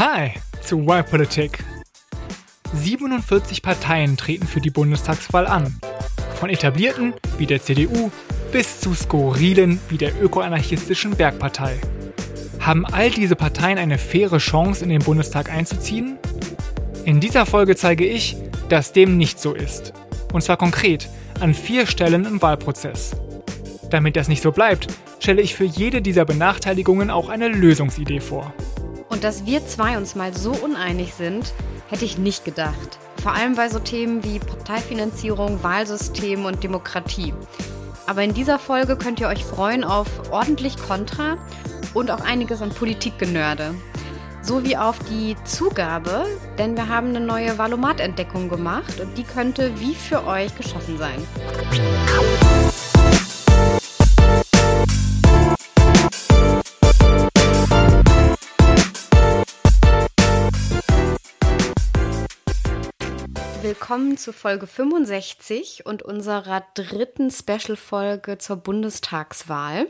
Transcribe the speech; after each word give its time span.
Hi 0.00 0.30
zu 0.62 0.78
Y-Politik. 0.78 1.62
47 2.72 3.60
Parteien 3.60 4.16
treten 4.16 4.46
für 4.46 4.62
die 4.62 4.70
Bundestagswahl 4.70 5.46
an. 5.46 5.78
Von 6.36 6.48
etablierten 6.48 7.12
wie 7.36 7.44
der 7.44 7.60
CDU 7.60 8.10
bis 8.50 8.80
zu 8.80 8.94
skurrilen 8.94 9.78
wie 9.90 9.98
der 9.98 10.18
ökoanarchistischen 10.18 11.16
Bergpartei. 11.16 11.78
Haben 12.60 12.86
all 12.86 13.10
diese 13.10 13.36
Parteien 13.36 13.76
eine 13.76 13.98
faire 13.98 14.38
Chance, 14.38 14.82
in 14.82 14.88
den 14.88 15.02
Bundestag 15.02 15.52
einzuziehen? 15.52 16.18
In 17.04 17.20
dieser 17.20 17.44
Folge 17.44 17.76
zeige 17.76 18.06
ich, 18.06 18.38
dass 18.70 18.94
dem 18.94 19.18
nicht 19.18 19.38
so 19.38 19.52
ist. 19.52 19.92
Und 20.32 20.40
zwar 20.40 20.56
konkret 20.56 21.10
an 21.40 21.52
vier 21.52 21.86
Stellen 21.86 22.24
im 22.24 22.40
Wahlprozess. 22.40 23.14
Damit 23.90 24.16
das 24.16 24.28
nicht 24.28 24.42
so 24.42 24.50
bleibt, 24.50 24.86
stelle 25.18 25.42
ich 25.42 25.54
für 25.54 25.64
jede 25.64 26.00
dieser 26.00 26.24
Benachteiligungen 26.24 27.10
auch 27.10 27.28
eine 27.28 27.48
Lösungsidee 27.48 28.20
vor. 28.20 28.54
Und 29.20 29.24
dass 29.24 29.44
wir 29.44 29.66
zwei 29.66 29.98
uns 29.98 30.14
mal 30.14 30.34
so 30.34 30.50
uneinig 30.50 31.12
sind, 31.12 31.52
hätte 31.90 32.06
ich 32.06 32.16
nicht 32.16 32.46
gedacht. 32.46 32.98
Vor 33.22 33.34
allem 33.34 33.54
bei 33.54 33.68
so 33.68 33.78
Themen 33.78 34.24
wie 34.24 34.38
Parteifinanzierung, 34.38 35.62
Wahlsystem 35.62 36.46
und 36.46 36.64
Demokratie. 36.64 37.34
Aber 38.06 38.22
in 38.22 38.32
dieser 38.32 38.58
Folge 38.58 38.96
könnt 38.96 39.20
ihr 39.20 39.28
euch 39.28 39.44
freuen 39.44 39.84
auf 39.84 40.08
ordentlich 40.30 40.78
Kontra 40.78 41.36
und 41.92 42.10
auch 42.10 42.22
einiges 42.22 42.62
an 42.62 42.70
Politikgenörde. 42.70 43.74
Sowie 44.40 44.78
auf 44.78 44.98
die 45.10 45.36
Zugabe, 45.44 46.24
denn 46.56 46.74
wir 46.74 46.88
haben 46.88 47.08
eine 47.08 47.20
neue 47.20 47.58
Valomat-Entdeckung 47.58 48.48
gemacht 48.48 49.00
und 49.00 49.18
die 49.18 49.24
könnte 49.24 49.78
wie 49.80 49.94
für 49.94 50.26
euch 50.26 50.56
geschaffen 50.56 50.96
sein. 50.96 51.26
Willkommen 63.70 64.18
zu 64.18 64.32
Folge 64.32 64.66
65 64.66 65.86
und 65.86 66.02
unserer 66.02 66.64
dritten 66.74 67.30
Special-Folge 67.30 68.36
zur 68.36 68.56
Bundestagswahl. 68.56 69.86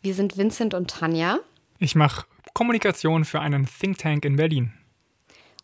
Wir 0.00 0.14
sind 0.14 0.38
Vincent 0.38 0.72
und 0.72 0.88
Tanja. 0.88 1.40
Ich 1.78 1.96
mache 1.96 2.24
Kommunikation 2.54 3.26
für 3.26 3.40
einen 3.40 3.66
Think 3.66 3.98
Tank 3.98 4.24
in 4.24 4.36
Berlin. 4.36 4.72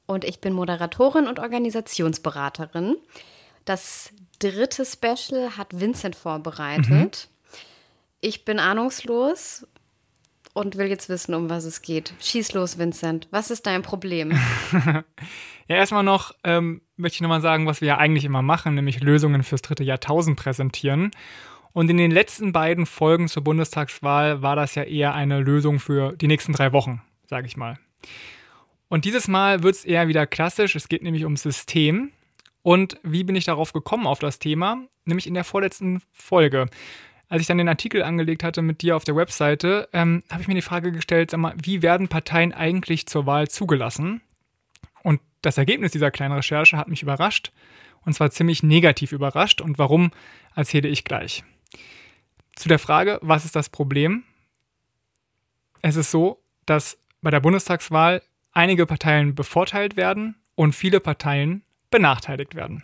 Und 0.04 0.26
ich 0.26 0.42
bin 0.42 0.52
Moderatorin 0.52 1.26
und 1.26 1.38
Organisationsberaterin. 1.38 2.96
Das 3.64 4.12
dritte 4.38 4.84
Special 4.84 5.56
hat 5.56 5.68
Vincent 5.80 6.16
vorbereitet. 6.16 7.30
Mhm. 7.30 7.56
Ich 8.20 8.44
bin 8.44 8.58
ahnungslos 8.58 9.66
und 10.52 10.76
will 10.76 10.86
jetzt 10.86 11.08
wissen, 11.08 11.34
um 11.34 11.50
was 11.50 11.64
es 11.64 11.82
geht. 11.82 12.14
Schieß 12.20 12.52
los, 12.54 12.78
Vincent. 12.78 13.28
Was 13.30 13.50
ist 13.50 13.66
dein 13.66 13.82
Problem? 13.82 14.32
ja, 14.72 15.04
erstmal 15.76 16.02
noch 16.02 16.34
ähm, 16.44 16.82
möchte 16.96 17.16
ich 17.16 17.20
nochmal 17.20 17.40
sagen, 17.40 17.66
was 17.66 17.80
wir 17.80 17.88
ja 17.88 17.98
eigentlich 17.98 18.24
immer 18.24 18.42
machen, 18.42 18.74
nämlich 18.74 19.00
Lösungen 19.00 19.42
fürs 19.42 19.62
dritte 19.62 19.84
Jahrtausend 19.84 20.38
präsentieren. 20.38 21.10
Und 21.72 21.88
in 21.88 21.98
den 21.98 22.10
letzten 22.10 22.52
beiden 22.52 22.86
Folgen 22.86 23.28
zur 23.28 23.44
Bundestagswahl 23.44 24.42
war 24.42 24.56
das 24.56 24.74
ja 24.74 24.82
eher 24.82 25.14
eine 25.14 25.40
Lösung 25.40 25.78
für 25.78 26.16
die 26.16 26.26
nächsten 26.26 26.52
drei 26.52 26.72
Wochen, 26.72 27.02
sage 27.26 27.46
ich 27.46 27.56
mal. 27.56 27.78
Und 28.88 29.04
dieses 29.04 29.28
Mal 29.28 29.62
wird 29.62 29.76
es 29.76 29.84
eher 29.84 30.08
wieder 30.08 30.26
klassisch. 30.26 30.74
Es 30.74 30.88
geht 30.88 31.02
nämlich 31.02 31.24
ums 31.24 31.42
System. 31.42 32.10
Und 32.62 32.98
wie 33.04 33.24
bin 33.24 33.36
ich 33.36 33.44
darauf 33.44 33.72
gekommen 33.72 34.06
auf 34.06 34.18
das 34.18 34.40
Thema? 34.40 34.82
Nämlich 35.04 35.28
in 35.28 35.34
der 35.34 35.44
vorletzten 35.44 36.02
Folge 36.10 36.66
als 37.30 37.42
ich 37.42 37.46
dann 37.46 37.58
den 37.58 37.68
Artikel 37.68 38.02
angelegt 38.02 38.42
hatte 38.42 38.60
mit 38.60 38.82
dir 38.82 38.96
auf 38.96 39.04
der 39.04 39.14
Webseite, 39.14 39.88
ähm, 39.92 40.24
habe 40.28 40.42
ich 40.42 40.48
mir 40.48 40.54
die 40.54 40.62
Frage 40.62 40.90
gestellt, 40.90 41.30
sag 41.30 41.38
mal, 41.38 41.54
wie 41.62 41.80
werden 41.80 42.08
Parteien 42.08 42.52
eigentlich 42.52 43.06
zur 43.06 43.24
Wahl 43.24 43.48
zugelassen? 43.48 44.20
Und 45.04 45.20
das 45.40 45.56
Ergebnis 45.56 45.92
dieser 45.92 46.10
kleinen 46.10 46.34
Recherche 46.34 46.76
hat 46.76 46.88
mich 46.88 47.02
überrascht, 47.02 47.52
und 48.04 48.14
zwar 48.14 48.32
ziemlich 48.32 48.64
negativ 48.64 49.12
überrascht. 49.12 49.60
Und 49.60 49.78
warum, 49.78 50.10
erzähle 50.56 50.88
ich 50.88 51.04
gleich. 51.04 51.44
Zu 52.56 52.68
der 52.68 52.80
Frage, 52.80 53.20
was 53.22 53.44
ist 53.44 53.54
das 53.54 53.68
Problem? 53.68 54.24
Es 55.82 55.94
ist 55.94 56.10
so, 56.10 56.42
dass 56.66 56.98
bei 57.22 57.30
der 57.30 57.40
Bundestagswahl 57.40 58.22
einige 58.50 58.86
Parteien 58.86 59.36
bevorteilt 59.36 59.96
werden 59.96 60.34
und 60.56 60.74
viele 60.74 60.98
Parteien 60.98 61.62
benachteiligt 61.90 62.56
werden. 62.56 62.82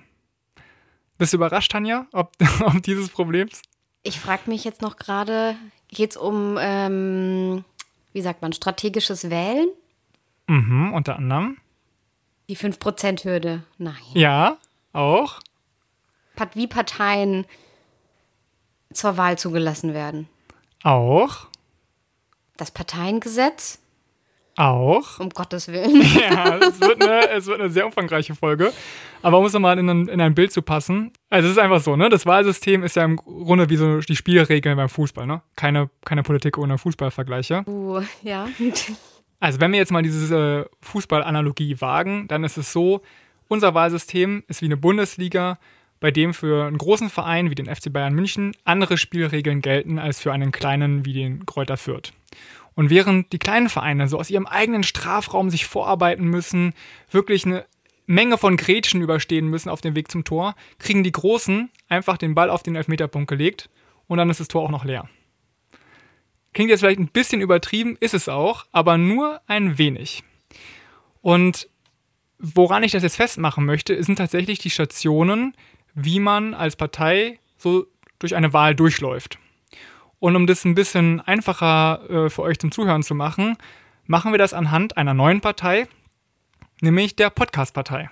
Bist 1.18 1.32
du 1.32 1.38
überrascht, 1.38 1.72
Tanja, 1.72 2.06
ob, 2.12 2.32
ob 2.60 2.80
dieses 2.84 3.08
Problems? 3.08 3.62
Ich 4.06 4.20
frage 4.20 4.42
mich 4.46 4.62
jetzt 4.62 4.82
noch 4.82 4.98
gerade, 4.98 5.56
geht 5.88 6.12
es 6.12 6.16
um, 6.16 6.56
ähm, 6.60 7.64
wie 8.12 8.22
sagt 8.22 8.40
man, 8.40 8.52
strategisches 8.52 9.30
Wählen? 9.30 9.66
Mhm, 10.46 10.92
unter 10.92 11.16
anderem. 11.16 11.56
Die 12.48 12.56
5%-Hürde, 12.56 13.64
nein. 13.78 13.96
Ja, 14.14 14.58
auch. 14.92 15.40
Wie 16.54 16.68
Parteien 16.68 17.46
zur 18.92 19.16
Wahl 19.16 19.38
zugelassen 19.38 19.92
werden. 19.92 20.28
Auch. 20.84 21.48
Das 22.56 22.70
Parteiengesetz. 22.70 23.80
Auch. 24.56 25.20
Um 25.20 25.28
Gottes 25.30 25.68
Willen. 25.68 26.02
Ja, 26.16 26.56
es 26.56 26.80
wird 26.80 27.02
eine, 27.02 27.28
es 27.30 27.46
wird 27.46 27.60
eine 27.60 27.70
sehr 27.70 27.86
umfangreiche 27.86 28.34
Folge. 28.34 28.72
Aber 29.22 29.38
um 29.38 29.44
es 29.44 29.52
nochmal 29.52 29.78
in, 29.78 29.88
ein, 29.88 30.08
in 30.08 30.20
ein 30.20 30.34
Bild 30.34 30.52
zu 30.52 30.62
passen. 30.62 31.12
Also 31.30 31.48
es 31.48 31.52
ist 31.52 31.58
einfach 31.58 31.80
so, 31.80 31.94
ne? 31.96 32.08
Das 32.08 32.26
Wahlsystem 32.26 32.82
ist 32.82 32.96
ja 32.96 33.04
im 33.04 33.16
Grunde 33.16 33.68
wie 33.68 33.76
so 33.76 34.00
die 34.00 34.16
Spielregeln 34.16 34.76
beim 34.76 34.88
Fußball, 34.88 35.26
ne? 35.26 35.42
Keine, 35.56 35.90
keine 36.04 36.22
Politik 36.22 36.58
ohne 36.58 36.78
Fußballvergleiche. 36.78 37.64
Uh, 37.66 38.00
ja. 38.22 38.48
Also 39.40 39.60
wenn 39.60 39.72
wir 39.72 39.78
jetzt 39.78 39.92
mal 39.92 40.02
diese 40.02 40.66
äh, 40.70 40.76
Fußballanalogie 40.82 41.80
wagen, 41.80 42.26
dann 42.28 42.44
ist 42.44 42.56
es 42.56 42.72
so, 42.72 43.02
unser 43.48 43.74
Wahlsystem 43.74 44.42
ist 44.48 44.62
wie 44.62 44.66
eine 44.66 44.76
Bundesliga, 44.76 45.58
bei 46.00 46.10
dem 46.10 46.34
für 46.34 46.66
einen 46.66 46.78
großen 46.78 47.10
Verein 47.10 47.50
wie 47.50 47.54
den 47.54 47.74
FC 47.74 47.92
Bayern 47.92 48.14
München 48.14 48.52
andere 48.64 48.98
Spielregeln 48.98 49.62
gelten 49.62 49.98
als 49.98 50.20
für 50.20 50.32
einen 50.32 50.52
kleinen 50.52 51.04
wie 51.04 51.14
den 51.14 51.46
Kräuter 51.46 51.76
Fürth. 51.76 52.12
Und 52.76 52.90
während 52.90 53.32
die 53.32 53.38
kleinen 53.38 53.70
Vereine 53.70 54.06
so 54.06 54.18
aus 54.18 54.30
ihrem 54.30 54.46
eigenen 54.46 54.84
Strafraum 54.84 55.50
sich 55.50 55.66
vorarbeiten 55.66 56.26
müssen, 56.26 56.74
wirklich 57.10 57.44
eine 57.44 57.64
Menge 58.04 58.38
von 58.38 58.56
Gretchen 58.56 59.00
überstehen 59.00 59.48
müssen 59.48 59.70
auf 59.70 59.80
dem 59.80 59.96
Weg 59.96 60.10
zum 60.10 60.24
Tor, 60.24 60.54
kriegen 60.78 61.02
die 61.02 61.10
Großen 61.10 61.70
einfach 61.88 62.18
den 62.18 62.34
Ball 62.34 62.50
auf 62.50 62.62
den 62.62 62.76
Elfmeterpunkt 62.76 63.28
gelegt 63.28 63.70
und 64.06 64.18
dann 64.18 64.30
ist 64.30 64.40
das 64.40 64.48
Tor 64.48 64.62
auch 64.62 64.70
noch 64.70 64.84
leer. 64.84 65.08
Klingt 66.52 66.70
jetzt 66.70 66.80
vielleicht 66.80 67.00
ein 67.00 67.08
bisschen 67.08 67.40
übertrieben, 67.40 67.96
ist 67.98 68.14
es 68.14 68.28
auch, 68.28 68.66
aber 68.72 68.98
nur 68.98 69.40
ein 69.46 69.78
wenig. 69.78 70.22
Und 71.22 71.68
woran 72.38 72.82
ich 72.82 72.92
das 72.92 73.02
jetzt 73.02 73.16
festmachen 73.16 73.64
möchte, 73.64 74.02
sind 74.04 74.16
tatsächlich 74.16 74.58
die 74.58 74.70
Stationen, 74.70 75.54
wie 75.94 76.20
man 76.20 76.54
als 76.54 76.76
Partei 76.76 77.40
so 77.56 77.86
durch 78.18 78.36
eine 78.36 78.52
Wahl 78.52 78.74
durchläuft. 78.74 79.38
Und 80.18 80.36
um 80.36 80.46
das 80.46 80.64
ein 80.64 80.74
bisschen 80.74 81.20
einfacher 81.20 82.08
äh, 82.08 82.30
für 82.30 82.42
euch 82.42 82.58
zum 82.58 82.72
Zuhören 82.72 83.02
zu 83.02 83.14
machen, 83.14 83.56
machen 84.06 84.32
wir 84.32 84.38
das 84.38 84.54
anhand 84.54 84.96
einer 84.96 85.14
neuen 85.14 85.40
Partei, 85.40 85.86
nämlich 86.80 87.16
der 87.16 87.30
Podcast-Partei. 87.30 88.10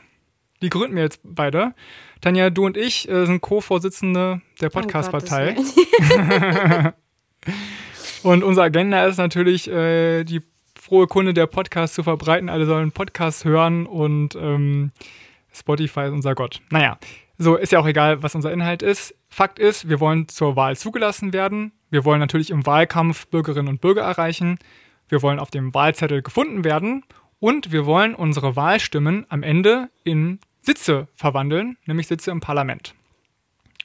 Die 0.62 0.70
gründen 0.70 0.96
wir 0.96 1.02
jetzt 1.02 1.20
beide. 1.22 1.72
Tanja, 2.20 2.50
du 2.50 2.66
und 2.66 2.76
ich 2.76 3.08
äh, 3.08 3.26
sind 3.26 3.40
Co-Vorsitzende 3.40 4.40
der 4.60 4.68
oh 4.68 4.80
Podcast-Partei. 4.80 5.56
und 8.22 8.42
unser 8.42 8.62
Agenda 8.62 9.04
ist 9.06 9.18
natürlich, 9.18 9.68
äh, 9.68 10.24
die 10.24 10.40
frohe 10.84 11.06
Kunde 11.06 11.34
der 11.34 11.46
Podcast 11.46 11.94
zu 11.94 12.02
verbreiten. 12.02 12.48
Alle 12.48 12.66
sollen 12.66 12.92
Podcasts 12.92 13.44
hören 13.44 13.86
und 13.86 14.36
ähm, 14.36 14.92
Spotify 15.52 16.06
ist 16.06 16.12
unser 16.12 16.34
Gott. 16.34 16.60
Naja, 16.70 16.98
so 17.38 17.56
ist 17.56 17.72
ja 17.72 17.78
auch 17.78 17.86
egal, 17.86 18.22
was 18.22 18.34
unser 18.34 18.52
Inhalt 18.52 18.82
ist. 18.82 19.14
Fakt 19.28 19.58
ist, 19.58 19.88
wir 19.88 20.00
wollen 20.00 20.28
zur 20.28 20.56
Wahl 20.56 20.76
zugelassen 20.76 21.32
werden. 21.32 21.72
Wir 21.90 22.04
wollen 22.04 22.20
natürlich 22.20 22.50
im 22.50 22.66
Wahlkampf 22.66 23.26
Bürgerinnen 23.28 23.68
und 23.68 23.80
Bürger 23.80 24.02
erreichen. 24.02 24.58
Wir 25.08 25.22
wollen 25.22 25.38
auf 25.38 25.50
dem 25.50 25.74
Wahlzettel 25.74 26.22
gefunden 26.22 26.64
werden. 26.64 27.04
Und 27.40 27.72
wir 27.72 27.84
wollen 27.86 28.14
unsere 28.14 28.56
Wahlstimmen 28.56 29.26
am 29.28 29.42
Ende 29.42 29.90
in 30.02 30.40
Sitze 30.62 31.08
verwandeln, 31.14 31.76
nämlich 31.84 32.06
Sitze 32.06 32.30
im 32.30 32.40
Parlament. 32.40 32.94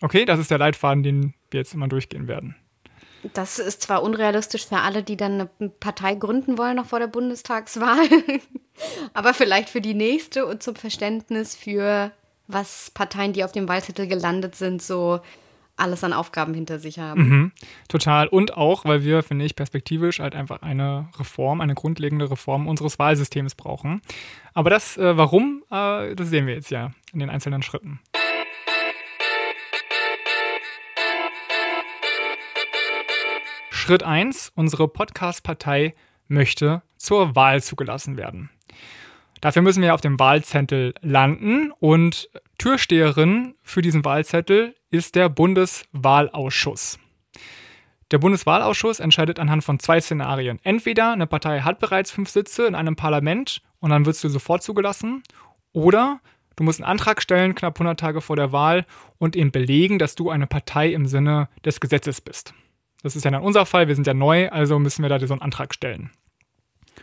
Okay, 0.01 0.23
das 0.23 0.39
ist 0.39 0.49
der 0.49 0.57
Leitfaden, 0.57 1.03
den 1.03 1.33
wir 1.51 1.59
jetzt 1.59 1.73
immer 1.73 1.89
durchgehen 1.89 2.27
werden. 2.27 2.55
Das 3.33 3.59
ist 3.59 3.81
zwar 3.81 4.01
unrealistisch 4.03 4.65
für 4.65 4.77
alle, 4.77 5.03
die 5.03 5.17
dann 5.17 5.49
eine 5.59 5.69
Partei 5.69 6.15
gründen 6.15 6.57
wollen, 6.57 6.77
noch 6.77 6.85
vor 6.85 6.99
der 6.99 7.07
Bundestagswahl, 7.07 8.07
aber 9.13 9.33
vielleicht 9.33 9.69
für 9.69 9.81
die 9.81 9.93
nächste 9.93 10.45
und 10.45 10.63
zum 10.63 10.75
Verständnis 10.75 11.55
für 11.55 12.13
was 12.47 12.91
Parteien, 12.91 13.33
die 13.33 13.43
auf 13.43 13.51
dem 13.51 13.67
Wahlzettel 13.67 14.07
gelandet 14.07 14.55
sind, 14.55 14.81
so 14.81 15.19
alles 15.79 16.03
an 16.03 16.13
Aufgaben 16.13 16.53
hinter 16.53 16.79
sich 16.79 16.99
haben. 16.99 17.21
Mhm, 17.21 17.51
total. 17.87 18.27
Und 18.27 18.57
auch, 18.57 18.85
weil 18.85 19.03
wir, 19.03 19.23
finde 19.23 19.45
ich, 19.45 19.55
perspektivisch 19.55 20.19
halt 20.19 20.35
einfach 20.35 20.61
eine 20.61 21.09
Reform, 21.17 21.61
eine 21.61 21.75
grundlegende 21.75 22.29
Reform 22.29 22.67
unseres 22.67 22.99
Wahlsystems 22.99 23.55
brauchen. 23.55 24.01
Aber 24.53 24.69
das, 24.69 24.97
äh, 24.97 25.17
warum, 25.17 25.63
äh, 25.71 26.15
das 26.15 26.29
sehen 26.29 26.47
wir 26.47 26.53
jetzt 26.53 26.71
ja 26.71 26.91
in 27.13 27.19
den 27.19 27.29
einzelnen 27.29 27.63
Schritten. 27.63 27.99
Schritt 33.69 34.03
1. 34.03 34.51
Unsere 34.55 34.87
Podcast-Partei 34.87 35.95
möchte 36.27 36.83
zur 36.97 37.35
Wahl 37.35 37.63
zugelassen 37.63 38.17
werden. 38.17 38.51
Dafür 39.41 39.61
müssen 39.61 39.81
wir 39.81 39.93
auf 39.93 40.01
dem 40.01 40.19
Wahlzettel 40.19 40.93
landen 41.01 41.71
und 41.79 42.29
Türsteherin 42.59 43.55
für 43.63 43.81
diesen 43.81 44.03
Wahlzettel 44.03 44.75
ist 44.91 45.15
der 45.15 45.29
Bundeswahlausschuss. 45.29 46.99
Der 48.11 48.17
Bundeswahlausschuss 48.17 48.99
entscheidet 48.99 49.39
anhand 49.39 49.63
von 49.63 49.79
zwei 49.79 50.01
Szenarien. 50.01 50.59
Entweder 50.63 51.13
eine 51.13 51.25
Partei 51.25 51.61
hat 51.61 51.79
bereits 51.79 52.11
fünf 52.11 52.29
Sitze 52.29 52.67
in 52.67 52.75
einem 52.75 52.97
Parlament 52.97 53.61
und 53.79 53.91
dann 53.91 54.05
wirst 54.05 54.23
du 54.25 54.29
sofort 54.29 54.61
zugelassen, 54.61 55.23
oder 55.71 56.19
du 56.57 56.63
musst 56.63 56.81
einen 56.81 56.91
Antrag 56.91 57.21
stellen, 57.21 57.55
knapp 57.55 57.77
100 57.77 57.97
Tage 57.97 58.19
vor 58.19 58.35
der 58.35 58.51
Wahl, 58.51 58.85
und 59.19 59.37
eben 59.37 59.51
belegen, 59.51 59.97
dass 59.97 60.15
du 60.15 60.29
eine 60.29 60.47
Partei 60.47 60.91
im 60.91 61.07
Sinne 61.07 61.47
des 61.63 61.79
Gesetzes 61.79 62.19
bist. 62.19 62.53
Das 63.03 63.15
ist 63.15 63.23
ja 63.23 63.31
dann 63.31 63.41
unser 63.41 63.65
Fall, 63.65 63.87
wir 63.87 63.95
sind 63.95 64.05
ja 64.05 64.13
neu, 64.13 64.49
also 64.49 64.79
müssen 64.79 65.01
wir 65.01 65.09
da 65.09 65.25
so 65.25 65.33
einen 65.33 65.41
Antrag 65.41 65.73
stellen. 65.73 66.09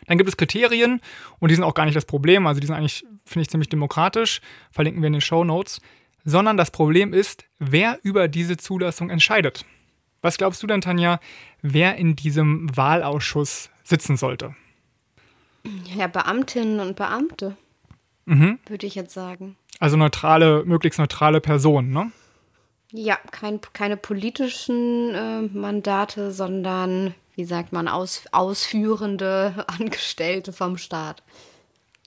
Dann 0.07 0.19
gibt 0.19 0.29
es 0.29 0.37
Kriterien 0.37 1.01
und 1.39 1.51
die 1.51 1.55
sind 1.55 1.65
auch 1.65 1.73
gar 1.73 1.87
nicht 1.87 1.97
das 1.97 2.05
Problem, 2.05 2.47
also 2.47 2.61
die 2.61 2.67
sind 2.67 2.77
eigentlich, 2.77 3.07
finde 3.27 3.43
ich, 3.43 3.51
ziemlich 3.51 3.69
demokratisch, 3.69 4.41
verlinken 4.71 5.03
wir 5.03 5.09
in 5.09 5.15
den 5.15 5.21
Show 5.21 5.45
Notes, 5.45 5.81
sondern 6.25 6.57
das 6.57 6.71
Problem 6.71 7.13
ist, 7.13 7.45
wer 7.59 7.99
über 8.03 8.29
diese 8.29 8.57
Zulassung 8.57 9.11
entscheidet. 9.11 9.65
Was 10.23 10.39
glaubst 10.39 10.63
du 10.63 10.67
denn, 10.67 10.81
Tanja, 10.81 11.21
wer 11.63 11.97
in 11.97 12.17
diesem 12.17 12.75
Wahlausschuss 12.77 13.71
sitzen 13.85 14.17
sollte? 14.17 14.57
Ja, 15.97 16.07
Beamtinnen 16.07 16.81
und 16.81 16.97
Beamte, 16.97 17.57
mhm. 18.25 18.59
würde 18.67 18.87
ich 18.87 18.95
jetzt 18.95 19.15
sagen. 19.15 19.57
Also 19.79 19.97
neutrale, 19.97 20.65
möglichst 20.65 20.99
neutrale 20.99 21.41
Personen, 21.41 21.91
ne? 21.91 22.11
Ja, 22.93 23.19
kein, 23.31 23.61
keine 23.73 23.97
politischen 23.97 25.15
äh, 25.15 25.43
Mandate, 25.43 26.33
sondern, 26.33 27.15
wie 27.35 27.45
sagt 27.45 27.73
man, 27.73 27.89
aus, 27.89 28.25
ausführende 28.33 29.65
Angestellte 29.79 30.53
vom 30.53 30.79
Staat. 30.79 31.23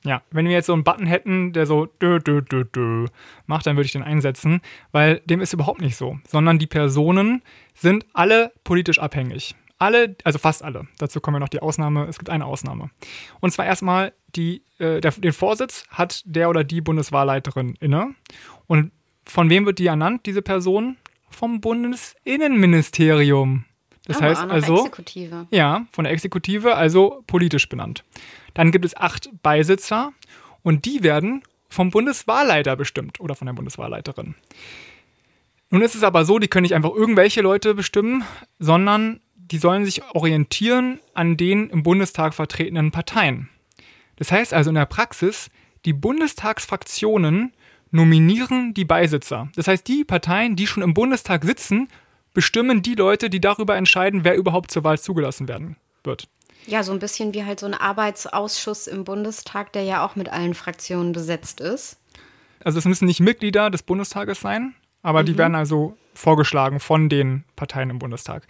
Ja, 0.05 0.21
wenn 0.31 0.45
wir 0.45 0.53
jetzt 0.53 0.67
so 0.67 0.73
einen 0.73 0.85
Button 0.85 1.05
hätten, 1.05 1.51
der 1.51 1.65
so 1.65 1.85
dö, 1.85 2.19
dö, 2.19 2.41
dö, 2.41 2.63
dö 2.63 3.07
macht, 3.47 3.67
dann 3.67 3.75
würde 3.75 3.85
ich 3.85 3.91
den 3.91 4.03
einsetzen, 4.03 4.61
weil 4.91 5.19
dem 5.25 5.41
ist 5.41 5.51
überhaupt 5.51 5.81
nicht 5.81 5.97
so, 5.97 6.17
sondern 6.25 6.57
die 6.57 6.67
Personen 6.67 7.41
sind 7.73 8.05
alle 8.13 8.53
politisch 8.63 8.99
abhängig. 8.99 9.55
Alle, 9.77 10.15
also 10.25 10.39
fast 10.39 10.63
alle. 10.63 10.87
Dazu 10.97 11.21
kommen 11.21 11.35
wir 11.35 11.39
noch 11.39 11.49
die 11.49 11.61
Ausnahme. 11.61 12.05
Es 12.07 12.19
gibt 12.19 12.29
eine 12.29 12.45
Ausnahme. 12.45 12.89
Und 13.39 13.51
zwar 13.51 13.65
erstmal 13.65 14.11
die, 14.35 14.61
äh, 14.77 14.99
der, 14.99 15.11
den 15.11 15.31
Vorsitz 15.31 15.85
hat 15.89 16.21
der 16.25 16.49
oder 16.49 16.65
die 16.65 16.81
Bundeswahlleiterin 16.81 17.75
inne. 17.79 18.13
Und 18.67 18.91
von 19.25 19.49
wem 19.49 19.65
wird 19.65 19.79
die 19.79 19.87
ernannt, 19.87 20.25
diese 20.25 20.41
Person? 20.41 20.97
Vom 21.29 21.61
Bundesinnenministerium. 21.61 23.63
Das 24.09 24.17
oh, 24.17 24.21
heißt 24.21 24.41
also. 24.41 24.79
Exekutive. 24.79 25.45
Ja, 25.51 25.85
von 25.91 26.03
der 26.03 26.13
Exekutive, 26.13 26.75
also 26.75 27.23
politisch 27.27 27.69
benannt. 27.69 28.03
Dann 28.55 28.71
gibt 28.71 28.83
es 28.83 28.97
acht 28.97 29.29
Beisitzer 29.43 30.13
und 30.63 30.85
die 30.85 31.03
werden 31.03 31.43
vom 31.69 31.91
Bundeswahlleiter 31.91 32.75
bestimmt 32.75 33.19
oder 33.19 33.35
von 33.35 33.45
der 33.45 33.53
Bundeswahlleiterin. 33.53 34.33
Nun 35.69 35.83
ist 35.83 35.93
es 35.93 36.01
aber 36.01 36.25
so, 36.25 36.39
die 36.39 36.47
können 36.47 36.63
nicht 36.63 36.73
einfach 36.73 36.91
irgendwelche 36.91 37.41
Leute 37.41 37.75
bestimmen, 37.75 38.23
sondern 38.57 39.19
die 39.35 39.59
sollen 39.59 39.85
sich 39.85 40.01
orientieren 40.15 40.99
an 41.13 41.37
den 41.37 41.69
im 41.69 41.83
Bundestag 41.83 42.33
vertretenen 42.33 42.89
Parteien. 42.89 43.49
Das 44.15 44.31
heißt 44.31 44.55
also 44.55 44.71
in 44.71 44.75
der 44.75 44.87
Praxis, 44.87 45.51
die 45.85 45.93
Bundestagsfraktionen 45.93 47.53
nominieren 47.91 48.73
die 48.73 48.85
Beisitzer. 48.85 49.49
Das 49.55 49.67
heißt, 49.67 49.87
die 49.87 50.03
Parteien, 50.03 50.55
die 50.55 50.65
schon 50.65 50.81
im 50.81 50.95
Bundestag 50.95 51.45
sitzen, 51.45 51.89
bestimmen 52.33 52.81
die 52.81 52.95
Leute, 52.95 53.29
die 53.29 53.41
darüber 53.41 53.75
entscheiden, 53.75 54.23
wer 54.23 54.35
überhaupt 54.35 54.71
zur 54.71 54.83
Wahl 54.83 54.99
zugelassen 54.99 55.47
werden 55.47 55.75
wird. 56.03 56.27
Ja, 56.67 56.83
so 56.83 56.91
ein 56.91 56.99
bisschen 56.99 57.33
wie 57.33 57.45
halt 57.45 57.59
so 57.59 57.65
ein 57.65 57.73
Arbeitsausschuss 57.73 58.87
im 58.87 59.03
Bundestag, 59.03 59.73
der 59.73 59.83
ja 59.83 60.05
auch 60.05 60.15
mit 60.15 60.29
allen 60.29 60.53
Fraktionen 60.53 61.13
besetzt 61.13 61.61
ist. 61.61 61.99
Also 62.63 62.77
es 62.79 62.85
müssen 62.85 63.05
nicht 63.05 63.21
Mitglieder 63.21 63.69
des 63.69 63.83
Bundestages 63.83 64.41
sein, 64.41 64.75
aber 65.01 65.21
mhm. 65.21 65.25
die 65.27 65.37
werden 65.37 65.55
also 65.55 65.95
vorgeschlagen 66.13 66.79
von 66.79 67.09
den 67.09 67.45
Parteien 67.55 67.89
im 67.89 67.99
Bundestag. 67.99 68.45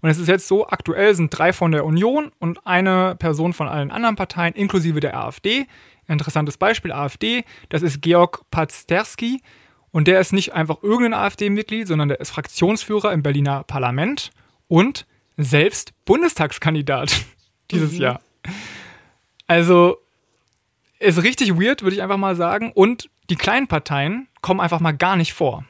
Und 0.00 0.10
es 0.10 0.18
ist 0.18 0.26
jetzt 0.26 0.48
so, 0.48 0.66
aktuell 0.66 1.14
sind 1.14 1.30
drei 1.30 1.52
von 1.52 1.70
der 1.70 1.84
Union 1.84 2.32
und 2.40 2.66
eine 2.66 3.14
Person 3.14 3.52
von 3.52 3.68
allen 3.68 3.92
anderen 3.92 4.16
Parteien, 4.16 4.52
inklusive 4.54 4.98
der 4.98 5.16
AfD. 5.16 5.66
Interessantes 6.08 6.58
Beispiel, 6.58 6.90
AfD, 6.90 7.44
das 7.68 7.82
ist 7.82 8.02
Georg 8.02 8.42
Pazderski. 8.50 9.40
Und 9.92 10.08
der 10.08 10.20
ist 10.20 10.32
nicht 10.32 10.54
einfach 10.54 10.82
irgendein 10.82 11.14
AfD-Mitglied, 11.14 11.86
sondern 11.86 12.08
der 12.08 12.20
ist 12.20 12.30
Fraktionsführer 12.30 13.12
im 13.12 13.22
Berliner 13.22 13.62
Parlament 13.64 14.32
und 14.66 15.06
selbst 15.36 15.92
Bundestagskandidat 16.04 17.24
dieses 17.70 17.92
mhm. 17.92 18.00
Jahr. 18.00 18.20
Also 19.46 19.98
ist 20.98 21.22
richtig 21.22 21.60
weird, 21.60 21.82
würde 21.82 21.94
ich 21.94 22.02
einfach 22.02 22.16
mal 22.16 22.36
sagen. 22.36 22.72
Und 22.72 23.10
die 23.28 23.36
kleinen 23.36 23.68
Parteien 23.68 24.28
kommen 24.40 24.60
einfach 24.60 24.80
mal 24.80 24.92
gar 24.92 25.16
nicht 25.16 25.34
vor. 25.34 25.64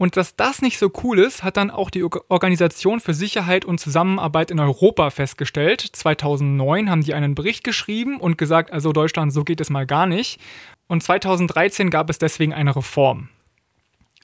Und 0.00 0.16
dass 0.16 0.34
das 0.34 0.62
nicht 0.62 0.78
so 0.78 0.90
cool 1.04 1.18
ist, 1.18 1.42
hat 1.42 1.58
dann 1.58 1.70
auch 1.70 1.90
die 1.90 2.02
Organisation 2.02 3.00
für 3.00 3.12
Sicherheit 3.12 3.66
und 3.66 3.80
Zusammenarbeit 3.80 4.50
in 4.50 4.58
Europa 4.58 5.10
festgestellt. 5.10 5.82
2009 5.82 6.88
haben 6.88 7.02
die 7.02 7.12
einen 7.12 7.34
Bericht 7.34 7.64
geschrieben 7.64 8.18
und 8.18 8.38
gesagt, 8.38 8.72
also 8.72 8.94
Deutschland, 8.94 9.30
so 9.30 9.44
geht 9.44 9.60
es 9.60 9.68
mal 9.68 9.84
gar 9.84 10.06
nicht. 10.06 10.40
Und 10.86 11.02
2013 11.02 11.90
gab 11.90 12.08
es 12.08 12.16
deswegen 12.16 12.54
eine 12.54 12.74
Reform. 12.74 13.28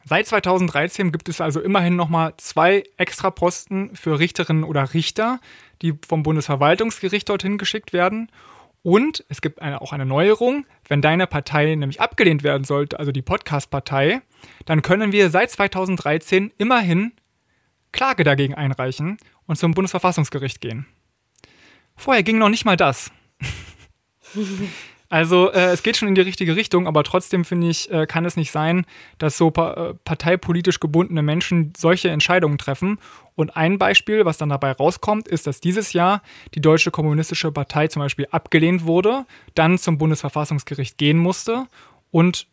Seit 0.03 0.27
2013 0.29 1.13
gibt 1.13 1.29
es 1.29 1.43
also 1.43 1.61
immerhin 1.61 1.95
nochmal 1.95 2.33
zwei 2.39 2.85
extra 2.97 3.31
Posten 3.31 3.95
für 3.95 4.19
Richterinnen 4.19 4.65
oder 4.65 4.95
Richter, 4.95 5.41
die 5.83 5.93
vom 6.09 6.23
Bundesverwaltungsgericht 6.23 7.29
dorthin 7.29 7.59
geschickt 7.59 7.93
werden. 7.93 8.31
Und 8.87 9.25
es 9.29 9.41
gibt 9.41 9.61
eine, 9.61 9.81
auch 9.81 9.93
eine 9.93 10.07
Neuerung, 10.07 10.65
wenn 10.87 11.03
deine 11.03 11.27
Partei 11.27 11.75
nämlich 11.75 12.01
abgelehnt 12.01 12.45
werden 12.45 12.63
sollte, 12.63 13.01
also 13.01 13.11
die 13.11 13.21
Podcast-Partei, 13.21 14.23
dann 14.65 14.81
können 14.81 15.11
wir 15.11 15.29
seit 15.29 15.51
2013 15.51 16.53
immerhin 16.57 17.11
Klage 17.91 18.23
dagegen 18.23 18.55
einreichen 18.55 19.19
und 19.47 19.57
zum 19.57 19.75
Bundesverfassungsgericht 19.75 20.61
gehen. 20.61 20.87
Vorher 21.97 22.23
ging 22.23 22.39
noch 22.39 22.49
nicht 22.49 22.65
mal 22.65 22.77
das. 22.77 23.11
Also 25.09 25.53
äh, 25.53 25.73
es 25.73 25.83
geht 25.83 25.97
schon 25.97 26.09
in 26.09 26.15
die 26.15 26.21
richtige 26.21 26.57
Richtung, 26.57 26.87
aber 26.87 27.05
trotzdem 27.05 27.45
finde 27.45 27.69
ich, 27.69 27.91
äh, 27.91 28.07
kann 28.07 28.25
es 28.25 28.37
nicht 28.37 28.51
sein, 28.51 28.87
dass 29.19 29.39
so 29.39 29.51
pa 29.51 29.91
äh, 29.91 29.95
parteipolitisch 30.05 30.81
gebundene 30.81 31.23
Menschen 31.23 31.73
solche 31.77 32.09
Entscheidungen 32.09 32.59
treffen. 32.59 32.99
Und 33.37 33.57
ein 33.57 33.79
Beispiel, 33.79 34.25
was 34.25 34.39
dann 34.39 34.49
dabei 34.49 34.73
rauskommt, 34.73 35.29
ist, 35.29 35.47
dass 35.47 35.61
dieses 35.61 35.93
Jahr 35.93 36.23
die 36.55 36.61
Deutsche 36.61 36.91
Kommunistische 36.91 37.53
Partei 37.53 37.89
zum 37.89 38.01
Beispiel 38.01 38.27
abgelehnt 38.31 38.85
wurde, 38.85 39.27
dann 39.55 39.79
zum 39.79 39.99
Bundesverfassungsgericht 39.99 40.99
gehen 40.99 41.19
musste 41.19 41.67
und 42.11 42.49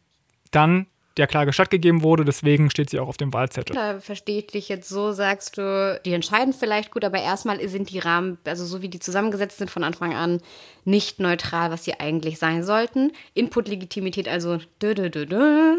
dann 0.51 0.87
der 1.17 1.27
Klage 1.27 1.53
stattgegeben 1.53 2.01
wurde, 2.01 2.25
deswegen 2.25 2.69
steht 2.69 2.89
sie 2.89 2.99
auch 2.99 3.07
auf 3.07 3.17
dem 3.17 3.33
Wahlzettel. 3.33 3.75
Da 3.75 3.99
verstehe 3.99 4.39
ich 4.39 4.47
dich 4.47 4.69
jetzt 4.69 4.89
so, 4.89 5.11
sagst 5.11 5.57
du, 5.57 6.01
die 6.05 6.13
entscheiden 6.13 6.53
vielleicht 6.53 6.91
gut, 6.91 7.05
aber 7.05 7.21
erstmal 7.21 7.65
sind 7.67 7.91
die 7.91 7.99
Rahmen, 7.99 8.37
also 8.45 8.65
so 8.65 8.81
wie 8.81 8.89
die 8.89 8.99
zusammengesetzt 8.99 9.59
sind 9.59 9.69
von 9.69 9.83
Anfang 9.83 10.15
an, 10.15 10.41
nicht 10.85 11.19
neutral, 11.19 11.71
was 11.71 11.85
sie 11.85 11.99
eigentlich 11.99 12.39
sein 12.39 12.63
sollten. 12.63 13.11
Input-Legitimität, 13.35 14.27
also 14.27 14.57
dö, 14.81 14.95
dö, 14.95 15.09
dö, 15.09 15.25
dö. 15.25 15.75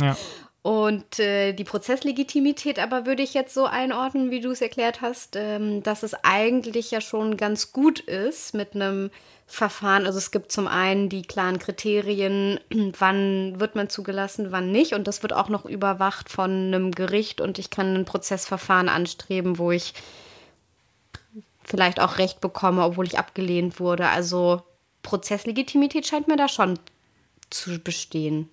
Ja. 0.00 0.16
Und 0.64 1.18
äh, 1.18 1.52
die 1.52 1.64
Prozesslegitimität 1.64 2.78
aber 2.78 3.04
würde 3.04 3.22
ich 3.22 3.34
jetzt 3.34 3.52
so 3.52 3.66
einordnen, 3.66 4.30
wie 4.30 4.40
du 4.40 4.50
es 4.50 4.62
erklärt 4.62 5.02
hast, 5.02 5.36
ähm, 5.36 5.82
dass 5.82 6.02
es 6.02 6.14
eigentlich 6.24 6.90
ja 6.90 7.02
schon 7.02 7.36
ganz 7.36 7.74
gut 7.74 8.00
ist 8.00 8.54
mit 8.54 8.74
einem 8.74 9.10
Verfahren. 9.46 10.06
Also 10.06 10.16
es 10.16 10.30
gibt 10.30 10.50
zum 10.50 10.66
einen 10.66 11.10
die 11.10 11.20
klaren 11.20 11.58
Kriterien, 11.58 12.58
wann 12.98 13.60
wird 13.60 13.74
man 13.74 13.90
zugelassen, 13.90 14.52
wann 14.52 14.72
nicht. 14.72 14.94
Und 14.94 15.06
das 15.06 15.22
wird 15.22 15.34
auch 15.34 15.50
noch 15.50 15.66
überwacht 15.66 16.30
von 16.30 16.50
einem 16.50 16.92
Gericht. 16.92 17.42
Und 17.42 17.58
ich 17.58 17.68
kann 17.68 17.94
ein 17.94 18.06
Prozessverfahren 18.06 18.88
anstreben, 18.88 19.58
wo 19.58 19.70
ich 19.70 19.92
vielleicht 21.62 22.00
auch 22.00 22.16
Recht 22.16 22.40
bekomme, 22.40 22.84
obwohl 22.84 23.06
ich 23.06 23.18
abgelehnt 23.18 23.80
wurde. 23.80 24.08
Also 24.08 24.62
Prozesslegitimität 25.02 26.06
scheint 26.06 26.26
mir 26.26 26.36
da 26.36 26.48
schon 26.48 26.78
zu 27.50 27.78
bestehen. 27.80 28.48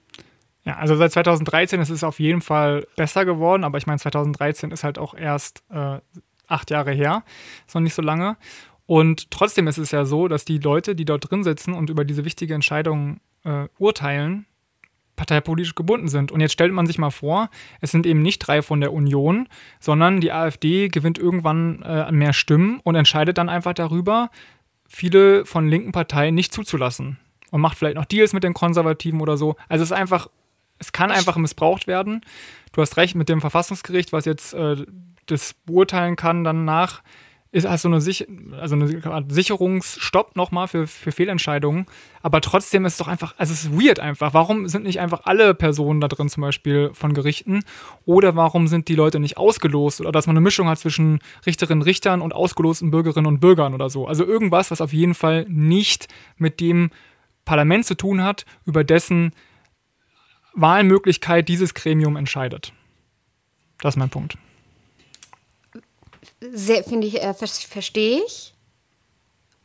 Ja, 0.63 0.77
also 0.77 0.96
seit 0.96 1.12
2013 1.12 1.80
ist 1.82 1.89
es 1.89 2.03
auf 2.03 2.20
jeden 2.20 2.41
Fall 2.41 2.86
besser 2.96 3.25
geworden, 3.25 3.63
aber 3.63 3.77
ich 3.77 3.88
meine, 3.88 4.00
2013 4.00 4.72
ist 4.72 4.84
halt 4.84 5.00
auch 5.00 5.15
erst 5.15 5.63
äh, 5.72 6.00
acht 6.48 6.70
Jahre 6.70 6.91
her, 6.91 7.24
ist 7.65 7.74
noch 7.74 7.82
nicht 7.82 7.96
so 7.96 8.01
lange. 8.01 8.38
Und 8.86 9.32
trotzdem 9.32 9.68
ist 9.68 9.77
es 9.77 9.91
ja 9.91 10.06
so, 10.06 10.27
dass 10.27 10.46
die 10.46 10.60
Leute, 10.60 10.96
die 10.96 11.06
dort 11.06 11.32
drin 11.32 11.44
sitzen 11.44 11.74
und 11.74 11.89
über 11.89 12.06
diese 12.06 12.25
wichtige 12.25 12.53
Entscheidung 12.53 13.22
äh, 13.44 13.68
urteilen, 13.80 14.46
parteipolitisch 15.15 15.75
gebunden 15.75 16.08
sind. 16.08 16.32
Und 16.32 16.41
jetzt 16.41 16.53
stellt 16.53 16.74
man 16.74 16.88
sich 16.88 16.98
mal 16.98 17.12
vor, 17.12 17.50
es 17.80 17.91
sind 17.91 18.06
eben 18.06 18.22
nicht 18.22 18.39
drei 18.39 18.62
von 18.62 18.82
der 18.82 18.91
Union, 18.91 19.48
sondern 19.80 20.20
die 20.20 20.32
AfD 20.32 20.89
gewinnt 20.89 21.18
irgendwann 21.18 21.82
äh, 21.84 22.12
mehr 22.12 22.34
Stimmen 22.34 22.80
und 22.84 22.96
entscheidet 22.96 23.38
dann 23.38 23.50
einfach 23.50 23.74
darüber, 23.74 24.30
viele 24.88 25.46
von 25.46 25.68
linken 25.68 25.91
Parteien 25.91 26.36
nicht 26.36 26.53
zuzulassen. 26.53 27.18
Und 27.51 27.62
macht 27.62 27.77
vielleicht 27.77 27.98
noch 27.98 28.06
Deals 28.06 28.34
mit 28.34 28.44
den 28.44 28.53
Konservativen 28.53 29.22
oder 29.22 29.38
so. 29.38 29.56
Also 29.68 29.84
es 29.84 29.91
ist 29.91 29.98
einfach, 29.98 30.30
es 30.82 30.92
kann 30.92 31.12
einfach 31.12 31.38
missbraucht 31.38 31.88
werden. 31.88 32.22
Du 32.74 32.82
hast 32.82 32.98
recht 32.98 33.16
mit 33.16 33.30
dem 33.30 33.40
Verfassungsgericht, 33.40 34.12
was 34.12 34.26
jetzt 34.26 34.54
äh, 34.54 34.76
das 35.28 35.54
beurteilen 35.66 36.16
kann 36.16 36.44
danach 36.44 37.02
ist, 37.54 37.68
hast 37.68 37.84
du 37.84 37.90
eine, 37.90 38.00
Sich 38.00 38.28
also 38.58 38.76
eine 38.76 39.26
Sicherungsstopp 39.28 40.38
nochmal 40.38 40.70
für, 40.70 40.88
für 40.88 41.12
Fehlentscheidungen. 41.12 41.86
Aber 42.22 42.40
trotzdem 42.40 42.86
ist 42.86 42.94
es 42.94 42.98
doch 43.00 43.10
einfach, 43.10 43.36
also 43.38 43.52
es 43.52 43.66
ist 43.66 43.74
weird 43.74 44.00
einfach. 44.00 44.34
Warum 44.34 44.70
sind 44.70 44.84
nicht 44.84 45.02
einfach 45.02 45.22
alle 45.26 45.54
Personen 45.54 46.00
da 46.00 46.08
drin 46.08 46.30
zum 46.30 46.42
Beispiel 46.42 46.92
von 46.94 47.14
Gerichten? 47.14 47.64
Oder 48.06 48.38
warum 48.38 48.68
sind 48.68 48.88
die 48.88 48.96
Leute 48.96 49.20
nicht 49.20 49.38
ausgelost? 49.38 50.00
Oder 50.00 50.14
dass 50.14 50.28
man 50.28 50.38
eine 50.38 50.44
Mischung 50.44 50.70
hat 50.70 50.80
zwischen 50.80 51.20
Richterinnen, 51.46 51.82
Richtern 51.82 52.22
und 52.22 52.34
ausgelosten 52.34 52.90
Bürgerinnen 52.90 53.28
und 53.28 53.42
Bürgern 53.42 53.74
oder 53.74 53.90
so. 53.90 54.08
Also 54.08 54.26
irgendwas, 54.26 54.72
was 54.72 54.80
auf 54.80 54.94
jeden 54.94 55.14
Fall 55.14 55.46
nicht 55.50 56.08
mit 56.38 56.62
dem 56.62 56.90
Parlament 57.44 57.86
zu 57.86 57.96
tun 57.96 58.24
hat, 58.24 58.46
über 58.66 58.86
dessen 58.86 59.34
Wahlmöglichkeit 60.53 61.48
dieses 61.48 61.74
Gremium 61.74 62.15
entscheidet. 62.15 62.74
Das 63.79 63.96
ist 63.96 63.98
mein 63.98 64.10
Punkt 64.10 64.38
sehr, 66.41 66.84
finde 66.84 67.08
ich, 67.08 67.22
äh, 67.22 67.34
verstehe 67.34 68.22
ich. 68.25 68.53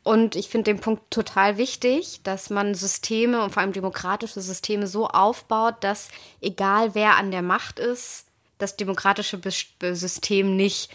Und 0.03 0.37
ich 0.37 0.49
finde 0.49 0.73
den 0.73 0.81
Punkt 0.81 1.11
total 1.11 1.57
wichtig, 1.59 2.21
dass 2.23 2.49
man 2.49 2.75
Systeme 2.75 3.43
und 3.43 3.53
vor 3.53 3.63
allem 3.63 3.73
demokratische 3.73 4.41
Systeme 4.41 4.87
so 4.87 5.09
aufbaut, 5.09 5.77
dass 5.81 6.11
egal 6.41 6.95
wer 6.95 7.17
an 7.17 7.33
der 7.33 7.43
Macht 7.43 7.81
ist, 7.81 8.27
das 8.59 8.77
demokratische 8.77 9.41
System 9.93 10.55
nicht 10.55 10.91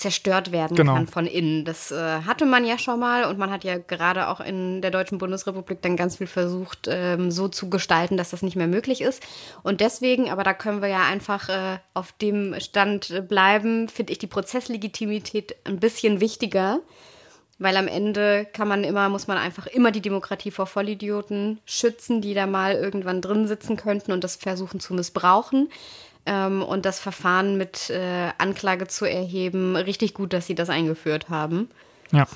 zerstört 0.00 0.50
werden 0.50 0.76
genau. 0.76 0.94
kann 0.94 1.06
von 1.06 1.26
innen. 1.26 1.64
Das 1.64 1.92
äh, 1.92 2.22
hatte 2.22 2.46
man 2.46 2.64
ja 2.64 2.78
schon 2.78 2.98
mal 2.98 3.24
und 3.24 3.38
man 3.38 3.50
hat 3.50 3.64
ja 3.64 3.76
gerade 3.76 4.28
auch 4.28 4.40
in 4.40 4.80
der 4.80 4.90
Deutschen 4.90 5.18
Bundesrepublik 5.18 5.82
dann 5.82 5.96
ganz 5.96 6.16
viel 6.16 6.26
versucht, 6.26 6.88
ähm, 6.88 7.30
so 7.30 7.48
zu 7.48 7.68
gestalten, 7.68 8.16
dass 8.16 8.30
das 8.30 8.42
nicht 8.42 8.56
mehr 8.56 8.66
möglich 8.66 9.02
ist. 9.02 9.22
Und 9.62 9.80
deswegen, 9.80 10.30
aber 10.30 10.42
da 10.42 10.54
können 10.54 10.80
wir 10.80 10.88
ja 10.88 11.04
einfach 11.04 11.48
äh, 11.48 11.78
auf 11.94 12.12
dem 12.12 12.58
Stand 12.60 13.28
bleiben, 13.28 13.88
finde 13.88 14.12
ich 14.12 14.18
die 14.18 14.26
Prozesslegitimität 14.26 15.54
ein 15.64 15.78
bisschen 15.78 16.20
wichtiger. 16.20 16.80
Weil 17.62 17.76
am 17.76 17.88
Ende 17.88 18.46
kann 18.54 18.68
man 18.68 18.84
immer, 18.84 19.10
muss 19.10 19.26
man 19.26 19.36
einfach 19.36 19.66
immer 19.66 19.90
die 19.90 20.00
Demokratie 20.00 20.50
vor 20.50 20.64
Vollidioten 20.64 21.60
schützen, 21.66 22.22
die 22.22 22.32
da 22.32 22.46
mal 22.46 22.72
irgendwann 22.72 23.20
drin 23.20 23.46
sitzen 23.46 23.76
könnten 23.76 24.12
und 24.12 24.24
das 24.24 24.36
versuchen 24.36 24.80
zu 24.80 24.94
missbrauchen 24.94 25.68
ähm, 26.26 26.62
und 26.62 26.84
das 26.86 27.00
Verfahren 27.00 27.56
mit 27.56 27.90
äh, 27.90 28.30
Anklage 28.38 28.86
zu 28.88 29.04
erheben. 29.04 29.76
Richtig 29.76 30.14
gut, 30.14 30.32
dass 30.32 30.46
sie 30.46 30.54
das 30.54 30.70
eingeführt 30.70 31.28
haben. 31.28 31.68
Ja. 32.12 32.26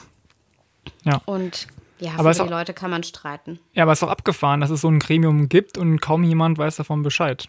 Ja. 1.05 1.21
Und 1.25 1.67
ja, 1.99 2.13
aber 2.17 2.35
für 2.35 2.43
die 2.43 2.49
auch, 2.49 2.51
Leute 2.51 2.75
kann 2.75 2.91
man 2.91 3.03
streiten. 3.03 3.59
Ja, 3.73 3.85
aber 3.85 3.93
es 3.93 3.99
ist 3.99 4.03
auch 4.03 4.11
abgefahren, 4.11 4.61
dass 4.61 4.71
es 4.71 4.81
so 4.81 4.89
ein 4.89 4.99
Gremium 4.99 5.49
gibt 5.49 5.79
und 5.79 6.01
kaum 6.01 6.25
jemand 6.25 6.59
weiß 6.59 6.77
davon 6.77 7.03
Bescheid. 7.03 7.49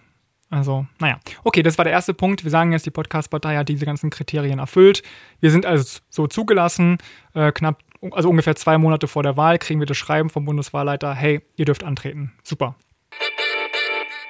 Also, 0.50 0.86
naja. 1.00 1.20
Okay, 1.44 1.64
das 1.64 1.78
war 1.78 1.86
der 1.86 1.94
erste 1.94 2.14
Punkt. 2.14 2.44
Wir 2.44 2.52
sagen 2.52 2.72
jetzt, 2.72 2.86
die 2.86 2.92
Podcast-Partei 2.92 3.58
hat 3.58 3.68
diese 3.68 3.86
ganzen 3.86 4.12
Kriterien 4.12 4.60
erfüllt. 4.60 5.02
Wir 5.40 5.50
sind 5.50 5.66
also 5.66 6.00
so 6.10 6.28
zugelassen. 6.28 7.00
Äh, 7.34 7.52
knapp, 7.52 7.80
also 8.12 8.30
ungefähr 8.30 8.56
zwei 8.56 8.78
Monate 8.78 9.08
vor 9.08 9.24
der 9.24 9.38
Wahl 9.38 9.58
kriegen 9.58 9.80
wir 9.80 9.88
das 9.88 9.98
Schreiben 9.98 10.30
vom 10.30 10.46
Bundeswahlleiter, 10.46 11.14
hey, 11.14 11.42
ihr 11.56 11.66
dürft 11.66 11.84
antreten. 11.84 12.32
Super. 12.44 12.76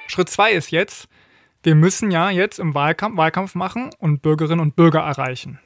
Schritt 0.06 0.30
zwei 0.30 0.52
ist 0.52 0.70
jetzt, 0.70 1.08
wir 1.66 1.74
müssen 1.74 2.12
ja 2.12 2.30
jetzt 2.30 2.60
im 2.60 2.74
Wahlkampf, 2.74 3.16
Wahlkampf 3.16 3.56
machen 3.56 3.90
und 3.98 4.22
Bürgerinnen 4.22 4.60
und 4.60 4.76
Bürger 4.76 5.00
erreichen. 5.00 5.58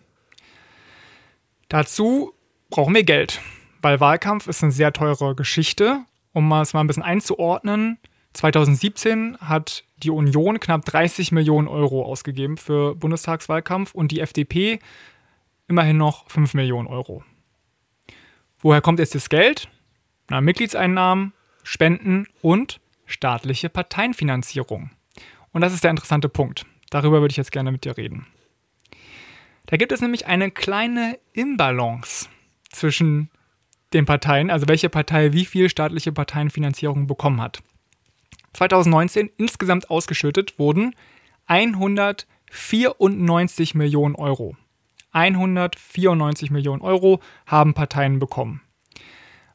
Dazu 1.69 2.33
brauchen 2.71 2.95
wir 2.95 3.04
Geld, 3.04 3.42
weil 3.83 4.00
Wahlkampf 4.00 4.47
ist 4.47 4.62
eine 4.62 4.73
sehr 4.73 4.95
teure 4.95 5.35
Geschichte. 5.35 6.00
Um 6.33 6.50
es 6.52 6.73
mal 6.73 6.80
ein 6.80 6.87
bisschen 6.87 7.02
einzuordnen, 7.02 7.99
2017 8.33 9.37
hat 9.42 9.85
die 9.99 10.09
Union 10.09 10.59
knapp 10.59 10.87
30 10.87 11.33
Millionen 11.33 11.69
Euro 11.69 12.02
ausgegeben 12.02 12.57
für 12.57 12.95
Bundestagswahlkampf 12.95 13.95
und 13.95 14.11
die 14.11 14.21
FDP 14.21 14.78
immerhin 15.69 15.99
noch 15.99 16.30
5 16.30 16.54
Millionen 16.54 16.88
Euro. 16.88 17.25
Woher 18.61 18.80
kommt 18.80 19.00
jetzt 19.00 19.14
das 19.14 19.28
Geld? 19.28 19.69
Na, 20.30 20.40
Mitgliedseinnahmen, 20.40 21.35
Spenden 21.62 22.26
und 22.40 22.80
staatliche 23.04 23.69
Parteienfinanzierung. 23.69 24.92
Und 25.52 25.62
das 25.62 25.73
ist 25.73 25.85
der 25.85 25.90
interessante 25.90 26.28
Punkt. 26.28 26.66
Darüber 26.90 27.21
würde 27.21 27.33
ich 27.33 27.37
jetzt 27.37 27.52
gerne 27.52 27.73
mit 27.73 27.85
dir 27.85 27.97
reden. 27.97 28.26
Da 29.66 29.76
gibt 29.76 29.92
es 29.92 30.00
nämlich 30.00 30.26
eine 30.26 30.50
kleine 30.50 31.19
Imbalance 31.33 32.28
zwischen 32.71 33.30
den 33.92 34.07
Parteien, 34.07 34.50
also 34.50 34.69
welche 34.69 34.88
Partei 34.88 35.33
wie 35.33 35.45
viel 35.45 35.69
staatliche 35.69 36.12
Parteienfinanzierung 36.12 37.07
bekommen 37.07 37.40
hat. 37.40 37.62
2019 38.52 39.30
insgesamt 39.37 39.90
ausgeschüttet 39.90 40.59
wurden 40.59 40.95
194 41.47 43.75
Millionen 43.75 44.14
Euro. 44.14 44.57
194 45.12 46.50
Millionen 46.50 46.83
Euro 46.83 47.21
haben 47.47 47.75
Parteien 47.75 48.19
bekommen. 48.19 48.61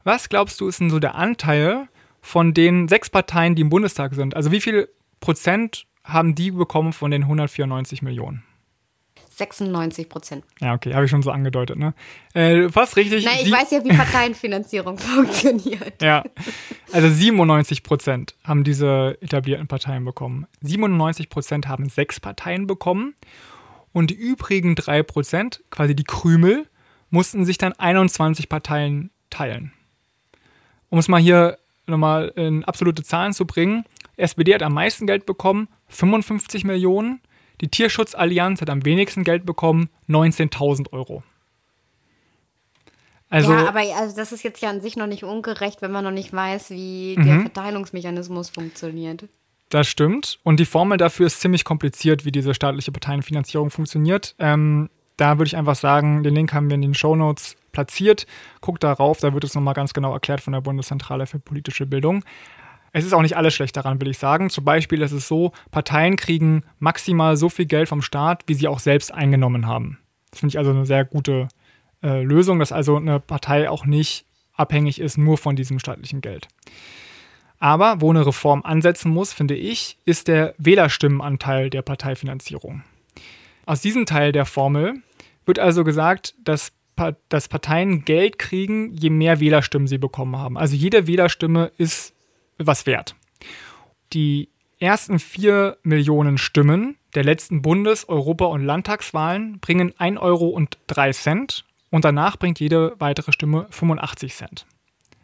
Was 0.03 0.29
glaubst 0.29 0.61
du 0.61 0.67
ist 0.67 0.79
denn 0.79 0.89
so 0.89 0.99
der 0.99 1.15
Anteil 1.15 1.87
von 2.21 2.53
den 2.53 2.87
sechs 2.87 3.09
Parteien, 3.09 3.55
die 3.55 3.61
im 3.61 3.69
Bundestag 3.69 4.13
sind? 4.13 4.35
Also 4.35 4.51
wie 4.51 4.61
viel 4.61 4.89
Prozent 5.19 5.85
haben 6.03 6.35
die 6.35 6.51
bekommen 6.51 6.93
von 6.93 7.11
den 7.11 7.23
194 7.23 8.01
Millionen? 8.01 8.43
96 9.35 10.07
Prozent. 10.07 10.45
Ja, 10.61 10.73
okay, 10.73 10.93
habe 10.93 11.05
ich 11.05 11.11
schon 11.11 11.21
so 11.21 11.29
angedeutet, 11.29 11.77
ne? 11.77 11.93
Äh, 12.33 12.69
fast 12.69 12.95
richtig. 12.95 13.25
Nein, 13.25 13.39
ich 13.41 13.51
weiß 13.51 13.71
ja, 13.71 13.83
wie 13.83 13.89
Parteienfinanzierung 13.89 14.97
funktioniert. 14.97 16.01
Ja, 16.01 16.23
also 16.93 17.09
97 17.09 17.83
Prozent 17.83 18.35
haben 18.43 18.63
diese 18.63 19.17
etablierten 19.21 19.67
Parteien 19.67 20.05
bekommen. 20.05 20.47
97 20.61 21.29
Prozent 21.29 21.67
haben 21.67 21.89
sechs 21.89 22.19
Parteien 22.21 22.65
bekommen 22.65 23.13
und 23.91 24.09
die 24.09 24.15
übrigen 24.15 24.75
drei 24.75 25.03
Prozent, 25.03 25.63
quasi 25.69 25.95
die 25.95 26.05
Krümel, 26.05 26.67
mussten 27.09 27.45
sich 27.45 27.57
dann 27.57 27.73
21 27.73 28.47
Parteien 28.47 29.11
teilen. 29.29 29.73
Um 30.89 30.99
es 30.99 31.07
mal 31.07 31.21
hier 31.21 31.57
nochmal 31.87 32.29
in 32.35 32.63
absolute 32.63 33.03
Zahlen 33.03 33.33
zu 33.33 33.45
bringen, 33.45 33.83
SPD 34.17 34.53
hat 34.53 34.63
am 34.63 34.73
meisten 34.73 35.07
Geld 35.07 35.25
bekommen, 35.25 35.67
55 35.87 36.63
Millionen. 36.63 37.21
Die 37.61 37.69
Tierschutzallianz 37.69 38.61
hat 38.61 38.69
am 38.69 38.85
wenigsten 38.85 39.23
Geld 39.23 39.45
bekommen, 39.45 39.89
19.000 40.09 40.91
Euro. 40.93 41.23
Also, 43.29 43.53
ja, 43.53 43.67
aber 43.67 43.81
also 43.97 44.15
das 44.15 44.31
ist 44.31 44.43
jetzt 44.43 44.61
ja 44.61 44.69
an 44.69 44.81
sich 44.81 44.97
noch 44.97 45.07
nicht 45.07 45.23
ungerecht, 45.23 45.81
wenn 45.81 45.91
man 45.91 46.03
noch 46.03 46.11
nicht 46.11 46.31
weiß, 46.31 46.69
wie 46.69 47.15
der 47.15 47.25
mhm. 47.25 47.41
Verteilungsmechanismus 47.41 48.49
funktioniert. 48.49 49.25
Das 49.69 49.87
stimmt. 49.87 50.39
Und 50.43 50.59
die 50.59 50.65
Formel 50.65 50.97
dafür 50.97 51.25
ist 51.25 51.41
ziemlich 51.41 51.63
kompliziert, 51.63 52.23
wie 52.23 52.31
diese 52.31 52.53
staatliche 52.53 52.91
Parteienfinanzierung 52.91 53.71
funktioniert. 53.71 54.35
Ähm, 54.37 54.89
da 55.17 55.37
würde 55.37 55.47
ich 55.47 55.57
einfach 55.57 55.75
sagen, 55.75 56.23
den 56.23 56.35
Link 56.35 56.53
haben 56.53 56.69
wir 56.69 56.75
in 56.75 56.81
den 56.81 56.93
Show 56.93 57.15
Notes 57.15 57.55
platziert. 57.71 58.27
Guckt 58.61 58.83
darauf, 58.83 59.19
da 59.19 59.33
wird 59.33 59.43
es 59.43 59.55
nochmal 59.55 59.73
ganz 59.73 59.93
genau 59.93 60.13
erklärt 60.13 60.41
von 60.41 60.53
der 60.53 60.61
Bundeszentrale 60.61 61.25
für 61.25 61.39
politische 61.39 61.85
Bildung. 61.85 62.23
Es 62.97 63.03
ist 63.03 63.11
auch 63.11 63.21
nicht 63.21 63.35
alles 63.35 63.53
schlecht 63.53 63.75
daran, 63.75 63.99
will 63.99 64.07
ich 64.07 64.19
sagen. 64.19 64.49
Zum 64.49 64.63
Beispiel 64.63 65.01
ist 65.01 65.11
es 65.11 65.27
so, 65.27 65.51
Parteien 65.69 66.15
kriegen 66.15 66.63
maximal 66.79 67.35
so 67.35 67.49
viel 67.49 67.65
Geld 67.65 67.89
vom 67.89 68.01
Staat, 68.01 68.43
wie 68.47 68.53
sie 68.53 68.69
auch 68.69 68.79
selbst 68.79 69.13
eingenommen 69.13 69.67
haben. 69.67 69.99
Das 70.31 70.39
finde 70.39 70.53
ich 70.53 70.57
also 70.57 70.71
eine 70.71 70.85
sehr 70.85 71.03
gute 71.03 71.49
äh, 72.01 72.23
Lösung, 72.23 72.57
dass 72.57 72.71
also 72.71 72.95
eine 72.95 73.19
Partei 73.19 73.69
auch 73.69 73.85
nicht 73.85 74.25
abhängig 74.53 75.01
ist 75.01 75.17
nur 75.17 75.37
von 75.37 75.57
diesem 75.57 75.77
staatlichen 75.77 76.21
Geld. 76.21 76.47
Aber 77.59 77.99
wo 77.99 78.11
eine 78.11 78.25
Reform 78.25 78.61
ansetzen 78.63 79.11
muss, 79.11 79.33
finde 79.33 79.55
ich, 79.55 79.97
ist 80.05 80.29
der 80.29 80.55
Wählerstimmenanteil 80.57 81.69
der 81.69 81.81
Parteifinanzierung. 81.81 82.83
Aus 83.65 83.81
diesem 83.81 84.05
Teil 84.05 84.31
der 84.31 84.45
Formel 84.45 84.93
wird 85.45 85.59
also 85.59 85.83
gesagt, 85.83 86.33
dass, 86.41 86.71
dass 87.27 87.49
Parteien 87.49 88.05
Geld 88.05 88.39
kriegen, 88.39 88.93
je 88.93 89.09
mehr 89.09 89.41
Wählerstimmen 89.41 89.89
sie 89.89 89.97
bekommen 89.97 90.37
haben. 90.37 90.57
Also 90.57 90.77
jede 90.77 91.07
Wählerstimme 91.07 91.73
ist 91.77 92.14
was 92.57 92.85
wert. 92.85 93.15
Die 94.13 94.49
ersten 94.79 95.19
vier 95.19 95.77
Millionen 95.83 96.37
Stimmen 96.37 96.97
der 97.15 97.23
letzten 97.23 97.61
Bundes-, 97.61 98.09
Europa- 98.09 98.45
und 98.45 98.63
Landtagswahlen 98.63 99.59
bringen 99.59 99.93
1 99.97 100.19
Euro 100.19 100.47
und 100.49 100.77
3 100.87 101.11
Cent 101.13 101.65
und 101.89 102.05
danach 102.05 102.37
bringt 102.37 102.59
jede 102.59 102.93
weitere 102.99 103.31
Stimme 103.31 103.67
85 103.69 104.35
Cent. 104.35 104.65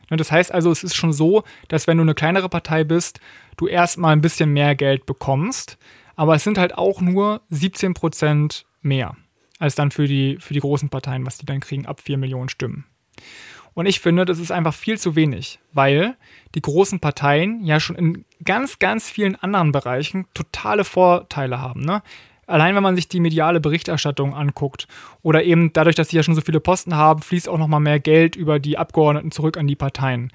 Ne, 0.10 0.18
das 0.18 0.32
heißt 0.32 0.54
also, 0.54 0.72
es 0.72 0.84
ist 0.84 0.96
schon 0.96 1.14
so, 1.14 1.44
dass 1.68 1.88
wenn 1.88 1.98
du 1.98 2.04
eine 2.04 2.16
kleinere 2.16 2.50
Partei 2.50 2.84
bist, 2.84 3.20
du 3.58 3.68
erstmal 3.68 4.14
ein 4.14 4.22
bisschen 4.22 4.52
mehr 4.54 4.76
Geld 4.76 5.06
bekommst, 5.06 5.78
aber 6.16 6.36
es 6.36 6.44
sind 6.44 6.58
halt 6.58 6.78
auch 6.78 7.02
nur 7.02 7.42
17 7.50 7.94
Prozent 7.94 8.66
mehr 8.82 9.16
als 9.62 9.76
dann 9.76 9.92
für 9.92 10.08
die, 10.08 10.38
für 10.40 10.56
die 10.56 10.60
großen 10.60 10.90
Parteien, 10.90 11.26
was 11.26 11.38
die 11.38 11.46
dann 11.46 11.60
kriegen 11.60 11.86
ab 11.86 12.02
4 12.02 12.18
Millionen 12.18 12.50
Stimmen. 12.50 12.86
Und 13.74 13.86
ich 13.86 14.00
finde, 14.00 14.26
das 14.26 14.40
ist 14.40 14.52
einfach 14.52 14.74
viel 14.74 14.98
zu 14.98 15.16
wenig, 15.16 15.60
weil 15.74 16.16
die 16.56 16.62
großen 16.62 17.00
Parteien 17.00 17.64
ja 17.64 17.80
schon 17.80 17.96
in 17.96 18.26
ganz, 18.44 18.80
ganz 18.80 19.10
vielen 19.10 19.36
anderen 19.36 19.72
Bereichen 19.72 20.26
totale 20.34 20.84
Vorteile 20.84 21.62
haben. 21.62 21.82
Ne? 21.82 22.02
Allein 22.48 22.76
wenn 22.76 22.84
man 22.84 22.96
sich 22.96 23.08
die 23.08 23.22
mediale 23.22 23.62
Berichterstattung 23.62 24.36
anguckt 24.36 24.88
oder 25.22 25.44
eben 25.44 25.72
dadurch, 25.72 25.96
dass 25.96 26.10
sie 26.10 26.18
ja 26.18 26.24
schon 26.24 26.36
so 26.36 26.42
viele 26.42 26.60
Posten 26.60 26.96
haben, 26.96 27.22
fließt 27.22 27.48
auch 27.48 27.58
noch 27.58 27.68
mal 27.68 27.80
mehr 27.80 28.00
Geld 28.00 28.36
über 28.36 28.60
die 28.60 28.78
Abgeordneten 28.78 29.32
zurück 29.32 29.58
an 29.58 29.68
die 29.68 29.78
Parteien. 29.78 30.34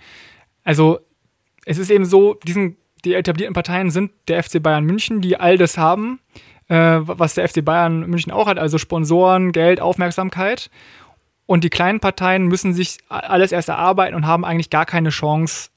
Also 0.64 1.00
es 1.66 1.78
ist 1.78 1.90
eben 1.90 2.06
so, 2.06 2.34
diesen, 2.46 2.76
die 3.04 3.14
etablierten 3.14 3.54
Parteien 3.54 3.90
sind 3.90 4.12
der 4.28 4.42
FC 4.42 4.62
Bayern 4.62 4.84
München, 4.84 5.20
die 5.20 5.38
all 5.38 5.58
das 5.58 5.76
haben, 5.76 6.20
äh, 6.68 7.00
was 7.02 7.34
der 7.34 7.46
FC 7.48 7.62
Bayern 7.62 8.08
München 8.08 8.32
auch 8.32 8.46
hat, 8.46 8.58
also 8.58 8.78
Sponsoren, 8.78 9.52
Geld, 9.52 9.80
Aufmerksamkeit. 9.80 10.70
Und 11.46 11.62
die 11.62 11.70
kleinen 11.70 12.00
Parteien 12.00 12.46
müssen 12.46 12.74
sich 12.74 12.98
alles 13.08 13.52
erst 13.52 13.68
erarbeiten 13.68 14.16
und 14.16 14.26
haben 14.26 14.44
eigentlich 14.44 14.70
gar 14.70 14.84
keine 14.84 15.10
Chance, 15.10 15.70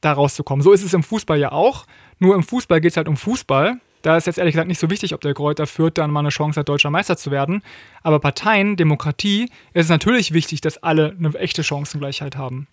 da 0.00 0.12
rauszukommen. 0.12 0.62
So 0.62 0.72
ist 0.72 0.84
es 0.84 0.94
im 0.94 1.02
Fußball 1.02 1.38
ja 1.38 1.52
auch. 1.52 1.86
Nur 2.18 2.36
im 2.36 2.44
Fußball 2.44 2.80
geht 2.80 2.92
es 2.92 2.96
halt 2.96 3.08
um 3.08 3.16
Fußball. 3.16 3.80
Da 4.02 4.16
ist 4.16 4.26
jetzt 4.26 4.38
ehrlich 4.38 4.52
gesagt 4.52 4.68
nicht 4.68 4.78
so 4.78 4.90
wichtig, 4.90 5.12
ob 5.12 5.20
der 5.20 5.34
Kräuter 5.34 5.66
Fürth 5.66 5.94
dann 5.94 6.12
mal 6.12 6.20
eine 6.20 6.28
Chance 6.28 6.60
hat, 6.60 6.68
deutscher 6.68 6.90
Meister 6.90 7.16
zu 7.16 7.32
werden. 7.32 7.62
Aber 8.02 8.20
Parteien, 8.20 8.76
Demokratie, 8.76 9.50
ist 9.74 9.84
es 9.84 9.88
natürlich 9.88 10.32
wichtig, 10.32 10.60
dass 10.60 10.82
alle 10.82 11.16
eine 11.18 11.34
echte 11.34 11.64
Chancengleichheit 11.64 12.36
haben. 12.36 12.68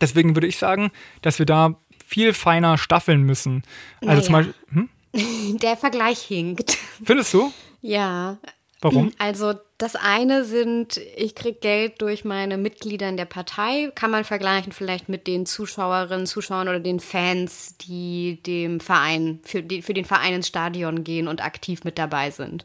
Deswegen 0.00 0.36
würde 0.36 0.46
ich 0.46 0.58
sagen, 0.58 0.90
dass 1.20 1.38
wir 1.38 1.46
da 1.46 1.74
viel 2.06 2.32
feiner 2.32 2.78
staffeln 2.78 3.22
müssen. 3.22 3.64
Also 4.00 4.06
naja. 4.06 4.22
zum 4.22 4.32
Beispiel. 4.32 4.54
Hm? 4.72 4.88
Der 5.58 5.76
Vergleich 5.76 6.20
hinkt. 6.20 6.78
Findest 7.04 7.34
du? 7.34 7.52
Ja. 7.80 8.38
Warum? 8.80 9.12
Also 9.18 9.54
das 9.82 9.96
eine 9.96 10.44
sind, 10.44 11.00
ich 11.16 11.34
kriege 11.34 11.58
Geld 11.58 12.00
durch 12.02 12.24
meine 12.24 12.56
Mitglieder 12.56 13.08
in 13.08 13.16
der 13.16 13.24
Partei. 13.24 13.90
Kann 13.96 14.12
man 14.12 14.22
vergleichen 14.22 14.70
vielleicht 14.70 15.08
mit 15.08 15.26
den 15.26 15.44
Zuschauerinnen, 15.44 16.26
Zuschauern 16.26 16.68
oder 16.68 16.78
den 16.78 17.00
Fans, 17.00 17.76
die 17.78 18.40
dem 18.46 18.78
Verein, 18.78 19.40
für, 19.42 19.60
die, 19.60 19.82
für 19.82 19.92
den 19.92 20.04
Verein 20.04 20.34
ins 20.34 20.46
Stadion 20.46 21.02
gehen 21.02 21.26
und 21.26 21.44
aktiv 21.44 21.82
mit 21.82 21.98
dabei 21.98 22.30
sind. 22.30 22.64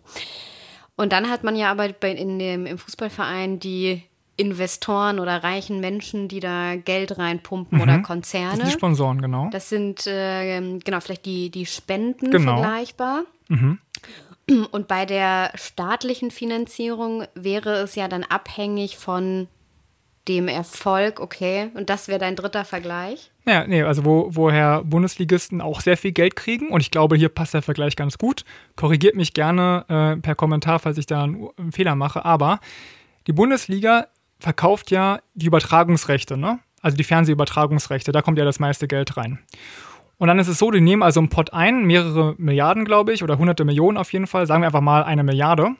Und 0.95 1.11
dann 1.11 1.27
hat 1.27 1.43
man 1.43 1.55
ja 1.55 1.71
aber 1.71 1.89
bei, 1.89 2.11
in 2.11 2.37
dem, 2.37 2.67
im 2.67 2.77
Fußballverein 2.77 3.59
die 3.59 4.03
Investoren 4.35 5.19
oder 5.19 5.43
reichen 5.43 5.79
Menschen, 5.79 6.27
die 6.27 6.39
da 6.39 6.75
Geld 6.75 7.17
reinpumpen 7.17 7.79
mhm. 7.79 7.83
oder 7.83 7.99
Konzerne. 7.99 8.49
Das 8.49 8.57
sind 8.57 8.67
die 8.67 8.73
Sponsoren, 8.73 9.21
genau. 9.21 9.49
Das 9.51 9.69
sind, 9.69 10.05
äh, 10.05 10.59
genau, 10.59 10.99
vielleicht 10.99 11.25
die, 11.25 11.49
die 11.49 11.65
Spenden 11.65 12.29
genau. 12.29 12.61
vergleichbar. 12.61 13.23
Mhm. 13.47 13.79
Und 14.71 14.87
bei 14.87 15.05
der 15.05 15.51
staatlichen 15.55 16.31
Finanzierung 16.31 17.25
wäre 17.35 17.81
es 17.81 17.95
ja 17.95 18.07
dann 18.07 18.23
abhängig 18.23 18.97
von 18.97 19.47
dem 20.27 20.47
Erfolg, 20.47 21.19
okay, 21.19 21.69
und 21.73 21.89
das 21.89 22.07
wäre 22.07 22.19
dein 22.19 22.35
dritter 22.35 22.65
Vergleich? 22.65 23.31
Ja, 23.45 23.65
nee, 23.65 23.83
also 23.83 24.03
wo, 24.03 24.27
woher 24.31 24.83
Bundesligisten 24.83 25.61
auch 25.61 25.81
sehr 25.81 25.97
viel 25.97 26.11
Geld 26.11 26.35
kriegen 26.35 26.69
und 26.69 26.81
ich 26.81 26.91
glaube, 26.91 27.15
hier 27.15 27.29
passt 27.29 27.53
der 27.53 27.61
Vergleich 27.61 27.95
ganz 27.95 28.17
gut. 28.17 28.43
Korrigiert 28.75 29.15
mich 29.15 29.33
gerne 29.33 29.85
äh, 29.87 30.21
per 30.21 30.35
Kommentar, 30.35 30.79
falls 30.79 30.97
ich 30.97 31.05
da 31.05 31.23
einen, 31.23 31.47
einen, 31.57 31.71
Fehler 31.71 31.95
mache, 31.95 32.25
aber 32.25 32.59
die 33.25 33.33
Bundesliga 33.33 34.07
verkauft 34.39 34.91
ja 34.91 35.19
die 35.33 35.45
Übertragungsrechte, 35.47 36.37
ne? 36.37 36.59
Also 36.81 36.95
die 36.95 37.03
Fernsehübertragungsrechte, 37.03 38.11
da 38.11 38.21
kommt 38.21 38.37
ja 38.37 38.45
das 38.45 38.59
meiste 38.59 38.87
Geld 38.87 39.17
rein. 39.17 39.39
Und 40.17 40.27
dann 40.27 40.39
ist 40.39 40.47
es 40.47 40.57
so, 40.57 40.71
die 40.71 40.81
nehmen 40.81 41.03
also 41.03 41.19
einen 41.19 41.29
Pot 41.29 41.53
ein, 41.53 41.85
mehrere 41.85 42.35
Milliarden, 42.37 42.85
glaube 42.85 43.13
ich, 43.13 43.23
oder 43.23 43.37
hunderte 43.37 43.65
Millionen 43.65 43.97
auf 43.97 44.11
jeden 44.13 44.27
Fall, 44.27 44.47
sagen 44.47 44.63
wir 44.63 44.67
einfach 44.67 44.81
mal 44.81 45.03
eine 45.03 45.23
Milliarde. 45.23 45.75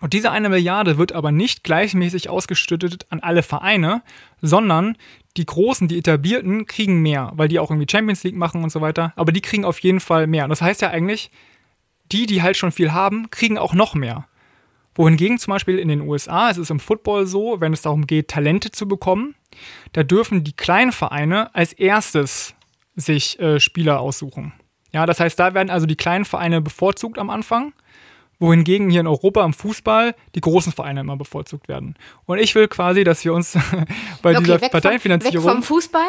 Und 0.00 0.12
diese 0.12 0.30
eine 0.30 0.48
Milliarde 0.48 0.96
wird 0.96 1.12
aber 1.12 1.32
nicht 1.32 1.64
gleichmäßig 1.64 2.30
ausgeschüttet 2.30 3.06
an 3.10 3.20
alle 3.20 3.42
Vereine, 3.42 4.02
sondern 4.40 4.96
die 5.36 5.44
Großen, 5.44 5.88
die 5.88 5.98
etablierten, 5.98 6.66
kriegen 6.66 7.02
mehr, 7.02 7.32
weil 7.34 7.48
die 7.48 7.58
auch 7.58 7.70
irgendwie 7.70 7.90
Champions 7.90 8.22
League 8.24 8.36
machen 8.36 8.62
und 8.62 8.70
so 8.70 8.80
weiter. 8.80 9.12
Aber 9.16 9.32
die 9.32 9.40
kriegen 9.40 9.64
auf 9.64 9.80
jeden 9.80 10.00
Fall 10.00 10.26
mehr. 10.26 10.44
Und 10.44 10.50
das 10.50 10.62
heißt 10.62 10.82
ja 10.82 10.90
eigentlich, 10.90 11.30
die, 12.12 12.26
die 12.26 12.42
halt 12.42 12.56
schon 12.56 12.72
viel 12.72 12.92
haben, 12.92 13.30
kriegen 13.30 13.58
auch 13.58 13.74
noch 13.74 13.94
mehr. 13.94 14.26
Wohingegen 14.94 15.38
zum 15.38 15.52
Beispiel 15.52 15.78
in 15.78 15.88
den 15.88 16.00
USA, 16.00 16.50
es 16.50 16.58
ist 16.58 16.70
im 16.70 16.80
Football 16.80 17.26
so, 17.26 17.60
wenn 17.60 17.72
es 17.72 17.82
darum 17.82 18.06
geht, 18.06 18.28
Talente 18.28 18.70
zu 18.70 18.88
bekommen, 18.88 19.34
da 19.92 20.02
dürfen 20.02 20.42
die 20.42 20.54
kleinen 20.54 20.92
Vereine 20.92 21.54
als 21.54 21.72
erstes 21.72 22.54
sich 22.98 23.38
äh, 23.38 23.60
Spieler 23.60 24.00
aussuchen. 24.00 24.52
Ja, 24.92 25.06
das 25.06 25.20
heißt, 25.20 25.38
da 25.38 25.54
werden 25.54 25.70
also 25.70 25.86
die 25.86 25.96
kleinen 25.96 26.24
Vereine 26.24 26.60
bevorzugt 26.60 27.18
am 27.18 27.30
Anfang, 27.30 27.72
wohingegen 28.38 28.90
hier 28.90 29.00
in 29.00 29.06
Europa 29.06 29.44
im 29.44 29.52
Fußball 29.52 30.14
die 30.34 30.40
großen 30.40 30.72
Vereine 30.72 31.00
immer 31.00 31.16
bevorzugt 31.16 31.68
werden. 31.68 31.94
Und 32.24 32.38
ich 32.38 32.54
will 32.54 32.68
quasi, 32.68 33.04
dass 33.04 33.24
wir 33.24 33.34
uns 33.34 33.52
bei 34.22 34.32
okay, 34.36 34.44
dieser 34.44 34.58
Parteienfinanzierung. 34.58 35.42
Vom, 35.42 35.50
weg 35.50 35.54
vom 35.54 35.62
Fußball? 35.62 36.08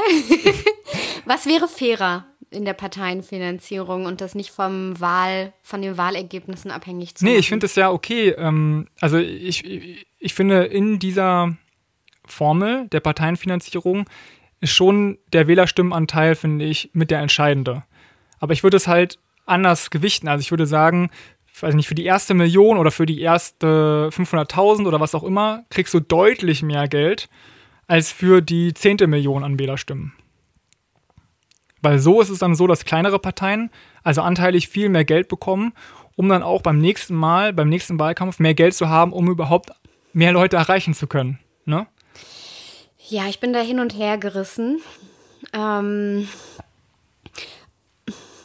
Was 1.25 1.45
wäre 1.45 1.67
fairer 1.67 2.25
in 2.51 2.65
der 2.65 2.73
Parteienfinanzierung 2.73 4.05
und 4.05 4.21
das 4.21 4.33
nicht 4.33 4.49
vom 4.49 4.99
Wahl, 4.99 5.53
von 5.61 5.81
den 5.81 5.97
Wahlergebnissen 5.97 6.71
abhängig 6.71 7.15
zu 7.15 7.23
machen? 7.23 7.33
Nee, 7.33 7.39
ich 7.39 7.49
finde 7.49 7.65
es 7.65 7.75
ja 7.75 7.91
okay. 7.91 8.29
Ähm, 8.29 8.87
also 9.01 9.17
ich, 9.17 9.65
ich, 9.65 10.07
ich 10.17 10.33
finde 10.33 10.63
in 10.65 10.99
dieser 10.99 11.55
Formel 12.25 12.87
der 12.87 13.01
Parteienfinanzierung 13.01 14.05
ist 14.61 14.73
schon 14.73 15.17
der 15.31 15.47
Wählerstimmenanteil, 15.47 16.35
finde 16.35 16.65
ich, 16.65 16.89
mit 16.93 17.11
der 17.11 17.19
entscheidende. 17.19 17.83
Aber 18.39 18.53
ich 18.53 18.63
würde 18.63 18.77
es 18.77 18.87
halt 18.87 19.19
anders 19.45 19.89
gewichten. 19.89 20.27
Also 20.27 20.41
ich 20.41 20.51
würde 20.51 20.65
sagen, 20.65 21.09
weiß 21.61 21.75
nicht, 21.75 21.87
für 21.87 21.95
die 21.95 22.05
erste 22.05 22.33
Million 22.33 22.77
oder 22.77 22.91
für 22.91 23.05
die 23.05 23.21
erste 23.21 24.09
500.000 24.11 24.87
oder 24.87 24.99
was 24.99 25.15
auch 25.15 25.23
immer, 25.23 25.63
kriegst 25.69 25.93
du 25.93 25.99
deutlich 25.99 26.63
mehr 26.63 26.87
Geld 26.87 27.29
als 27.87 28.11
für 28.11 28.41
die 28.41 28.73
zehnte 28.73 29.07
Million 29.07 29.43
an 29.43 29.57
Wählerstimmen. 29.59 30.13
Weil 31.81 31.99
so 31.99 32.21
ist 32.21 32.29
es 32.29 32.39
dann 32.39 32.55
so, 32.55 32.67
dass 32.67 32.85
kleinere 32.85 33.19
Parteien 33.19 33.71
also 34.03 34.21
anteilig 34.21 34.67
viel 34.67 34.89
mehr 34.89 35.05
Geld 35.05 35.27
bekommen, 35.27 35.73
um 36.15 36.27
dann 36.29 36.43
auch 36.43 36.61
beim 36.61 36.79
nächsten 36.79 37.15
Mal, 37.15 37.53
beim 37.53 37.69
nächsten 37.69 37.99
Wahlkampf 37.99 38.39
mehr 38.39 38.53
Geld 38.53 38.73
zu 38.73 38.89
haben, 38.89 39.13
um 39.13 39.29
überhaupt 39.29 39.71
mehr 40.13 40.33
Leute 40.33 40.57
erreichen 40.57 40.93
zu 40.93 41.07
können. 41.07 41.39
Ne? 41.65 41.87
Ja, 43.09 43.27
ich 43.27 43.39
bin 43.39 43.53
da 43.53 43.59
hin 43.59 43.79
und 43.79 43.97
her 43.97 44.17
gerissen. 44.17 44.81
Ähm, 45.53 46.27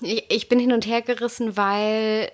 ich, 0.00 0.24
ich 0.31 0.48
bin 0.48 0.59
hin 0.59 0.72
und 0.72 0.87
her 0.87 1.03
gerissen, 1.03 1.57
weil 1.57 2.31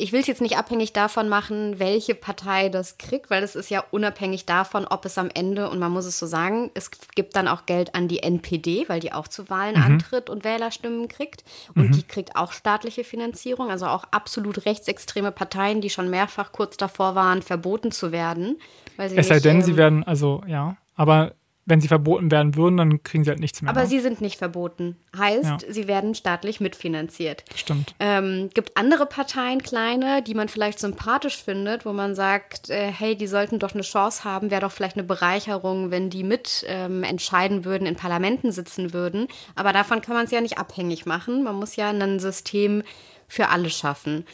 ich 0.00 0.12
will 0.12 0.20
es 0.20 0.26
jetzt 0.26 0.40
nicht 0.40 0.56
abhängig 0.56 0.92
davon 0.92 1.28
machen, 1.28 1.78
welche 1.78 2.14
Partei 2.14 2.68
das 2.68 2.98
kriegt, 2.98 3.30
weil 3.30 3.42
es 3.42 3.56
ist 3.56 3.70
ja 3.70 3.82
unabhängig 3.90 4.46
davon, 4.46 4.86
ob 4.86 5.04
es 5.04 5.18
am 5.18 5.28
Ende, 5.32 5.68
und 5.70 5.78
man 5.78 5.92
muss 5.92 6.04
es 6.04 6.18
so 6.18 6.26
sagen, 6.26 6.70
es 6.74 6.90
gibt 7.14 7.36
dann 7.36 7.48
auch 7.48 7.66
Geld 7.66 7.94
an 7.94 8.06
die 8.06 8.22
NPD, 8.22 8.88
weil 8.88 9.00
die 9.00 9.12
auch 9.12 9.28
zu 9.28 9.50
Wahlen 9.50 9.76
mhm. 9.76 9.82
antritt 9.82 10.30
und 10.30 10.44
Wählerstimmen 10.44 11.08
kriegt. 11.08 11.44
Und 11.74 11.88
mhm. 11.88 11.92
die 11.92 12.02
kriegt 12.02 12.36
auch 12.36 12.52
staatliche 12.52 13.02
Finanzierung, 13.02 13.70
also 13.70 13.86
auch 13.86 14.04
absolut 14.10 14.66
rechtsextreme 14.66 15.32
Parteien, 15.32 15.80
die 15.80 15.90
schon 15.90 16.10
mehrfach 16.10 16.52
kurz 16.52 16.76
davor 16.76 17.14
waren, 17.14 17.42
verboten 17.42 17.90
zu 17.90 18.12
werden. 18.12 18.60
es 18.96 19.28
sei 19.28 19.40
denn, 19.40 19.56
ähm, 19.56 19.62
sie 19.62 19.76
werden, 19.76 20.04
also 20.04 20.42
ja. 20.46 20.76
Aber 20.98 21.32
wenn 21.68 21.82
sie 21.82 21.88
verboten 21.88 22.30
werden 22.30 22.56
würden, 22.56 22.78
dann 22.78 23.02
kriegen 23.02 23.24
sie 23.24 23.30
halt 23.30 23.40
nichts 23.40 23.60
mehr. 23.60 23.70
Aber 23.70 23.82
ne? 23.82 23.86
sie 23.86 24.00
sind 24.00 24.22
nicht 24.22 24.38
verboten. 24.38 24.96
Heißt, 25.16 25.44
ja. 25.44 25.58
sie 25.68 25.86
werden 25.86 26.14
staatlich 26.14 26.60
mitfinanziert. 26.60 27.44
Stimmt. 27.54 27.94
Ähm, 28.00 28.48
gibt 28.54 28.78
andere 28.78 29.04
Parteien, 29.04 29.62
kleine, 29.62 30.22
die 30.22 30.32
man 30.32 30.48
vielleicht 30.48 30.78
sympathisch 30.78 31.42
findet, 31.42 31.84
wo 31.84 31.92
man 31.92 32.14
sagt, 32.14 32.70
äh, 32.70 32.90
hey, 32.90 33.16
die 33.16 33.26
sollten 33.26 33.58
doch 33.58 33.74
eine 33.74 33.82
Chance 33.82 34.24
haben, 34.24 34.50
wäre 34.50 34.62
doch 34.62 34.72
vielleicht 34.72 34.96
eine 34.96 35.04
Bereicherung, 35.04 35.90
wenn 35.90 36.08
die 36.08 36.24
mit 36.24 36.64
ähm, 36.68 37.02
entscheiden 37.02 37.66
würden, 37.66 37.86
in 37.86 37.96
Parlamenten 37.96 38.50
sitzen 38.50 38.94
würden. 38.94 39.28
Aber 39.54 39.74
davon 39.74 40.00
kann 40.00 40.14
man 40.14 40.24
es 40.24 40.30
ja 40.30 40.40
nicht 40.40 40.56
abhängig 40.56 41.04
machen. 41.04 41.44
Man 41.44 41.56
muss 41.56 41.76
ja 41.76 41.90
ein 41.90 42.18
System 42.18 42.82
für 43.26 43.50
alle 43.50 43.68
schaffen. 43.68 44.24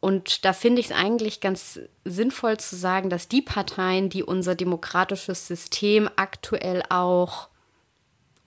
Und 0.00 0.46
da 0.46 0.54
finde 0.54 0.80
ich 0.80 0.86
es 0.86 0.96
eigentlich 0.96 1.40
ganz 1.40 1.78
sinnvoll 2.04 2.58
zu 2.58 2.74
sagen, 2.74 3.10
dass 3.10 3.28
die 3.28 3.42
Parteien, 3.42 4.08
die 4.08 4.22
unser 4.22 4.54
demokratisches 4.54 5.46
System 5.46 6.08
aktuell 6.16 6.82
auch 6.88 7.48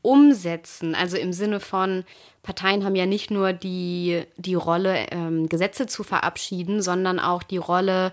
umsetzen, 0.02 0.96
also 0.96 1.16
im 1.16 1.32
Sinne 1.32 1.60
von, 1.60 2.04
Parteien 2.42 2.84
haben 2.84 2.96
ja 2.96 3.06
nicht 3.06 3.32
nur 3.32 3.54
die, 3.54 4.24
die 4.36 4.56
Rolle, 4.56 5.08
ähm, 5.12 5.48
Gesetze 5.48 5.88
zu 5.88 6.04
verabschieden, 6.04 6.82
sondern 6.82 7.20
auch 7.20 7.42
die 7.42 7.58
Rolle, 7.58 8.12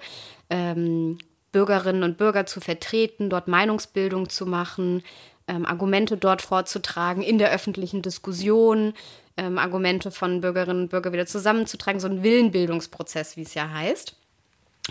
ähm, 0.51 1.19
Bürgerinnen 1.51 2.05
und 2.05 2.17
Bürger 2.17 2.47
zu 2.47 2.61
vertreten, 2.61 3.29
dort 3.29 3.49
Meinungsbildung 3.49 4.29
zu 4.29 4.47
machen, 4.47 5.03
ähm, 5.49 5.67
Argumente 5.67 6.17
dort 6.17 6.43
vorzutragen 6.43 7.23
in 7.23 7.39
der 7.39 7.51
öffentlichen 7.51 8.03
Diskussion, 8.03 8.95
ähm, 9.37 9.59
Argumente 9.59 10.11
von 10.11 10.41
Bürgerinnen 10.41 10.83
und 10.83 10.89
Bürgern 10.89 11.13
wieder 11.13 11.27
zusammenzutragen, 11.27 12.01
so 12.01 12.09
ein 12.09 12.23
Willenbildungsprozess, 12.23 13.37
wie 13.37 13.43
es 13.43 13.55
ja 13.55 13.71
heißt. 13.71 14.17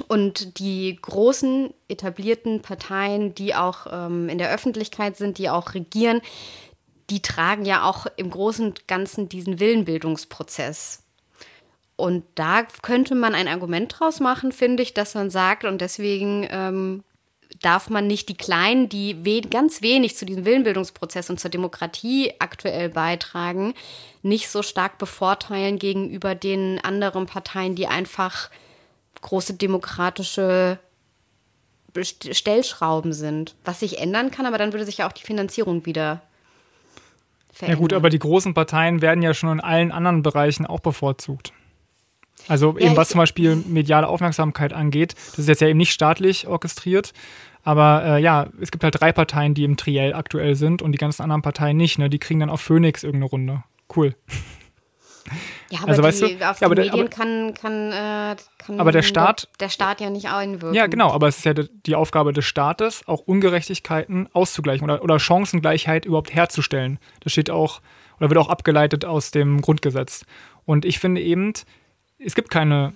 Und 0.08 0.60
die 0.60 0.98
großen 1.02 1.74
etablierten 1.88 2.62
Parteien, 2.62 3.36
die 3.36 3.56
auch 3.56 3.88
ähm, 3.92 4.30
in 4.30 4.38
der 4.38 4.52
Öffentlichkeit 4.52 5.18
sind, 5.18 5.38
die 5.38 5.50
auch 5.50 5.74
regieren, 5.74 6.22
die 7.10 7.22
tragen 7.22 7.66
ja 7.66 7.84
auch 7.84 8.06
im 8.18 8.30
Großen 8.30 8.66
und 8.66 8.88
Ganzen 8.88 9.30
diesen 9.30 9.60
Willenbildungsprozess. 9.60 11.04
Und 11.96 12.24
da 12.36 12.64
könnte 12.82 13.14
man 13.14 13.36
ein 13.36 13.48
Argument 13.50 13.94
draus 14.00 14.20
machen, 14.20 14.52
finde 14.52 14.84
ich, 14.84 14.94
dass 14.94 15.16
man 15.16 15.30
sagt, 15.30 15.66
und 15.66 15.82
deswegen 15.82 16.48
ähm, 16.50 17.04
darf 17.62 17.90
man 17.90 18.08
nicht 18.08 18.30
die 18.30 18.38
Kleinen, 18.38 18.88
die 18.88 19.26
we 19.26 19.42
ganz 19.42 19.82
wenig 19.82 20.16
zu 20.16 20.26
diesem 20.26 20.46
Willenbildungsprozess 20.46 21.30
und 21.30 21.40
zur 21.40 21.52
Demokratie 21.52 22.34
aktuell 22.40 22.90
beitragen, 22.90 23.74
nicht 24.22 24.50
so 24.50 24.62
stark 24.64 24.98
bevorteilen 24.98 25.80
gegenüber 25.80 26.36
den 26.36 26.80
anderen 26.80 27.26
Parteien, 27.26 27.76
die 27.76 27.88
einfach 27.88 28.50
große 29.22 29.54
demokratische 29.54 30.80
Stellschrauben 32.02 33.14
sind. 33.14 33.56
Was 33.66 33.80
sich 33.80 34.00
ändern 34.00 34.32
kann, 34.32 34.46
aber 34.46 34.58
dann 34.58 34.74
würde 34.74 34.86
sich 34.86 35.00
ja 35.00 35.08
auch 35.08 35.14
die 35.14 35.24
Finanzierung 35.24 35.86
wieder 35.86 36.22
verändern. 37.52 37.78
Ja 37.78 37.82
gut, 37.82 37.94
aber 37.94 38.10
die 38.10 38.20
großen 38.20 38.54
Parteien 38.54 39.02
werden 39.02 39.22
ja 39.22 39.34
schon 39.34 39.54
in 39.54 39.60
allen 39.60 39.92
anderen 39.92 40.22
Bereichen 40.22 40.66
auch 40.66 40.80
bevorzugt. 40.80 41.54
Also 42.48 42.78
eben 42.78 42.96
was 42.96 43.10
zum 43.10 43.18
Beispiel 43.18 43.56
mediale 43.56 44.08
Aufmerksamkeit 44.08 44.72
angeht, 44.72 45.14
das 45.32 45.40
ist 45.40 45.48
jetzt 45.50 45.62
ja 45.62 45.68
eben 45.68 45.78
nicht 45.78 45.92
staatlich 45.92 46.48
orchestriert, 46.48 47.14
aber 47.64 48.04
äh, 48.06 48.22
ja, 48.22 48.48
es 48.62 48.72
gibt 48.72 48.84
halt 48.84 49.00
drei 49.00 49.12
Parteien, 49.12 49.54
die 49.54 49.64
im 49.64 49.78
Triell 49.78 50.14
aktuell 50.14 50.56
sind 50.56 50.82
und 50.82 50.94
die 50.94 50.98
ganzen 50.98 51.24
anderen 51.24 51.42
Parteien 51.42 51.78
nicht. 51.78 52.00
Ne? 52.00 52.10
Die 52.10 52.20
kriegen 52.20 52.40
dann 52.40 52.50
auf 52.50 52.62
Phoenix 52.62 53.04
irgendeine 53.04 53.30
Runde. 53.30 53.64
Cool. 53.96 54.16
Ja, 55.70 55.82
aber 55.82 55.90
also, 55.90 56.02
die, 56.02 56.08
weißt 56.08 56.22
du, 56.22 56.50
auf 56.50 56.62
ja, 56.62 56.70
die 56.70 56.76
Medien 56.76 56.94
aber, 56.94 57.10
kann, 57.10 57.54
kann, 57.54 57.92
äh, 57.92 58.36
kann 58.58 58.80
aber 58.80 58.92
der 58.92 59.04
Staat, 59.04 59.48
der 59.60 59.70
Staat 59.70 60.02
ja 60.02 60.10
nicht 60.10 60.28
einwirken. 60.30 60.74
Ja, 60.74 60.88
genau, 60.88 61.12
aber 61.12 61.28
es 61.28 61.38
ist 61.38 61.46
ja 61.46 61.54
die 61.54 61.96
Aufgabe 61.96 62.34
des 62.34 62.46
Staates, 62.46 63.08
auch 63.08 63.20
Ungerechtigkeiten 63.22 64.28
auszugleichen 64.34 64.84
oder, 64.90 65.04
oder 65.04 65.20
Chancengleichheit 65.20 66.06
überhaupt 66.06 66.34
herzustellen. 66.34 66.98
Das 67.20 67.34
steht 67.34 67.52
auch 67.52 67.82
oder 68.20 68.30
wird 68.30 68.40
auch 68.40 68.50
abgeleitet 68.50 69.06
aus 69.06 69.32
dem 69.32 69.62
Grundgesetz. 69.62 70.26
Und 70.66 70.86
ich 70.86 71.00
finde 71.00 71.22
eben, 71.22 71.54
es 72.18 72.36
gibt 72.36 72.50
keine 72.50 72.94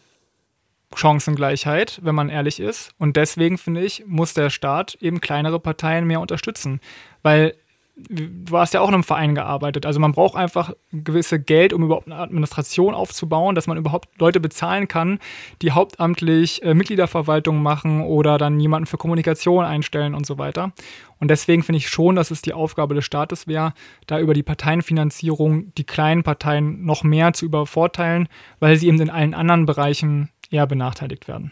Chancengleichheit, 0.95 1.99
wenn 2.03 2.15
man 2.15 2.29
ehrlich 2.29 2.59
ist. 2.59 2.91
Und 2.97 3.15
deswegen 3.15 3.57
finde 3.57 3.83
ich, 3.83 4.03
muss 4.05 4.33
der 4.33 4.49
Staat 4.49 4.95
eben 4.95 5.21
kleinere 5.21 5.59
Parteien 5.59 6.05
mehr 6.05 6.19
unterstützen. 6.19 6.81
Weil 7.21 7.55
du 7.95 8.57
hast 8.57 8.73
ja 8.73 8.81
auch 8.81 8.87
in 8.87 8.95
einem 8.95 9.03
Verein 9.03 9.35
gearbeitet. 9.35 9.85
Also 9.85 9.99
man 9.99 10.13
braucht 10.13 10.35
einfach 10.35 10.73
gewisse 10.91 11.39
Geld, 11.39 11.73
um 11.73 11.83
überhaupt 11.83 12.07
eine 12.07 12.17
Administration 12.17 12.93
aufzubauen, 12.95 13.55
dass 13.55 13.67
man 13.67 13.77
überhaupt 13.77 14.09
Leute 14.19 14.39
bezahlen 14.39 14.87
kann, 14.87 15.19
die 15.61 15.71
hauptamtlich 15.71 16.63
äh, 16.63 16.73
Mitgliederverwaltung 16.73 17.61
machen 17.61 18.01
oder 18.01 18.37
dann 18.37 18.59
jemanden 18.59 18.87
für 18.87 18.97
Kommunikation 18.97 19.63
einstellen 19.63 20.15
und 20.15 20.25
so 20.25 20.37
weiter. 20.37 20.71
Und 21.19 21.29
deswegen 21.29 21.63
finde 21.63 21.77
ich 21.77 21.87
schon, 21.87 22.15
dass 22.15 22.31
es 22.31 22.41
die 22.41 22.53
Aufgabe 22.53 22.95
des 22.95 23.05
Staates 23.05 23.47
wäre, 23.47 23.73
da 24.07 24.19
über 24.19 24.33
die 24.33 24.43
Parteienfinanzierung 24.43 25.73
die 25.75 25.85
kleinen 25.85 26.23
Parteien 26.23 26.83
noch 26.85 27.03
mehr 27.03 27.33
zu 27.33 27.45
übervorteilen, 27.45 28.27
weil 28.59 28.75
sie 28.77 28.87
eben 28.87 28.99
in 28.99 29.09
allen 29.09 29.33
anderen 29.33 29.65
Bereichen 29.65 30.29
eher 30.49 30.67
benachteiligt 30.67 31.27
werden. 31.27 31.51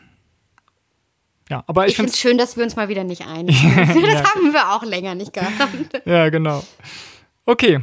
Ja, 1.51 1.65
aber 1.67 1.83
ich, 1.85 1.91
ich 1.91 1.95
finde 1.97 2.11
es 2.11 2.17
schön, 2.17 2.37
dass 2.37 2.55
wir 2.55 2.63
uns 2.63 2.77
mal 2.77 2.87
wieder 2.87 3.03
nicht 3.03 3.27
einigen. 3.27 3.75
das 3.75 3.95
ja. 3.95 4.23
haben 4.23 4.53
wir 4.53 4.71
auch 4.71 4.83
länger 4.83 5.15
nicht 5.15 5.33
gehabt. 5.33 6.01
ja, 6.05 6.29
genau. 6.29 6.63
Okay. 7.45 7.81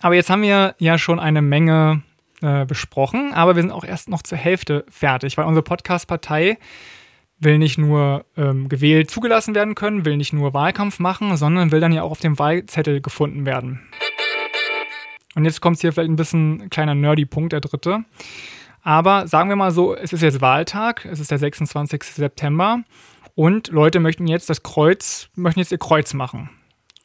Aber 0.00 0.16
jetzt 0.16 0.28
haben 0.28 0.42
wir 0.42 0.74
ja 0.78 0.98
schon 0.98 1.20
eine 1.20 1.40
Menge 1.40 2.02
äh, 2.42 2.66
besprochen, 2.66 3.32
aber 3.32 3.54
wir 3.54 3.62
sind 3.62 3.70
auch 3.70 3.84
erst 3.84 4.08
noch 4.08 4.22
zur 4.22 4.38
Hälfte 4.38 4.84
fertig, 4.90 5.38
weil 5.38 5.44
unsere 5.44 5.62
Podcast-Partei 5.62 6.58
will 7.38 7.58
nicht 7.58 7.78
nur 7.78 8.24
ähm, 8.36 8.68
gewählt 8.68 9.08
zugelassen 9.08 9.54
werden 9.54 9.76
können, 9.76 10.04
will 10.04 10.16
nicht 10.16 10.32
nur 10.32 10.52
Wahlkampf 10.52 10.98
machen, 10.98 11.36
sondern 11.36 11.70
will 11.70 11.80
dann 11.80 11.92
ja 11.92 12.02
auch 12.02 12.10
auf 12.10 12.20
dem 12.20 12.40
Wahlzettel 12.40 13.00
gefunden 13.00 13.46
werden. 13.46 13.82
Und 15.36 15.44
jetzt 15.44 15.60
kommt 15.60 15.80
hier 15.80 15.92
vielleicht 15.92 16.10
ein 16.10 16.16
bisschen 16.16 16.62
ein 16.62 16.70
kleiner 16.70 16.96
Nerdy-Punkt, 16.96 17.52
der 17.52 17.60
dritte. 17.60 18.04
Aber 18.84 19.26
sagen 19.26 19.48
wir 19.48 19.56
mal 19.56 19.72
so, 19.72 19.96
es 19.96 20.12
ist 20.12 20.20
jetzt 20.20 20.42
Wahltag, 20.42 21.06
es 21.06 21.18
ist 21.18 21.30
der 21.30 21.38
26. 21.38 22.02
September 22.02 22.84
und 23.34 23.68
Leute 23.68 23.98
möchten 23.98 24.26
jetzt 24.26 24.50
das 24.50 24.62
Kreuz, 24.62 25.30
möchten 25.34 25.60
jetzt 25.60 25.72
ihr 25.72 25.78
Kreuz 25.78 26.12
machen. 26.12 26.50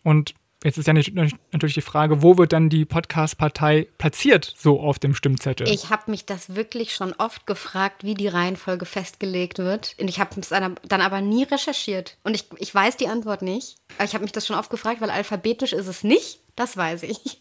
Und 0.03 0.33
jetzt 0.61 0.77
ist 0.77 0.87
ja 0.87 0.93
nicht, 0.93 1.15
natürlich 1.15 1.75
die 1.75 1.81
Frage, 1.81 2.21
wo 2.21 2.37
wird 2.37 2.51
dann 2.51 2.67
die 2.67 2.83
Podcast-Partei 2.83 3.87
platziert, 3.97 4.53
so 4.57 4.81
auf 4.81 4.99
dem 4.99 5.15
Stimmzettel? 5.15 5.69
Ich 5.69 5.89
habe 5.89 6.11
mich 6.11 6.25
das 6.25 6.53
wirklich 6.53 6.93
schon 6.93 7.13
oft 7.13 7.47
gefragt, 7.47 8.03
wie 8.03 8.13
die 8.13 8.27
Reihenfolge 8.27 8.85
festgelegt 8.85 9.57
wird. 9.59 9.95
Und 10.01 10.09
ich 10.09 10.19
habe 10.19 10.37
es 10.37 10.49
dann 10.49 11.01
aber 11.01 11.21
nie 11.21 11.43
recherchiert. 11.43 12.17
Und 12.23 12.35
ich, 12.35 12.45
ich 12.57 12.75
weiß 12.75 12.97
die 12.97 13.07
Antwort 13.07 13.41
nicht. 13.41 13.77
Aber 13.97 14.03
ich 14.03 14.13
habe 14.13 14.23
mich 14.23 14.33
das 14.33 14.45
schon 14.45 14.57
oft 14.57 14.69
gefragt, 14.69 14.99
weil 14.99 15.11
alphabetisch 15.11 15.71
ist 15.71 15.87
es 15.87 16.03
nicht. 16.03 16.41
Das 16.57 16.75
weiß 16.75 17.03
ich. 17.03 17.39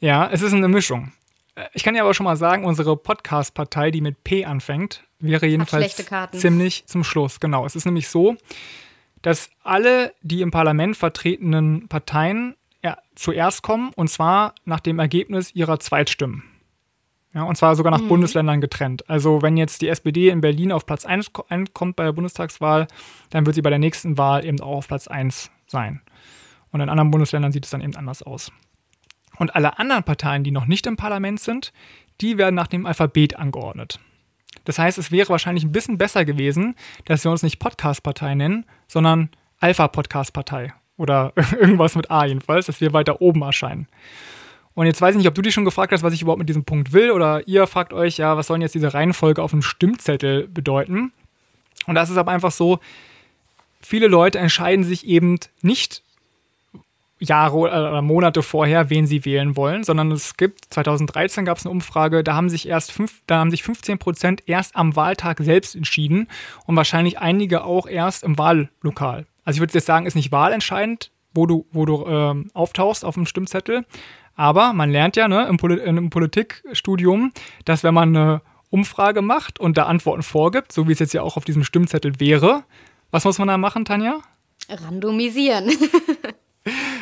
Ja, 0.00 0.28
es 0.30 0.42
ist 0.42 0.52
eine 0.52 0.68
Mischung. 0.68 1.12
Ich 1.72 1.82
kann 1.82 1.94
ja 1.94 2.02
aber 2.02 2.14
schon 2.14 2.24
mal 2.24 2.36
sagen, 2.36 2.64
unsere 2.64 2.96
Podcast-Partei, 2.96 3.90
die 3.90 4.00
mit 4.00 4.24
P 4.24 4.44
anfängt, 4.44 5.04
wäre 5.18 5.46
jedenfalls 5.46 5.96
ziemlich 6.32 6.86
zum 6.86 7.04
Schluss. 7.04 7.40
Genau. 7.40 7.66
Es 7.66 7.76
ist 7.76 7.84
nämlich 7.84 8.08
so, 8.08 8.36
dass 9.22 9.50
alle 9.62 10.12
die 10.22 10.42
im 10.42 10.50
Parlament 10.50 10.96
vertretenen 10.96 11.88
Parteien 11.88 12.56
ja, 12.82 12.96
zuerst 13.14 13.62
kommen 13.62 13.92
und 13.94 14.08
zwar 14.08 14.54
nach 14.64 14.80
dem 14.80 14.98
Ergebnis 14.98 15.54
ihrer 15.54 15.78
Zweitstimmen. 15.78 16.44
Ja, 17.32 17.44
und 17.44 17.56
zwar 17.56 17.76
sogar 17.76 17.92
nach 17.92 18.00
mhm. 18.00 18.08
Bundesländern 18.08 18.60
getrennt. 18.60 19.08
Also 19.08 19.40
wenn 19.40 19.56
jetzt 19.56 19.82
die 19.82 19.88
SPD 19.88 20.30
in 20.30 20.40
Berlin 20.40 20.72
auf 20.72 20.84
Platz 20.84 21.06
1 21.06 21.32
kommt 21.32 21.94
bei 21.94 22.04
der 22.04 22.12
Bundestagswahl, 22.12 22.88
dann 23.30 23.46
wird 23.46 23.54
sie 23.54 23.62
bei 23.62 23.70
der 23.70 23.78
nächsten 23.78 24.18
Wahl 24.18 24.44
eben 24.44 24.60
auch 24.60 24.78
auf 24.78 24.88
Platz 24.88 25.06
1 25.06 25.50
sein. 25.66 26.00
Und 26.72 26.80
in 26.80 26.88
anderen 26.88 27.10
Bundesländern 27.10 27.52
sieht 27.52 27.64
es 27.64 27.70
dann 27.70 27.82
eben 27.82 27.94
anders 27.94 28.22
aus. 28.22 28.50
Und 29.40 29.56
alle 29.56 29.78
anderen 29.78 30.04
Parteien, 30.04 30.44
die 30.44 30.50
noch 30.50 30.66
nicht 30.66 30.86
im 30.86 30.98
Parlament 30.98 31.40
sind, 31.40 31.72
die 32.20 32.36
werden 32.36 32.54
nach 32.54 32.66
dem 32.66 32.84
Alphabet 32.84 33.36
angeordnet. 33.36 33.98
Das 34.66 34.78
heißt, 34.78 34.98
es 34.98 35.10
wäre 35.10 35.30
wahrscheinlich 35.30 35.64
ein 35.64 35.72
bisschen 35.72 35.96
besser 35.96 36.26
gewesen, 36.26 36.74
dass 37.06 37.24
wir 37.24 37.30
uns 37.30 37.42
nicht 37.42 37.58
Podcast-Partei 37.58 38.34
nennen, 38.34 38.66
sondern 38.86 39.30
Alpha-Podcast-Partei. 39.60 40.74
Oder 40.98 41.32
irgendwas 41.58 41.94
mit 41.94 42.10
A 42.10 42.26
jedenfalls, 42.26 42.66
dass 42.66 42.82
wir 42.82 42.92
weiter 42.92 43.22
oben 43.22 43.40
erscheinen. 43.40 43.88
Und 44.74 44.84
jetzt 44.84 45.00
weiß 45.00 45.14
ich 45.14 45.16
nicht, 45.18 45.28
ob 45.28 45.34
du 45.34 45.40
dich 45.40 45.54
schon 45.54 45.64
gefragt 45.64 45.92
hast, 45.92 46.02
was 46.02 46.12
ich 46.12 46.20
überhaupt 46.20 46.40
mit 46.40 46.50
diesem 46.50 46.64
Punkt 46.64 46.92
will, 46.92 47.10
oder 47.10 47.48
ihr 47.48 47.66
fragt 47.66 47.94
euch, 47.94 48.18
ja, 48.18 48.36
was 48.36 48.46
sollen 48.46 48.60
jetzt 48.60 48.74
diese 48.74 48.92
Reihenfolge 48.92 49.42
auf 49.42 49.52
dem 49.52 49.62
Stimmzettel 49.62 50.48
bedeuten? 50.48 51.14
Und 51.86 51.94
das 51.94 52.10
ist 52.10 52.18
aber 52.18 52.30
einfach 52.30 52.52
so, 52.52 52.78
viele 53.80 54.06
Leute 54.06 54.38
entscheiden 54.38 54.84
sich 54.84 55.06
eben 55.06 55.38
nicht 55.62 56.02
Jahre 57.20 57.56
oder 57.56 58.02
Monate 58.02 58.42
vorher, 58.42 58.90
wen 58.90 59.06
sie 59.06 59.24
wählen 59.24 59.56
wollen, 59.56 59.84
sondern 59.84 60.10
es 60.10 60.36
gibt, 60.36 60.72
2013 60.72 61.44
gab 61.44 61.58
es 61.58 61.66
eine 61.66 61.72
Umfrage, 61.72 62.24
da 62.24 62.34
haben 62.34 62.48
sich 62.48 62.66
erst 62.66 62.92
fünf, 62.92 63.22
da 63.26 63.38
haben 63.38 63.50
sich 63.50 63.62
15 63.62 63.98
Prozent 63.98 64.42
erst 64.46 64.74
am 64.74 64.96
Wahltag 64.96 65.38
selbst 65.40 65.76
entschieden 65.76 66.28
und 66.66 66.76
wahrscheinlich 66.76 67.18
einige 67.18 67.64
auch 67.64 67.86
erst 67.86 68.24
im 68.24 68.38
Wahllokal. 68.38 69.26
Also 69.44 69.58
ich 69.58 69.60
würde 69.60 69.74
jetzt 69.74 69.86
sagen, 69.86 70.06
ist 70.06 70.14
nicht 70.14 70.32
wahlentscheidend, 70.32 71.12
wo 71.34 71.46
du, 71.46 71.66
wo 71.72 71.84
du 71.84 72.06
äh, 72.06 72.44
auftauchst 72.54 73.04
auf 73.04 73.14
dem 73.14 73.26
Stimmzettel, 73.26 73.84
aber 74.34 74.72
man 74.72 74.90
lernt 74.90 75.16
ja 75.16 75.28
ne, 75.28 75.46
im, 75.48 75.58
Poli 75.58 75.78
im 75.78 76.08
Politikstudium, 76.08 77.32
dass 77.66 77.84
wenn 77.84 77.94
man 77.94 78.16
eine 78.16 78.42
Umfrage 78.70 79.20
macht 79.20 79.60
und 79.60 79.76
da 79.76 79.84
Antworten 79.84 80.22
vorgibt, 80.22 80.72
so 80.72 80.88
wie 80.88 80.92
es 80.92 80.98
jetzt 80.98 81.12
ja 81.12 81.22
auch 81.22 81.36
auf 81.36 81.44
diesem 81.44 81.64
Stimmzettel 81.64 82.18
wäre, 82.18 82.64
was 83.10 83.24
muss 83.24 83.38
man 83.38 83.48
da 83.48 83.58
machen, 83.58 83.84
Tanja? 83.84 84.20
Randomisieren. 84.68 85.70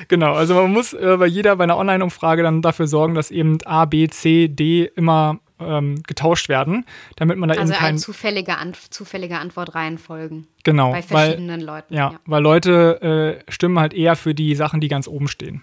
genau, 0.09 0.35
also 0.35 0.55
man 0.55 0.73
muss 0.73 0.93
äh, 0.93 1.17
bei 1.19 1.27
jeder, 1.27 1.57
bei 1.57 1.65
einer 1.65 1.77
Online-Umfrage 1.77 2.43
dann 2.43 2.63
dafür 2.63 2.87
sorgen, 2.87 3.15
dass 3.15 3.31
eben 3.31 3.59
A, 3.65 3.85
B, 3.85 4.09
C, 4.09 4.49
D 4.49 4.91
immer 4.95 5.41
ähm, 5.61 6.03
getauscht 6.07 6.49
werden, 6.49 6.85
damit 7.17 7.39
man 7.39 7.49
da 7.49 7.57
also 7.57 7.73
eben 7.73 7.81
kein... 7.81 7.95
Also 7.95 8.07
zufällige, 8.07 8.59
Ant 8.59 8.77
zufällige 8.77 9.39
Antwortreihenfolgen. 9.39 10.47
Genau. 10.65 10.93
Bei 10.93 11.03
verschiedenen 11.03 11.61
weil, 11.61 11.67
Leuten. 11.67 11.95
Ja, 11.95 12.13
ja, 12.13 12.21
weil 12.27 12.43
Leute 12.43 13.43
äh, 13.47 13.53
stimmen 13.53 13.79
halt 13.79 13.95
eher 13.95 14.17
für 14.17 14.35
die 14.35 14.55
Sachen, 14.55 14.81
die 14.81 14.89
ganz 14.89 15.09
oben 15.09 15.29
stehen. 15.29 15.63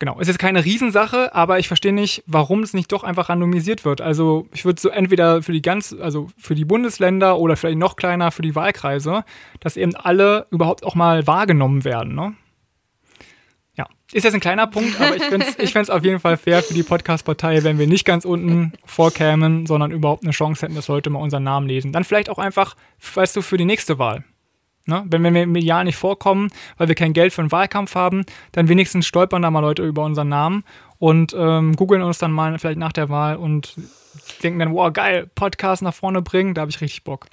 Genau, 0.00 0.18
es 0.18 0.28
ist 0.28 0.38
keine 0.38 0.64
Riesensache, 0.64 1.34
aber 1.34 1.58
ich 1.58 1.68
verstehe 1.68 1.92
nicht, 1.92 2.22
warum 2.26 2.62
es 2.62 2.72
nicht 2.72 2.90
doch 2.90 3.04
einfach 3.04 3.28
randomisiert 3.28 3.84
wird. 3.84 4.00
Also 4.00 4.48
ich 4.54 4.64
würde 4.64 4.80
so 4.80 4.88
entweder 4.88 5.42
für 5.42 5.52
die 5.52 5.60
ganz, 5.60 5.94
also 6.00 6.30
für 6.38 6.54
die 6.54 6.64
Bundesländer 6.64 7.38
oder 7.38 7.54
vielleicht 7.54 7.76
noch 7.76 7.96
kleiner 7.96 8.30
für 8.30 8.40
die 8.40 8.54
Wahlkreise, 8.54 9.24
dass 9.60 9.76
eben 9.76 9.94
alle 9.94 10.46
überhaupt 10.50 10.86
auch 10.86 10.94
mal 10.94 11.26
wahrgenommen 11.26 11.84
werden. 11.84 12.14
Ne? 12.14 12.32
Ja, 13.80 13.88
ist 14.12 14.24
jetzt 14.24 14.34
ein 14.34 14.40
kleiner 14.40 14.66
Punkt, 14.66 15.00
aber 15.00 15.16
ich 15.16 15.22
fände 15.22 15.46
es 15.56 15.74
ich 15.74 15.90
auf 15.90 16.04
jeden 16.04 16.20
Fall 16.20 16.36
fair 16.36 16.62
für 16.62 16.74
die 16.74 16.82
Podcast-Partei, 16.82 17.64
wenn 17.64 17.78
wir 17.78 17.86
nicht 17.86 18.04
ganz 18.04 18.26
unten 18.26 18.74
vorkämen, 18.84 19.64
sondern 19.66 19.90
überhaupt 19.90 20.22
eine 20.22 20.32
Chance 20.32 20.66
hätten, 20.66 20.74
dass 20.74 20.88
Leute 20.88 21.08
mal 21.08 21.20
unseren 21.20 21.44
Namen 21.44 21.66
lesen. 21.66 21.90
Dann 21.90 22.04
vielleicht 22.04 22.28
auch 22.28 22.36
einfach, 22.36 22.76
weißt 23.14 23.36
du, 23.36 23.40
für 23.40 23.56
die 23.56 23.64
nächste 23.64 23.98
Wahl. 23.98 24.22
Ne? 24.84 25.02
Wenn, 25.06 25.22
wir 25.22 25.44
im 25.44 25.56
Jahr 25.56 25.82
nicht 25.84 25.96
vorkommen, 25.96 26.50
weil 26.76 26.88
wir 26.88 26.94
kein 26.94 27.14
Geld 27.14 27.32
für 27.32 27.40
einen 27.40 27.52
Wahlkampf 27.52 27.94
haben, 27.94 28.26
dann 28.52 28.68
wenigstens 28.68 29.06
stolpern 29.06 29.40
da 29.40 29.50
mal 29.50 29.60
Leute 29.60 29.82
über 29.82 30.04
unseren 30.04 30.28
Namen 30.28 30.62
und 30.98 31.34
ähm, 31.34 31.74
googeln 31.74 32.02
uns 32.02 32.18
dann 32.18 32.32
mal 32.32 32.58
vielleicht 32.58 32.78
nach 32.78 32.92
der 32.92 33.08
Wahl 33.08 33.36
und 33.36 33.76
denken 34.42 34.58
dann, 34.58 34.74
wow, 34.74 34.92
geil, 34.92 35.30
Podcast 35.34 35.80
nach 35.80 35.94
vorne 35.94 36.20
bringen, 36.20 36.52
da 36.52 36.60
habe 36.60 36.70
ich 36.70 36.82
richtig 36.82 37.02
Bock. 37.02 37.28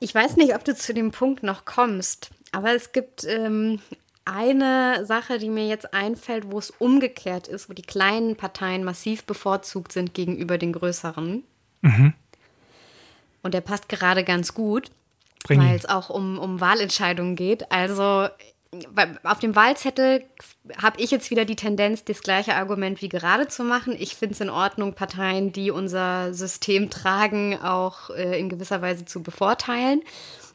Ich 0.00 0.14
weiß 0.14 0.36
nicht, 0.36 0.54
ob 0.54 0.64
du 0.64 0.74
zu 0.74 0.94
dem 0.94 1.10
Punkt 1.10 1.42
noch 1.42 1.66
kommst, 1.66 2.30
aber 2.52 2.74
es 2.74 2.92
gibt 2.92 3.24
ähm, 3.24 3.80
eine 4.24 5.04
Sache, 5.04 5.38
die 5.38 5.50
mir 5.50 5.66
jetzt 5.66 5.92
einfällt, 5.92 6.50
wo 6.50 6.58
es 6.58 6.70
umgekehrt 6.70 7.48
ist, 7.48 7.68
wo 7.68 7.74
die 7.74 7.82
kleinen 7.82 8.36
Parteien 8.36 8.84
massiv 8.84 9.24
bevorzugt 9.24 9.92
sind 9.92 10.14
gegenüber 10.14 10.58
den 10.58 10.72
größeren. 10.72 11.44
Mhm. 11.82 12.14
Und 13.42 13.54
der 13.54 13.60
passt 13.60 13.88
gerade 13.88 14.24
ganz 14.24 14.54
gut, 14.54 14.90
weil 15.48 15.74
es 15.74 15.86
auch 15.86 16.08
um, 16.08 16.38
um 16.38 16.60
Wahlentscheidungen 16.60 17.36
geht. 17.36 17.70
Also 17.70 18.28
auf 19.22 19.38
dem 19.38 19.54
Wahlzettel 19.54 20.24
habe 20.80 21.00
ich 21.00 21.10
jetzt 21.10 21.30
wieder 21.30 21.44
die 21.44 21.56
Tendenz, 21.56 22.04
das 22.04 22.22
gleiche 22.22 22.54
Argument 22.54 23.02
wie 23.02 23.08
gerade 23.08 23.46
zu 23.48 23.62
machen. 23.62 23.94
Ich 23.98 24.16
finde 24.16 24.34
es 24.34 24.40
in 24.40 24.50
Ordnung, 24.50 24.94
Parteien, 24.94 25.52
die 25.52 25.70
unser 25.70 26.34
System 26.34 26.90
tragen, 26.90 27.58
auch 27.60 28.10
äh, 28.10 28.38
in 28.38 28.48
gewisser 28.48 28.82
Weise 28.82 29.04
zu 29.04 29.22
bevorteilen. 29.22 30.02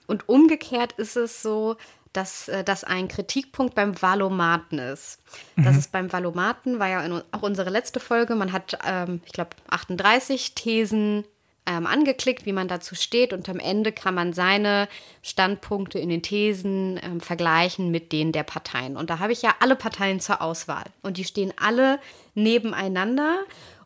Und 0.08 0.28
umgekehrt 0.28 0.94
ist 0.94 1.16
es 1.16 1.42
so, 1.42 1.78
dass 2.14 2.48
äh, 2.48 2.64
das 2.64 2.84
ein 2.84 3.08
Kritikpunkt 3.08 3.76
beim 3.76 4.02
Valomaten 4.02 4.80
ist. 4.80 5.20
Mhm. 5.56 5.64
Das 5.66 5.78
ist 5.78 5.92
beim 5.92 6.12
Valomaten, 6.12 6.80
war 6.80 6.90
ja 6.90 7.02
in, 7.04 7.22
auch 7.32 7.42
unsere 7.42 7.70
letzte 7.70 8.00
Folge, 8.00 8.36
man 8.36 8.52
hat, 8.52 8.78
ähm, 8.86 9.22
ich 9.26 9.34
glaube, 9.34 9.52
38 9.70 10.56
Thesen 10.56 11.26
ähm, 11.70 11.86
angeklickt, 11.86 12.46
wie 12.46 12.52
man 12.52 12.68
dazu 12.68 12.96
steht 12.96 13.32
und 13.32 13.48
am 13.48 13.60
Ende 13.60 13.92
kann 13.92 14.16
man 14.16 14.34
seine 14.34 14.88
Standpunkte 15.22 16.00
in 16.00 16.10
den 16.10 16.24
Thesen 16.24 17.00
ähm, 17.04 17.22
vergleichen 17.22 17.92
mit 17.92 18.12
denen 18.12 18.32
der 18.32 18.44
Parteien. 18.44 18.98
Und 18.98 19.12
da 19.12 19.20
habe 19.20 19.34
ich 19.34 19.44
ja 19.44 19.54
alle 19.60 19.76
Parteien 19.76 20.20
zur 20.20 20.42
Auswahl 20.42 20.86
und 21.04 21.18
die 21.18 21.26
stehen 21.26 21.54
alle 21.58 22.00
nebeneinander. 22.34 23.40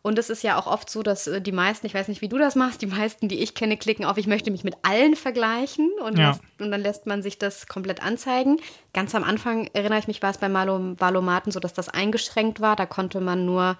Und 0.06 0.20
es 0.20 0.30
ist 0.30 0.44
ja 0.44 0.60
auch 0.60 0.68
oft 0.68 0.90
so, 0.90 1.02
dass 1.02 1.28
äh, 1.28 1.42
die 1.42 1.54
meisten, 1.54 1.88
ich 1.88 1.94
weiß 1.94 2.10
nicht, 2.10 2.22
wie 2.22 2.28
du 2.28 2.38
das 2.38 2.56
machst, 2.56 2.82
die 2.82 2.88
meisten, 2.88 3.30
die 3.30 3.40
ich 3.40 3.56
kenne, 3.56 3.78
klicken 3.78 4.04
auf, 4.04 4.18
ich 4.18 4.28
möchte 4.28 4.52
mich 4.52 4.66
mit 4.66 4.76
allen 4.84 5.16
vergleichen 5.16 5.90
und, 6.06 6.20
Ja. 6.20 6.28
lässt, 6.30 6.42
und 6.60 6.72
dann 6.72 6.82
lässt 6.82 7.08
man 7.08 7.24
sich 7.24 7.40
das 7.40 7.68
komplett 7.68 8.04
anzeigen. 8.04 8.60
Ganz 8.94 9.16
am 9.16 9.24
Anfang 9.24 9.70
erinnere 9.72 10.00
ich 10.00 10.08
mich, 10.08 10.22
war 10.22 10.30
es 10.30 10.38
bei 10.38 10.48
Valo- 10.48 11.00
Valomaten 11.00 11.52
so, 11.54 11.60
dass 11.62 11.74
das 11.74 11.88
eingeschränkt 11.88 12.60
war. 12.60 12.76
Da 12.76 12.86
konnte 12.86 13.22
man 13.22 13.46
nur 13.46 13.78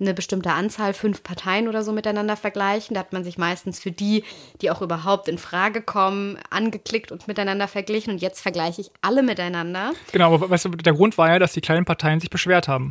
eine 0.00 0.14
bestimmte 0.14 0.52
Anzahl, 0.52 0.92
fünf 0.94 1.22
Parteien 1.24 1.66
oder 1.68 1.82
so 1.82 1.92
miteinander 1.92 2.36
vergleichen. 2.36 2.94
Da 2.94 3.00
hat 3.00 3.12
man 3.12 3.24
sich 3.24 3.36
meistens 3.38 3.80
für 3.80 3.90
die, 3.92 4.22
die 4.60 4.70
auch 4.70 4.80
überhaupt 4.82 5.26
in 5.28 5.38
Frage 5.38 5.82
kommen, 5.82 6.38
angeklickt 6.50 7.10
und 7.10 7.26
miteinander 7.28 7.66
verglichen. 7.68 8.12
Und 8.12 8.20
jetzt 8.22 8.40
vergleiche 8.40 8.80
ich 8.80 8.90
alle 9.02 9.22
miteinander. 9.24 9.92
Genau, 10.12 10.34
aber 10.34 10.50
weißt 10.50 10.66
du, 10.66 10.68
der 10.70 10.92
Grund 10.94 11.18
war 11.18 11.30
ja, 11.30 11.38
dass 11.40 11.52
die 11.52 11.60
kleinen 11.60 11.84
Parteien 11.84 12.20
sich 12.20 12.30
beschwert 12.30 12.68
haben. 12.68 12.88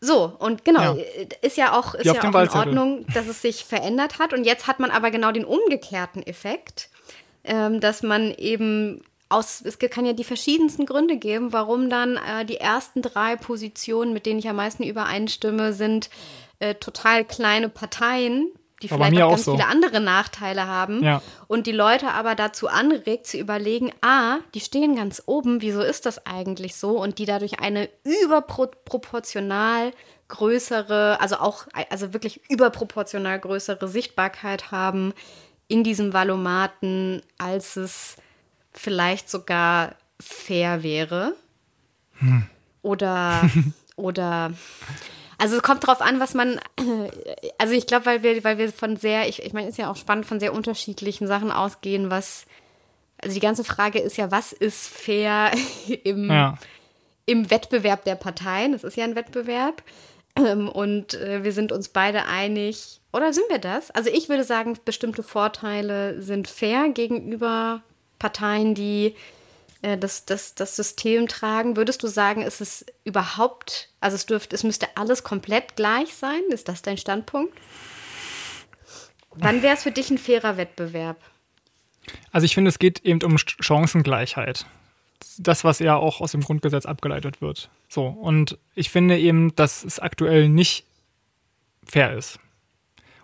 So, 0.00 0.34
und 0.38 0.64
genau, 0.64 0.96
Ja. 0.96 1.02
ist 1.42 1.56
ja 1.56 1.78
auch, 1.78 1.94
ist 1.94 2.06
ja 2.06 2.12
auch 2.12 2.24
in. 2.24 2.58
Ordnung, 2.58 3.06
dass 3.12 3.26
es 3.26 3.42
sich 3.42 3.64
verändert 3.64 4.18
hat. 4.18 4.32
Und 4.32 4.44
jetzt 4.44 4.66
hat 4.66 4.80
man 4.80 4.90
aber 4.90 5.10
genau 5.10 5.30
den 5.30 5.44
umgekehrten 5.44 6.22
Effekt, 6.22 6.88
ähm, 7.44 7.80
dass 7.80 8.02
man 8.02 8.32
eben 8.34 9.02
aus, 9.28 9.62
es 9.62 9.78
kann 9.78 10.06
ja 10.06 10.12
die 10.12 10.24
verschiedensten 10.24 10.86
Gründe 10.86 11.16
geben, 11.16 11.52
warum 11.52 11.90
dann 11.90 12.16
äh, 12.16 12.44
die 12.44 12.56
ersten 12.56 13.02
drei 13.02 13.36
Positionen, 13.36 14.12
mit 14.12 14.26
denen 14.26 14.38
ich 14.38 14.48
am 14.48 14.56
meisten 14.56 14.84
übereinstimme, 14.84 15.72
sind 15.72 16.08
äh, 16.60 16.74
total 16.74 17.24
kleine 17.24 17.68
Parteien, 17.68 18.52
die 18.82 18.90
War 18.90 18.98
bei 18.98 19.06
vielleicht 19.06 19.22
auch 19.22 19.26
auch 19.26 19.30
ganz 19.30 19.44
so. 19.44 19.52
viele 19.52 19.66
andere 19.66 20.00
Nachteile 20.00 20.66
haben. 20.66 21.02
Ja. 21.02 21.22
Und 21.46 21.66
die 21.66 21.72
Leute 21.72 22.10
aber 22.10 22.34
dazu 22.34 22.68
anregt 22.68 23.26
zu 23.26 23.38
überlegen, 23.38 23.92
ah, 24.02 24.38
die 24.54 24.60
stehen 24.60 24.96
ganz 24.96 25.22
oben, 25.26 25.62
wieso 25.62 25.80
ist 25.80 26.06
das 26.06 26.26
eigentlich 26.26 26.76
so? 26.76 27.00
Und 27.00 27.18
die 27.18 27.24
dadurch 27.24 27.60
eine 27.60 27.88
überproportional 28.04 29.92
größere, 30.28 31.18
also 31.20 31.36
auch, 31.36 31.66
also 31.90 32.12
wirklich 32.12 32.40
überproportional 32.50 33.38
größere 33.38 33.88
Sichtbarkeit 33.88 34.70
haben 34.70 35.14
in 35.68 35.84
diesem 35.84 36.12
Valomaten, 36.12 37.22
als 37.38 37.76
es 37.76 38.16
vielleicht 38.72 39.30
sogar 39.30 39.94
fair 40.20 40.82
wäre. 40.82 41.34
Oder, 42.82 43.48
oder 43.96 44.52
also 45.38 45.56
es 45.56 45.62
kommt 45.62 45.86
drauf 45.86 46.00
an, 46.00 46.20
was 46.20 46.34
man, 46.34 46.60
also 47.58 47.74
ich 47.74 47.86
glaube, 47.86 48.06
weil 48.06 48.22
wir, 48.22 48.42
weil 48.44 48.58
wir 48.58 48.72
von 48.72 48.96
sehr, 48.96 49.28
ich, 49.28 49.42
ich 49.42 49.52
meine, 49.52 49.68
ist 49.68 49.78
ja 49.78 49.90
auch 49.90 49.96
spannend, 49.96 50.26
von 50.26 50.40
sehr 50.40 50.52
unterschiedlichen 50.54 51.26
Sachen 51.26 51.50
ausgehen, 51.50 52.10
was, 52.10 52.46
also 53.18 53.34
die 53.34 53.40
ganze 53.40 53.64
Frage 53.64 53.98
ist 53.98 54.16
ja, 54.16 54.30
was 54.30 54.52
ist 54.52 54.88
fair 54.88 55.50
im, 56.04 56.30
Ja. 56.30 56.56
im 57.26 57.50
Wettbewerb 57.50 58.04
der 58.04 58.14
Parteien? 58.16 58.72
Das 58.72 58.84
ist 58.84 58.96
ja 58.96 59.04
ein 59.04 59.16
Wettbewerb. 59.16 59.82
Ähm, 60.36 60.68
Und 60.68 61.14
äh, 61.14 61.44
wir 61.44 61.52
sind 61.52 61.70
uns 61.70 61.88
beide 61.88 62.26
einig, 62.26 63.00
oder 63.12 63.32
sind 63.32 63.48
wir 63.48 63.58
das? 63.58 63.90
Also 63.92 64.10
ich 64.10 64.28
würde 64.28 64.42
sagen, 64.42 64.76
bestimmte 64.84 65.22
Vorteile 65.22 66.20
sind 66.20 66.48
fair 66.48 66.88
gegenüber 66.88 67.82
Parteien, 68.18 68.74
die 68.74 69.14
äh, 69.84 69.98
das, 69.98 70.24
das, 70.24 70.54
das 70.54 70.74
System 70.74 71.28
tragen. 71.28 71.76
Würdest 71.76 72.02
du 72.02 72.06
sagen, 72.06 72.42
ist 72.42 72.60
es 72.60 72.86
überhaupt, 73.04 73.90
also 74.00 74.14
es 74.14 74.26
dürfte, 74.26 74.56
es 74.56 74.64
müsste 74.64 74.88
alles 74.96 75.22
komplett 75.22 75.76
gleich 75.76 76.14
sein? 76.14 76.40
Ist 76.48 76.68
das 76.68 76.82
dein 76.82 76.96
Standpunkt? 76.96 77.52
Wann 79.36 79.62
wäre 79.62 79.74
es 79.74 79.82
für 79.82 79.90
dich 79.90 80.10
ein 80.10 80.18
fairer 80.18 80.56
Wettbewerb? 80.56 81.20
Also 82.32 82.44
ich 82.44 82.54
finde, 82.54 82.68
es 82.68 82.78
geht 82.78 83.04
eben 83.04 83.22
um 83.22 83.36
Ch- 83.36 83.62
Chancengleichheit. 83.62 84.66
Das, 85.38 85.64
was 85.64 85.78
ja 85.80 85.96
auch 85.96 86.20
aus 86.20 86.32
dem 86.32 86.42
Grundgesetz 86.42 86.86
abgeleitet 86.86 87.40
wird. 87.40 87.68
So, 87.88 88.06
und 88.06 88.58
ich 88.74 88.90
finde 88.90 89.18
eben, 89.18 89.54
dass 89.56 89.84
es 89.84 89.98
aktuell 89.98 90.48
nicht 90.48 90.84
fair 91.86 92.16
ist. 92.16 92.38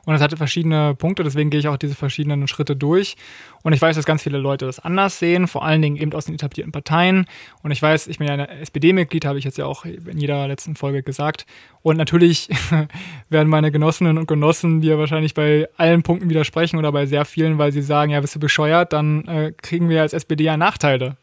Und 0.06 0.14
es 0.14 0.20
hatte 0.20 0.36
verschiedene 0.36 0.94
Punkte, 0.94 1.22
deswegen 1.22 1.50
gehe 1.50 1.60
ich 1.60 1.68
auch 1.68 1.76
diese 1.76 1.94
verschiedenen 1.94 2.48
Schritte 2.48 2.76
durch. 2.76 3.16
Und 3.62 3.72
ich 3.72 3.82
weiß, 3.82 3.96
dass 3.96 4.04
ganz 4.04 4.22
viele 4.22 4.38
Leute 4.38 4.66
das 4.66 4.78
anders 4.78 5.18
sehen, 5.18 5.46
vor 5.46 5.64
allen 5.64 5.82
Dingen 5.82 5.96
eben 5.96 6.12
aus 6.12 6.26
den 6.26 6.34
etablierten 6.34 6.72
Parteien. 6.72 7.26
Und 7.62 7.70
ich 7.70 7.82
weiß, 7.82 8.06
ich 8.06 8.18
bin 8.18 8.28
ja 8.28 8.34
ein 8.34 8.40
SPD-Mitglied, 8.40 9.24
habe 9.24 9.38
ich 9.38 9.44
jetzt 9.44 9.58
ja 9.58 9.66
auch 9.66 9.84
in 9.84 10.18
jeder 10.18 10.48
letzten 10.48 10.76
Folge 10.76 11.02
gesagt. 11.02 11.46
Und 11.82 11.96
natürlich 11.96 12.48
werden 13.28 13.48
meine 13.48 13.70
Genossinnen 13.70 14.18
und 14.18 14.26
Genossen 14.26 14.80
dir 14.80 14.98
wahrscheinlich 14.98 15.34
bei 15.34 15.68
allen 15.76 16.02
Punkten 16.02 16.30
widersprechen 16.30 16.78
oder 16.78 16.92
bei 16.92 17.06
sehr 17.06 17.24
vielen, 17.24 17.58
weil 17.58 17.72
sie 17.72 17.82
sagen, 17.82 18.12
ja, 18.12 18.20
bist 18.20 18.34
du 18.34 18.40
bescheuert, 18.40 18.92
dann 18.92 19.24
äh, 19.26 19.52
kriegen 19.52 19.88
wir 19.88 20.02
als 20.02 20.12
SPD 20.12 20.44
ja 20.44 20.56
Nachteile. 20.56 21.16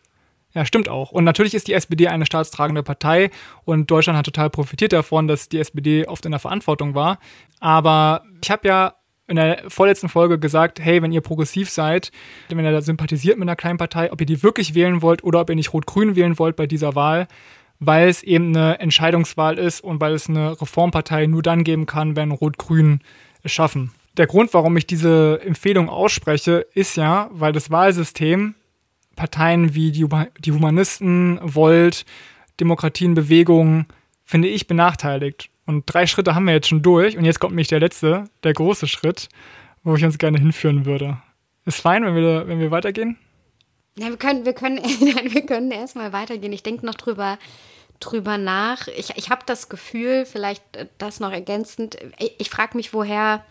Ja, 0.58 0.66
stimmt 0.66 0.90
auch. 0.90 1.12
Und 1.12 1.24
natürlich 1.24 1.54
ist 1.54 1.68
die 1.68 1.74
SPD 1.74 2.08
eine 2.08 2.26
staatstragende 2.26 2.82
Partei 2.82 3.30
und 3.64 3.92
Deutschland 3.92 4.18
hat 4.18 4.26
total 4.26 4.50
profitiert 4.50 4.92
davon, 4.92 5.28
dass 5.28 5.50
die 5.50 5.60
SPD 5.60 6.08
oft 6.08 6.26
in 6.26 6.32
der 6.32 6.40
Verantwortung 6.40 6.96
war. 6.96 7.20
Aber 7.60 8.24
ich 8.44 8.50
habe 8.50 8.68
ja 8.68 8.94
in 9.28 9.36
der 9.36 9.62
vorletzten 9.68 10.10
Folge 10.10 10.40
gesagt, 10.40 10.80
hey, 10.80 11.04
wenn 11.04 11.12
ihr 11.12 11.22
progressiv 11.22 11.70
seid, 11.70 12.12
wenn 12.50 12.66
ihr 12.66 12.72
da 12.72 12.82
sympathisiert 12.82 13.38
mit 13.38 13.48
einer 13.48 13.56
kleinen 13.56 13.78
Partei, 13.78 14.12
ob 14.12 14.20
ihr 14.20 14.26
die 14.26 14.42
wirklich 14.42 14.74
wählen 14.74 15.04
wollt 15.04 15.24
oder 15.24 15.42
ob 15.42 15.52
ihr 15.52 15.56
nicht 15.56 15.74
Rot-Grün 15.74 16.16
wählen 16.16 16.40
wollt 16.40 16.56
bei 16.56 16.66
dieser 16.66 16.96
Wahl, 16.96 17.28
weil 17.80 18.10
es 18.10 18.24
eben 18.24 18.48
eine 18.48 18.80
Entscheidungswahl 18.80 19.60
ist 19.60 19.82
und 19.82 20.02
weil 20.02 20.14
es 20.14 20.28
eine 20.28 20.60
Reformpartei 20.60 21.28
nur 21.28 21.44
dann 21.44 21.66
geben 21.66 21.86
kann, 21.86 22.16
wenn 22.16 22.32
Rot-Grün 22.32 23.02
es 23.44 23.52
schaffen. 23.52 23.92
Der 24.18 24.26
Grund, 24.26 24.56
warum 24.56 24.76
ich 24.76 24.88
diese 24.88 25.40
Empfehlung 25.46 25.88
ausspreche, 25.88 26.66
ist 26.74 26.98
ja, 26.98 27.30
weil 27.32 27.54
das 27.54 27.70
Wahlsystem 27.70 28.56
Parteien 29.18 29.76
wie 29.76 29.92
die, 29.92 30.08
die 30.40 30.52
Humanisten, 30.54 31.40
Volt, 31.44 32.06
Demokratien, 32.62 33.16
Bewegungen, 33.16 33.88
finde 34.24 34.48
ich 34.48 34.68
benachteiligt. 34.68 35.50
Und 35.66 35.84
drei 35.86 36.08
Schritte 36.08 36.34
haben 36.34 36.46
wir 36.46 36.54
jetzt 36.54 36.70
schon 36.70 36.82
durch. 36.82 37.18
Und 37.18 37.26
jetzt 37.26 37.40
kommt 37.40 37.52
nämlich 37.52 37.68
der 37.68 37.82
letzte, 37.82 38.30
der 38.44 38.54
große 38.54 38.88
Schritt, 38.88 39.28
wo 39.84 39.96
ich 39.96 40.06
uns 40.06 40.18
gerne 40.18 40.40
hinführen 40.40 40.86
würde. 40.86 41.18
Ist 41.66 41.82
fein, 41.82 42.06
wenn 42.06 42.16
wir, 42.16 42.48
wenn 42.48 42.60
wir 42.62 42.72
weitergehen? 42.72 43.18
Ja, 44.00 44.08
wir 44.08 44.18
können, 44.18 44.46
wir 44.46 44.54
können, 44.54 44.76
nein, 45.02 45.34
wir 45.34 45.46
können 45.46 45.72
erstmal 45.72 46.14
weitergehen. 46.14 46.54
Ich 46.54 46.64
denke 46.64 46.86
noch 46.86 46.96
drüber, 46.96 47.38
drüber 48.00 48.38
nach. 48.38 48.88
Ich, 48.88 49.10
ich 49.18 49.30
habe 49.30 49.42
das 49.46 49.68
Gefühl, 49.68 50.26
vielleicht 50.26 50.64
äh, 50.78 50.88
das 50.98 51.20
noch 51.20 51.32
ergänzend, 51.32 51.98
ich, 52.20 52.34
ich 52.38 52.50
frage 52.50 52.78
mich, 52.78 52.94
woher. 52.94 53.44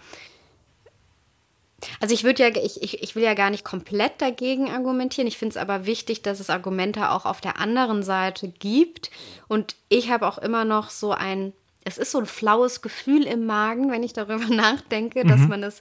Also 2.01 2.15
ich 2.15 2.25
würde 2.25 2.43
ja, 2.43 2.49
ich, 2.49 2.83
ich, 2.83 3.03
ich 3.03 3.15
will 3.15 3.23
ja 3.23 3.35
gar 3.35 3.51
nicht 3.51 3.65
komplett 3.65 4.21
dagegen 4.21 4.71
argumentieren. 4.71 5.29
Ich 5.29 5.39
finde 5.39 5.53
es 5.53 5.57
aber 5.57 5.87
wichtig, 5.87 6.23
dass 6.23 6.41
es 6.41 6.51
Argumente 6.51 7.11
auch 7.11 7.25
auf 7.25 7.41
der 7.41 7.59
anderen 7.59 8.03
Seite 8.03 8.49
gibt. 8.49 9.11
Und 9.49 9.77
ich 9.89 10.11
habe 10.11 10.27
auch 10.27 10.39
immer 10.39 10.65
noch 10.65 10.91
so 10.91 11.13
ein, 11.13 11.53
es 11.85 11.99
ist 11.99 12.13
so 12.13 12.19
ein 12.19 12.27
flaues 12.27 12.83
Gefühl 12.83 13.25
im 13.25 13.47
Magen, 13.47 13.91
wenn 13.91 14.03
ich 14.03 14.13
darüber 14.13 14.47
nachdenke, 14.55 15.25
dass 15.25 15.41
man 15.49 15.63
es 15.63 15.81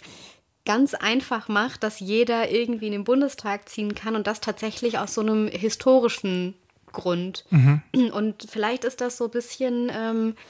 ganz 0.65 0.93
einfach 0.95 1.47
macht, 1.47 1.83
dass 1.83 1.99
jeder 1.99 2.49
irgendwie 2.49 2.87
in 2.87 2.91
den 2.91 3.03
Bundestag 3.03 3.69
ziehen 3.69 3.93
kann 3.93 4.15
und 4.15 4.25
das 4.25 4.41
tatsächlich 4.41 4.97
aus 4.97 5.13
so 5.13 5.21
einem 5.21 5.47
historischen 5.47 6.55
Grund. 6.91 7.45
Und 8.11 8.47
vielleicht 8.49 8.83
ist 8.83 9.01
das 9.01 9.17
so 9.17 9.25
ein 9.25 9.31
bisschen 9.31 9.91
ähm, 9.93 10.29
äh, 10.29 10.41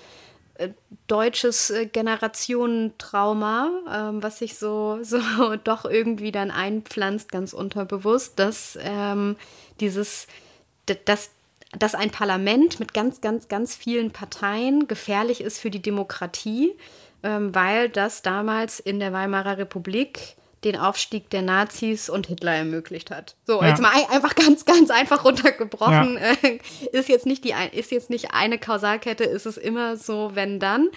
deutsches 1.08 1.70
äh, 1.70 1.86
Generationentrauma, 1.86 3.70
ähm, 3.94 4.24
was 4.24 4.40
sich 4.40 4.58
so, 4.58 5.00
so 5.04 5.20
doch 5.64 5.86
irgendwie 5.86 6.32
dann 6.32 6.52
einpflanzt, 6.52 7.32
ganz 7.32 7.54
unterbewusst, 7.54 8.40
dass 8.40 8.78
ähm, 8.82 9.36
dieses, 9.80 10.28
dass, 11.06 11.32
dass 11.78 11.96
ein 11.96 12.12
Parlament 12.12 12.80
mit 12.80 12.94
ganz, 12.94 13.22
ganz, 13.22 13.48
ganz 13.48 13.76
vielen 13.76 14.12
Parteien 14.12 14.88
gefährlich 14.88 15.42
ist 15.42 15.60
für 15.60 15.70
die 15.70 15.82
Demokratie, 15.82 16.74
ähm, 17.24 17.54
weil 17.54 17.90
das 17.90 18.22
damals 18.22 18.80
in 18.80 19.00
der 19.00 19.14
Weimarer 19.14 19.58
Republik 19.58 20.36
den 20.66 20.76
Aufstieg 20.76 21.30
der 21.30 21.42
Nazis 21.44 22.10
und 22.10 22.28
Hitler 22.28 22.54
ermöglicht 22.56 23.12
hat. 23.12 23.36
So, 23.46 23.62
Ja. 23.62 23.70
jetzt 23.70 23.82
mal 23.82 23.92
ein, 23.94 24.10
einfach 24.10 24.36
ganz, 24.36 24.66
ganz 24.66 24.90
einfach 24.90 25.24
runtergebrochen. 25.24 26.18
Äh, 26.18 26.60
ist 26.92 27.08
jetzt 27.08 27.26
nicht 27.26 27.44
die, 27.46 27.54
ist 27.72 27.92
jetzt 27.92 28.10
nicht 28.10 28.34
eine 28.34 28.58
Kausalkette, 28.58 29.24
ist 29.24 29.46
es 29.46 29.58
immer 29.58 29.96
so, 29.96 30.32
wenn 30.34 30.60
dann. 30.60 30.90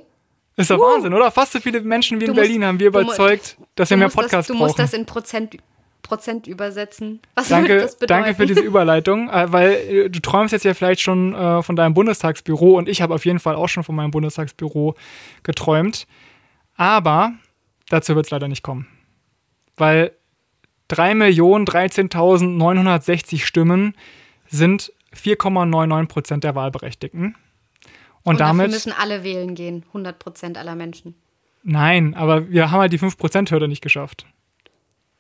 Ist 0.56 0.70
doch 0.70 0.78
uh. 0.78 0.82
Wahnsinn, 0.82 1.14
oder? 1.14 1.30
Fast 1.30 1.52
so 1.52 1.60
viele 1.60 1.80
Menschen 1.80 2.20
wie 2.20 2.24
in 2.24 2.30
musst, 2.30 2.42
Berlin 2.42 2.64
haben 2.64 2.78
wir 2.78 2.88
überzeugt, 2.88 3.56
dass 3.74 3.90
wir 3.90 3.96
mehr 3.96 4.08
Podcasts 4.08 4.48
brauchen. 4.48 4.58
Du 4.58 4.64
musst 4.64 4.78
das 4.78 4.92
in 4.92 5.06
Prozent, 5.06 5.56
Prozent 6.04 6.46
übersetzen. 6.46 7.18
Was 7.34 7.48
danke, 7.48 7.78
das 7.78 7.96
bedeuten? 7.96 8.22
Danke 8.22 8.36
für 8.36 8.46
diese 8.46 8.60
Überleitung, 8.60 9.28
äh, 9.28 9.50
weil 9.50 9.72
äh, 9.72 10.08
du 10.08 10.20
träumst 10.20 10.52
jetzt 10.52 10.64
ja 10.64 10.74
vielleicht 10.74 11.00
schon 11.00 11.34
äh, 11.34 11.64
von 11.64 11.74
deinem 11.74 11.94
Bundestagsbüro 11.94 12.78
und 12.78 12.88
ich 12.88 13.02
habe 13.02 13.12
auf 13.12 13.24
jeden 13.24 13.40
Fall 13.40 13.56
auch 13.56 13.68
schon 13.68 13.82
von 13.82 13.96
meinem 13.96 14.12
Bundestagsbüro 14.12 14.94
geträumt. 15.42 16.06
Aber 16.76 17.32
dazu 17.88 18.14
wird 18.14 18.26
es 18.26 18.30
leider 18.30 18.46
nicht 18.46 18.62
kommen. 18.62 18.86
Weil 19.76 20.12
3.013.960 20.90 23.44
Stimmen 23.44 23.96
sind 24.46 24.92
4,99 25.16 26.06
Prozent 26.06 26.44
der 26.44 26.54
Wahlberechtigten. 26.54 27.34
Und, 28.22 28.34
und 28.34 28.38
damit 28.40 28.70
müssen 28.70 28.92
alle 28.92 29.24
wählen 29.24 29.56
gehen, 29.56 29.84
100 29.88 30.18
Prozent 30.18 30.58
aller 30.58 30.74
Menschen. 30.74 31.14
Nein, 31.62 32.14
aber 32.14 32.50
wir 32.50 32.70
haben 32.70 32.80
halt 32.80 32.92
die 32.92 32.98
5%-Hürde 32.98 33.68
nicht 33.68 33.82
geschafft. 33.82 34.26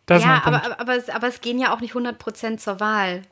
Das 0.06 0.22
ja, 0.22 0.42
aber, 0.44 0.64
aber, 0.64 0.80
aber, 0.80 0.96
es, 0.96 1.08
aber 1.08 1.28
es 1.28 1.40
gehen 1.40 1.58
ja 1.58 1.74
auch 1.74 1.80
nicht 1.80 1.92
100 1.92 2.18
Prozent 2.18 2.60
zur 2.60 2.80
Wahl. 2.80 3.22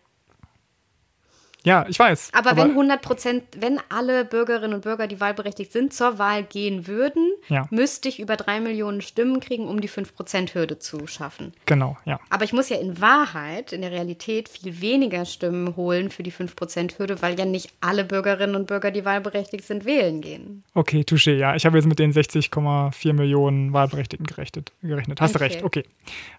Ja, 1.64 1.86
ich 1.88 1.98
weiß. 1.98 2.30
Aber, 2.32 2.50
aber 2.50 2.62
wenn 2.62 2.70
100 2.70 3.02
Prozent, 3.02 3.44
wenn 3.58 3.78
alle 3.88 4.24
Bürgerinnen 4.24 4.74
und 4.74 4.82
Bürger, 4.82 5.06
die 5.06 5.20
wahlberechtigt 5.20 5.72
sind, 5.72 5.92
zur 5.92 6.18
Wahl 6.18 6.42
gehen 6.42 6.86
würden, 6.86 7.32
ja. 7.48 7.66
müsste 7.70 8.08
ich 8.08 8.18
über 8.20 8.36
drei 8.36 8.60
Millionen 8.60 9.00
Stimmen 9.00 9.40
kriegen, 9.40 9.68
um 9.68 9.80
die 9.80 9.88
5-Prozent-Hürde 9.88 10.78
zu 10.78 11.06
schaffen. 11.06 11.52
Genau, 11.66 11.96
ja. 12.04 12.18
Aber 12.30 12.44
ich 12.44 12.52
muss 12.52 12.68
ja 12.68 12.78
in 12.78 13.00
Wahrheit, 13.00 13.72
in 13.72 13.82
der 13.82 13.92
Realität, 13.92 14.48
viel 14.48 14.80
weniger 14.80 15.24
Stimmen 15.24 15.76
holen 15.76 16.10
für 16.10 16.22
die 16.22 16.32
5-Prozent-Hürde, 16.32 17.22
weil 17.22 17.38
ja 17.38 17.44
nicht 17.44 17.70
alle 17.80 18.04
Bürgerinnen 18.04 18.56
und 18.56 18.66
Bürger, 18.66 18.90
die 18.90 19.04
wahlberechtigt 19.04 19.64
sind, 19.64 19.84
wählen 19.84 20.20
gehen. 20.20 20.64
Okay, 20.74 21.02
touché, 21.02 21.36
ja. 21.36 21.54
Ich 21.54 21.64
habe 21.64 21.76
jetzt 21.76 21.86
mit 21.86 21.98
den 21.98 22.12
60,4 22.12 23.12
Millionen 23.12 23.72
Wahlberechtigten 23.72 24.26
gerechnet. 24.26 24.72
gerechnet. 24.82 25.20
Hast 25.20 25.36
okay. 25.36 25.44
recht, 25.44 25.62
okay. 25.62 25.84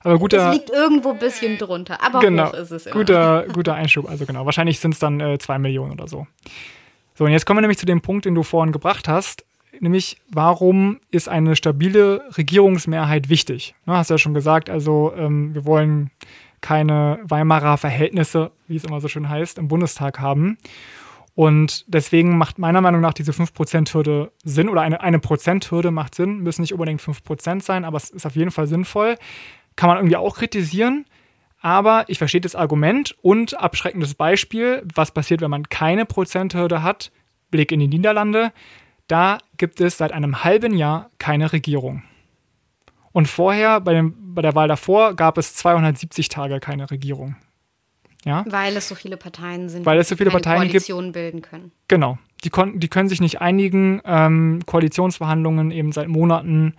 Aber 0.02 0.20
guter. 0.20 0.38
Das 0.38 0.56
liegt 0.56 0.70
irgendwo 0.70 1.12
ein 1.12 1.20
bisschen 1.20 1.58
drunter, 1.58 2.04
aber 2.04 2.20
genau, 2.20 2.50
hoch 2.50 2.54
ist 2.54 2.72
es 2.72 2.86
immer. 2.86 2.96
Guter, 2.96 3.46
guter 3.54 3.76
Einschub, 3.76 4.10
also 4.10 4.26
genau. 4.26 4.46
Wahrscheinlich 4.46 4.80
sind 4.80 4.94
es 4.94 5.00
dann 5.00 5.13
dann 5.20 5.34
äh, 5.34 5.38
2 5.38 5.60
Millionen 5.60 5.92
oder 5.92 6.08
so. 6.08 6.28
So, 7.16 7.26
und 7.26 7.32
jetzt 7.32 7.46
kommen 7.46 7.58
wir 7.58 7.62
nämlich 7.62 7.78
zu 7.78 7.86
dem 7.86 8.02
Punkt, 8.02 8.26
den 8.26 8.36
du 8.36 8.44
vorhin 8.44 8.72
gebracht 8.72 9.08
hast, 9.08 9.46
nämlich 9.80 10.18
warum 10.30 11.00
ist 11.12 11.30
eine 11.30 11.56
stabile 11.56 12.24
Regierungsmehrheit 12.38 13.30
wichtig? 13.30 13.76
Du 13.86 13.94
hast 13.94 14.10
ja 14.10 14.18
schon 14.18 14.34
gesagt, 14.34 14.70
also 14.70 15.14
ähm, 15.16 15.54
wir 15.54 15.66
wollen 15.66 16.12
keine 16.62 17.20
Weimarer 17.24 17.78
Verhältnisse, 17.78 18.52
wie 18.68 18.78
es 18.78 18.86
immer 18.86 19.02
so 19.02 19.08
schön 19.08 19.30
heißt, 19.30 19.58
im 19.58 19.68
Bundestag 19.68 20.20
haben. 20.20 20.58
Und 21.36 21.86
deswegen 21.88 22.38
macht 22.38 22.60
meiner 22.60 22.82
Meinung 22.82 23.02
nach 23.02 23.14
diese 23.14 23.32
5%-Hürde 23.32 24.32
Sinn 24.44 24.70
oder 24.70 24.82
eine, 24.82 25.02
eine 25.02 25.20
Prozent-Hürde 25.20 25.92
macht 25.92 26.16
Sinn, 26.16 26.40
müssen 26.40 26.62
nicht 26.62 26.74
unbedingt 26.74 27.02
5% 27.02 27.62
sein, 27.62 27.86
aber 27.86 27.98
es 27.98 28.12
ist 28.12 28.26
auf 28.26 28.36
jeden 28.36 28.52
Fall 28.52 28.68
sinnvoll. 28.68 29.18
Kann 29.76 29.90
man 29.90 29.98
irgendwie 29.98 30.16
auch 30.16 30.36
kritisieren. 30.36 31.06
Aber 31.64 32.04
ich 32.10 32.18
verstehe 32.18 32.42
das 32.42 32.56
Argument 32.56 33.16
und 33.22 33.58
abschreckendes 33.58 34.16
Beispiel, 34.16 34.84
was 34.94 35.12
passiert, 35.12 35.40
wenn 35.40 35.50
man 35.50 35.70
keine 35.70 36.06
Prozenthürde 36.06 36.84
hat. 36.84 37.10
Blick 37.52 37.72
in 37.72 37.80
die 37.80 37.88
Niederlande. 37.88 38.52
Da 39.08 39.38
gibt 39.58 39.80
es 39.80 39.98
seit 39.98 40.12
einem 40.12 40.44
halben 40.44 40.76
Jahr 40.76 41.10
keine 41.20 41.54
Regierung. 41.54 42.04
Und 43.14 43.30
vorher, 43.30 43.80
bei, 43.80 43.94
dem, 43.94 44.14
bei 44.36 44.42
der 44.42 44.56
Wahl 44.56 44.68
davor, 44.68 45.16
gab 45.16 45.38
es 45.38 45.56
270 45.56 46.28
Tage 46.28 46.60
keine 46.60 46.92
Regierung. 46.92 47.38
Ja? 48.26 48.44
Weil 48.50 48.76
es 48.76 48.90
so 48.90 48.96
viele 48.96 49.16
Parteien 49.16 49.70
sind, 49.70 49.86
Weil 49.86 50.00
es 50.00 50.10
so 50.10 50.18
viele 50.18 50.32
die 50.32 50.34
Parteien 50.34 50.64
Koalitionen 50.64 51.14
bilden 51.14 51.42
können. 51.42 51.72
Genau. 51.88 52.18
Die, 52.44 52.52
die 52.76 52.88
können 52.90 53.08
sich 53.08 53.22
nicht 53.22 53.40
einigen. 53.40 54.02
Ähm, 54.04 54.60
Koalitionsverhandlungen 54.66 55.72
eben 55.72 55.94
seit 55.94 56.10
Monaten. 56.10 56.76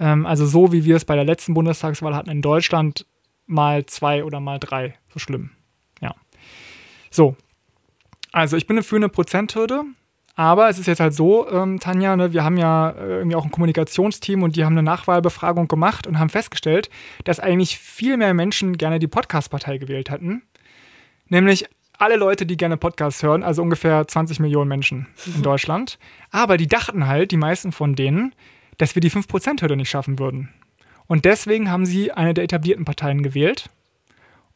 Ähm, 0.00 0.26
also 0.26 0.44
so 0.44 0.72
wie 0.72 0.84
wir 0.84 0.96
es 0.96 1.04
bei 1.04 1.14
der 1.14 1.24
letzten 1.24 1.54
Bundestagswahl 1.54 2.16
hatten 2.16 2.30
in 2.30 2.42
Deutschland, 2.42 3.06
mal 3.46 3.86
zwei 3.86 4.24
oder 4.24 4.40
mal 4.40 4.58
drei 4.58 4.96
so 5.12 5.18
schlimm. 5.18 5.50
Ja. 6.00 6.14
So. 7.10 7.36
Also 8.32 8.56
ich 8.56 8.66
bin 8.66 8.82
für 8.82 8.96
eine 8.96 9.08
Prozenthürde, 9.08 9.84
aber 10.34 10.68
es 10.68 10.78
ist 10.78 10.86
jetzt 10.86 10.98
halt 10.98 11.14
so, 11.14 11.48
ähm, 11.48 11.78
Tanja, 11.78 12.16
ne, 12.16 12.32
wir 12.32 12.42
haben 12.42 12.56
ja 12.56 12.90
äh, 12.90 13.18
irgendwie 13.18 13.36
auch 13.36 13.44
ein 13.44 13.52
Kommunikationsteam 13.52 14.42
und 14.42 14.56
die 14.56 14.64
haben 14.64 14.72
eine 14.72 14.82
Nachwahlbefragung 14.82 15.68
gemacht 15.68 16.06
und 16.06 16.18
haben 16.18 16.30
festgestellt, 16.30 16.90
dass 17.22 17.38
eigentlich 17.38 17.78
viel 17.78 18.16
mehr 18.16 18.34
Menschen 18.34 18.76
gerne 18.76 18.98
die 18.98 19.06
Podcast-Partei 19.06 19.78
gewählt 19.78 20.10
hätten. 20.10 20.42
Nämlich 21.28 21.66
alle 21.98 22.16
Leute, 22.16 22.46
die 22.46 22.56
gerne 22.56 22.76
Podcasts 22.76 23.22
hören, 23.22 23.44
also 23.44 23.62
ungefähr 23.62 24.06
20 24.06 24.40
Millionen 24.40 24.68
Menschen 24.68 25.06
in 25.26 25.42
Deutschland. 25.42 25.98
Aber 26.30 26.56
die 26.56 26.66
dachten 26.66 27.06
halt, 27.06 27.30
die 27.30 27.36
meisten 27.36 27.70
von 27.70 27.94
denen, 27.94 28.34
dass 28.78 28.96
wir 28.96 29.00
die 29.00 29.10
5%-Hürde 29.10 29.76
nicht 29.76 29.90
schaffen 29.90 30.18
würden. 30.18 30.52
Und 31.06 31.24
deswegen 31.24 31.70
haben 31.70 31.86
sie 31.86 32.12
eine 32.12 32.34
der 32.34 32.44
etablierten 32.44 32.84
Parteien 32.84 33.22
gewählt. 33.22 33.70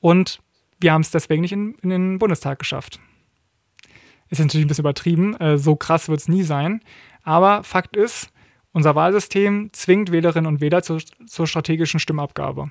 Und 0.01 0.41
wir 0.81 0.93
haben 0.93 1.03
es 1.03 1.11
deswegen 1.11 1.43
nicht 1.43 1.53
in, 1.53 1.75
in, 1.83 1.91
den 1.91 2.19
Bundestag 2.19 2.59
geschafft. 2.59 3.01
Ist 4.31 4.41
natürlich 4.41 4.65
ein 4.65 4.69
bisschen 4.69 4.83
übertrieben, 4.83 5.35
äh, 5.37 5.59
so 5.59 5.77
krass 5.77 6.09
wird 6.09 6.21
es 6.21 6.29
nie 6.29 6.43
sein. 6.43 6.81
Aber 7.23 7.65
Fakt 7.65 7.97
ist, 7.97 8.31
unser 8.73 8.95
Wahlsystem 8.95 9.71
zwingt 9.73 10.13
Wählerinnen 10.13 10.47
und 10.47 10.61
Wähler 10.61 10.83
zur, 10.83 11.01
zur 11.27 11.47
strategischen 11.47 12.01
Stimmabgabe. 12.01 12.71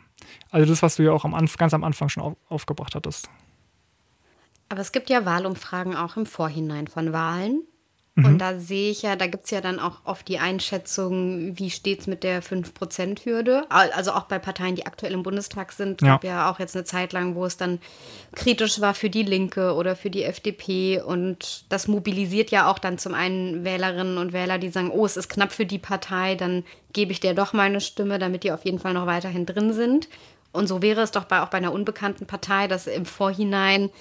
Also 0.51 0.69
das, 0.69 0.81
was 0.81 0.95
du 0.95 1.03
ja 1.03 1.11
auch 1.11 1.25
am 1.25 1.33
ganz 1.57 1.73
am 1.73 1.83
Anfang 1.83 2.09
schon 2.09 2.23
auf, 2.23 2.35
aufgebracht 2.49 2.95
hattest. 2.95 3.29
Aber 4.69 4.81
es 4.81 4.91
gibt 4.91 5.09
ja 5.09 5.25
Wahlumfragen 5.25 5.95
auch 5.95 6.17
im 6.17 6.25
Vorhinein 6.25 6.87
von 6.87 7.13
Wahlen. 7.13 7.63
Und 8.17 8.33
mhm. 8.33 8.37
da 8.39 8.57
sehe 8.57 8.89
ich 8.89 9.03
ja, 9.03 9.15
da 9.15 9.27
gibt 9.27 9.45
es 9.45 9.51
ja 9.51 9.61
dann 9.61 9.79
auch 9.79 9.97
oft 10.03 10.27
die 10.27 10.39
Einschätzung, 10.39 11.55
wie 11.55 11.69
steht 11.69 11.99
es 11.99 12.07
mit 12.07 12.23
der 12.23 12.41
5%-Hürde. 12.41 13.67
Also 13.69 14.11
auch 14.11 14.23
bei 14.23 14.39
Parteien, 14.39 14.75
die 14.75 14.87
aktuell 14.87 15.13
im 15.13 15.21
Bundestag 15.21 15.71
sind. 15.71 16.01
Es 16.01 16.07
ja. 16.07 16.13
gab 16.13 16.23
ja 16.23 16.51
auch 16.51 16.57
jetzt 16.57 16.75
eine 16.75 16.83
Zeit 16.83 17.13
lang, 17.13 17.35
wo 17.35 17.45
es 17.45 17.57
dann 17.57 17.77
kritisch 18.33 18.81
war 18.81 18.95
für 18.95 19.11
die 19.11 19.21
Linke 19.21 19.75
oder 19.75 19.95
für 19.95 20.09
die 20.09 20.23
FDP. 20.23 20.99
Und 20.99 21.65
das 21.69 21.87
mobilisiert 21.87 22.49
ja 22.49 22.71
auch 22.71 22.79
dann 22.79 22.97
zum 22.97 23.13
einen 23.13 23.63
Wählerinnen 23.63 24.17
und 24.17 24.33
Wähler, 24.33 24.57
die 24.57 24.69
sagen, 24.69 24.89
oh, 24.89 25.05
es 25.05 25.15
ist 25.15 25.29
knapp 25.29 25.51
für 25.51 25.67
die 25.67 25.77
Partei, 25.77 26.33
dann 26.33 26.63
gebe 26.93 27.11
ich 27.11 27.19
der 27.19 27.35
doch 27.35 27.53
meine 27.53 27.81
Stimme, 27.81 28.17
damit 28.17 28.43
die 28.43 28.51
auf 28.51 28.65
jeden 28.65 28.79
Fall 28.79 28.95
noch 28.95 29.05
weiterhin 29.05 29.45
drin 29.45 29.73
sind. 29.73 30.09
Und 30.51 30.65
so 30.65 30.81
wäre 30.81 31.01
es 31.01 31.11
doch 31.11 31.25
bei, 31.25 31.41
auch 31.41 31.49
bei 31.49 31.59
einer 31.59 31.71
unbekannten 31.71 32.25
Partei, 32.25 32.67
dass 32.67 32.87
im 32.87 33.05
Vorhinein 33.05 33.91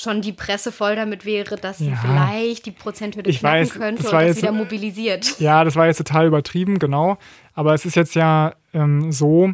schon 0.00 0.22
die 0.22 0.32
Presse 0.32 0.72
voll 0.72 0.96
damit 0.96 1.24
wäre, 1.24 1.56
dass 1.56 1.78
sie 1.78 1.90
ja. 1.90 1.96
vielleicht 1.96 2.66
die 2.66 2.70
Prozenthürde 2.70 3.30
ich 3.30 3.40
knacken 3.40 3.60
weiß, 3.60 3.72
könnte 3.74 4.02
das 4.02 4.12
und 4.12 4.18
das 4.18 4.26
jetzt, 4.26 4.42
wieder 4.42 4.52
mobilisiert. 4.52 5.36
Ja, 5.40 5.64
das 5.64 5.76
war 5.76 5.86
jetzt 5.86 5.98
total 5.98 6.26
übertrieben, 6.26 6.78
genau. 6.78 7.18
Aber 7.54 7.74
es 7.74 7.84
ist 7.84 7.96
jetzt 7.96 8.14
ja 8.14 8.54
ähm, 8.72 9.12
so, 9.12 9.52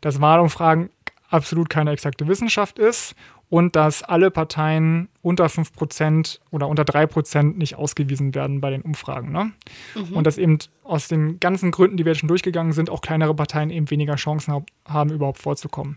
dass 0.00 0.20
Wahlumfragen 0.20 0.90
absolut 1.28 1.68
keine 1.68 1.90
exakte 1.90 2.26
Wissenschaft 2.28 2.78
ist 2.78 3.14
und 3.48 3.76
dass 3.76 4.02
alle 4.02 4.30
Parteien 4.30 5.08
unter 5.22 5.46
5% 5.46 6.40
oder 6.50 6.68
unter 6.68 6.82
3% 6.82 7.56
nicht 7.56 7.76
ausgewiesen 7.76 8.34
werden 8.34 8.60
bei 8.60 8.70
den 8.70 8.82
Umfragen. 8.82 9.30
Ne? 9.30 9.52
Mhm. 9.94 10.16
Und 10.16 10.26
dass 10.26 10.38
eben 10.38 10.58
aus 10.82 11.08
den 11.08 11.38
ganzen 11.38 11.70
Gründen, 11.70 11.96
die 11.96 12.04
wir 12.04 12.12
jetzt 12.12 12.20
schon 12.20 12.28
durchgegangen 12.28 12.72
sind, 12.72 12.90
auch 12.90 13.00
kleinere 13.00 13.34
Parteien 13.34 13.70
eben 13.70 13.90
weniger 13.90 14.16
Chancen 14.16 14.64
haben, 14.86 15.10
überhaupt 15.10 15.38
vorzukommen 15.38 15.96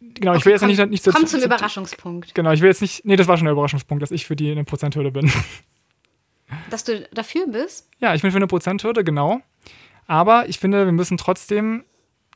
genau, 0.00 0.34
ich 0.34 0.44
will 0.44 0.52
jetzt 0.52 0.60
komm, 0.60 0.68
nicht, 0.68 0.90
nicht 0.90 1.02
so. 1.02 1.10
Komm 1.10 1.26
zum 1.26 1.40
zu, 1.40 1.46
Überraschungspunkt. 1.46 2.34
Genau, 2.34 2.52
ich 2.52 2.60
will 2.60 2.68
jetzt 2.68 2.82
nicht. 2.82 3.04
Nee, 3.04 3.16
das 3.16 3.28
war 3.28 3.36
schon 3.36 3.46
der 3.46 3.52
Überraschungspunkt, 3.52 4.02
dass 4.02 4.10
ich 4.10 4.26
für 4.26 4.36
die 4.36 4.50
eine 4.50 4.64
Prozenthürde 4.64 5.10
bin. 5.10 5.30
Dass 6.70 6.82
du 6.82 7.06
dafür 7.12 7.46
bist? 7.46 7.90
Ja, 7.98 8.14
ich 8.14 8.22
bin 8.22 8.30
für 8.30 8.38
eine 8.38 8.46
Prozenthürde, 8.46 9.04
genau. 9.04 9.42
Aber 10.06 10.48
ich 10.48 10.58
finde, 10.58 10.86
wir 10.86 10.92
müssen 10.92 11.18
trotzdem 11.18 11.84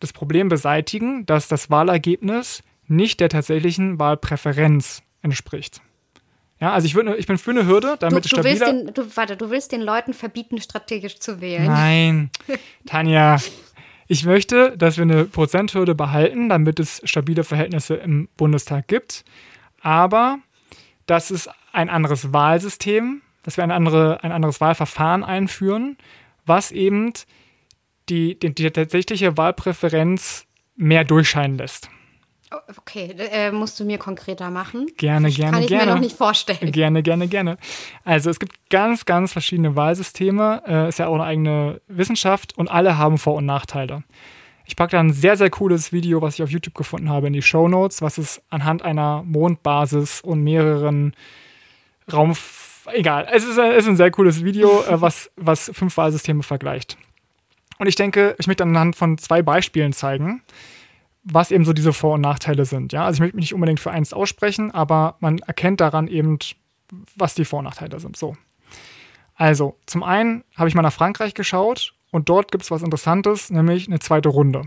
das 0.00 0.12
Problem 0.12 0.50
beseitigen, 0.50 1.24
dass 1.24 1.48
das 1.48 1.70
Wahlergebnis 1.70 2.62
nicht 2.88 3.20
der 3.20 3.30
tatsächlichen 3.30 3.98
Wahlpräferenz 3.98 5.02
entspricht. 5.22 5.80
Ja, 6.60 6.72
also 6.72 6.86
ich, 6.86 6.94
würd, 6.94 7.18
ich 7.18 7.26
bin 7.26 7.38
für 7.38 7.50
eine 7.50 7.66
Hürde, 7.66 7.96
damit 7.98 8.24
du, 8.24 8.28
du 8.28 8.36
stabiler... 8.36 8.66
Willst 8.66 8.88
den, 8.88 8.94
du, 8.94 9.16
warte, 9.16 9.36
du 9.36 9.50
willst 9.50 9.72
den 9.72 9.80
Leuten 9.80 10.14
verbieten, 10.14 10.60
strategisch 10.60 11.18
zu 11.18 11.40
wählen. 11.40 11.66
Nein, 11.66 12.30
Tanja, 12.86 13.38
ich 14.12 14.24
möchte, 14.24 14.76
dass 14.76 14.96
wir 14.96 15.02
eine 15.02 15.24
Prozenthürde 15.24 15.94
behalten, 15.94 16.48
damit 16.48 16.78
es 16.78 17.00
stabile 17.04 17.44
Verhältnisse 17.44 17.94
im 17.94 18.28
Bundestag 18.36 18.88
gibt. 18.88 19.24
Aber 19.80 20.38
dass 21.06 21.30
es 21.30 21.48
ein 21.72 21.88
anderes 21.90 22.32
Wahlsystem 22.32 23.22
dass 23.42 23.56
wir 23.56 23.64
eine 23.64 23.74
andere, 23.74 24.22
ein 24.22 24.32
anderes 24.32 24.60
Wahlverfahren 24.60 25.24
einführen, 25.24 25.96
was 26.46 26.70
eben 26.70 27.12
die, 28.08 28.38
die, 28.38 28.54
die 28.54 28.70
tatsächliche 28.70 29.36
Wahlpräferenz 29.36 30.46
mehr 30.76 31.04
durchscheinen 31.04 31.58
lässt. 31.58 31.90
Oh, 32.52 32.72
okay, 32.76 33.14
äh, 33.18 33.50
musst 33.50 33.80
du 33.80 33.84
mir 33.84 33.98
konkreter 33.98 34.50
machen? 34.50 34.86
Gerne, 34.96 35.30
gerne, 35.30 35.52
Kann 35.52 35.62
ich 35.62 35.68
gerne. 35.68 35.86
mir 35.86 35.92
noch 35.94 36.00
nicht 36.00 36.16
vorstellen. 36.16 36.70
Gerne, 36.72 37.02
gerne, 37.02 37.28
gerne. 37.28 37.56
Also 38.04 38.30
es 38.30 38.38
gibt 38.38 38.68
ganz, 38.68 39.04
ganz 39.04 39.32
verschiedene 39.32 39.74
Wahlsysteme. 39.74 40.62
Äh, 40.66 40.88
ist 40.88 40.98
ja 40.98 41.06
auch 41.06 41.14
eine 41.14 41.24
eigene 41.24 41.80
Wissenschaft 41.88 42.56
und 42.58 42.70
alle 42.70 42.98
haben 42.98 43.18
Vor- 43.18 43.34
und 43.34 43.46
Nachteile. 43.46 44.02
Ich 44.64 44.76
packe 44.76 44.92
da 44.92 45.00
ein 45.00 45.12
sehr, 45.12 45.36
sehr 45.36 45.50
cooles 45.50 45.92
Video, 45.92 46.22
was 46.22 46.34
ich 46.34 46.42
auf 46.42 46.50
YouTube 46.50 46.74
gefunden 46.74 47.10
habe, 47.10 47.26
in 47.26 47.32
die 47.32 47.42
Show 47.42 47.68
Notes, 47.68 48.02
was 48.02 48.18
es 48.18 48.42
anhand 48.50 48.82
einer 48.82 49.22
Mondbasis 49.24 50.20
und 50.20 50.42
mehreren 50.42 51.14
Raum. 52.12 52.34
Egal, 52.92 53.28
es 53.32 53.44
ist, 53.44 53.58
es 53.58 53.84
ist 53.84 53.88
ein 53.88 53.96
sehr 53.96 54.10
cooles 54.10 54.44
Video, 54.44 54.82
äh, 54.88 55.00
was, 55.00 55.30
was 55.36 55.70
fünf 55.74 55.96
Wahlsysteme 55.96 56.42
vergleicht. 56.42 56.96
Und 57.78 57.86
ich 57.86 57.96
denke, 57.96 58.36
ich 58.38 58.46
möchte 58.46 58.62
anhand 58.62 58.96
von 58.96 59.18
zwei 59.18 59.42
Beispielen 59.42 59.92
zeigen, 59.92 60.42
was 61.24 61.50
eben 61.50 61.64
so 61.64 61.72
diese 61.72 61.92
Vor- 61.92 62.14
und 62.14 62.20
Nachteile 62.20 62.64
sind. 62.64 62.92
Ja? 62.92 63.04
Also 63.04 63.16
ich 63.16 63.20
möchte 63.20 63.36
mich 63.36 63.44
nicht 63.44 63.54
unbedingt 63.54 63.80
für 63.80 63.90
eins 63.90 64.12
aussprechen, 64.12 64.70
aber 64.70 65.16
man 65.20 65.38
erkennt 65.38 65.80
daran 65.80 66.08
eben, 66.08 66.38
was 67.16 67.34
die 67.34 67.44
Vor- 67.44 67.60
und 67.60 67.66
Nachteile 67.66 68.00
sind. 68.00 68.16
So. 68.16 68.36
Also, 69.34 69.76
zum 69.86 70.02
einen 70.02 70.44
habe 70.56 70.68
ich 70.68 70.74
mal 70.74 70.82
nach 70.82 70.92
Frankreich 70.92 71.34
geschaut 71.34 71.94
und 72.10 72.28
dort 72.28 72.52
gibt 72.52 72.64
es 72.64 72.70
was 72.70 72.82
Interessantes, 72.82 73.50
nämlich 73.50 73.88
eine 73.88 73.98
zweite 73.98 74.28
Runde. 74.28 74.64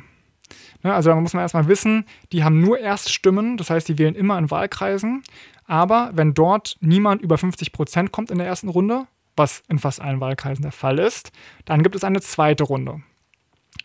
Ne, 0.83 0.93
also 0.93 1.09
da 1.09 1.15
muss 1.15 1.33
man 1.33 1.41
erstmal 1.41 1.67
wissen, 1.67 2.05
die 2.31 2.43
haben 2.43 2.59
nur 2.59 2.79
Erststimmen, 2.79 3.57
das 3.57 3.69
heißt, 3.69 3.87
die 3.87 3.97
wählen 3.97 4.15
immer 4.15 4.37
in 4.37 4.51
Wahlkreisen. 4.51 5.23
Aber 5.65 6.11
wenn 6.13 6.33
dort 6.33 6.77
niemand 6.79 7.21
über 7.21 7.37
50 7.37 7.71
Prozent 7.71 8.11
kommt 8.11 8.31
in 8.31 8.37
der 8.37 8.47
ersten 8.47 8.69
Runde, 8.69 9.07
was 9.35 9.63
in 9.67 9.79
fast 9.79 10.01
allen 10.01 10.19
Wahlkreisen 10.19 10.61
der 10.61 10.71
Fall 10.71 10.99
ist, 10.99 11.31
dann 11.65 11.83
gibt 11.83 11.95
es 11.95 12.03
eine 12.03 12.21
zweite 12.21 12.63
Runde. 12.63 13.01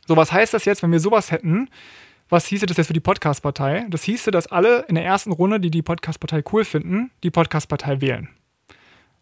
So, 0.07 0.17
was 0.17 0.33
heißt 0.33 0.55
das 0.55 0.65
jetzt, 0.65 0.83
wenn 0.83 0.93
wir 0.93 1.01
sowas 1.01 1.31
hätten? 1.31 1.69
Was 2.31 2.47
hieße 2.47 2.65
das 2.65 2.77
jetzt 2.77 2.87
für 2.87 2.93
die 2.93 3.01
Podcast-Partei? 3.01 3.87
Das 3.91 4.05
hieße, 4.05 4.31
dass 4.31 4.47
alle 4.47 4.85
in 4.87 4.95
der 4.95 5.05
ersten 5.05 5.33
Runde, 5.33 5.59
die 5.59 5.71
die 5.71 5.83
Podcast-Partei 5.83 6.45
cool 6.53 6.65
finden, 6.65 7.11
die 7.25 7.31
Podcast-Partei 7.31 8.01
wählen. 8.01 8.29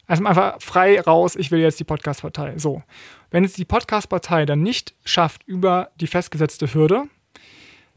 Also 0.05 0.23
einfach 0.25 0.61
frei 0.61 1.01
raus, 1.01 1.35
ich 1.35 1.49
will 1.49 1.59
jetzt 1.59 1.79
die 1.79 1.85
Podcast-Partei. 1.85 2.59
So. 2.59 2.83
Wenn 3.31 3.43
es 3.43 3.53
die 3.53 3.65
Podcast-Partei 3.65 4.45
dann 4.45 4.61
nicht 4.61 4.93
schafft 5.05 5.43
über 5.47 5.89
die 5.99 6.05
festgesetzte 6.05 6.71
Hürde, 6.71 7.05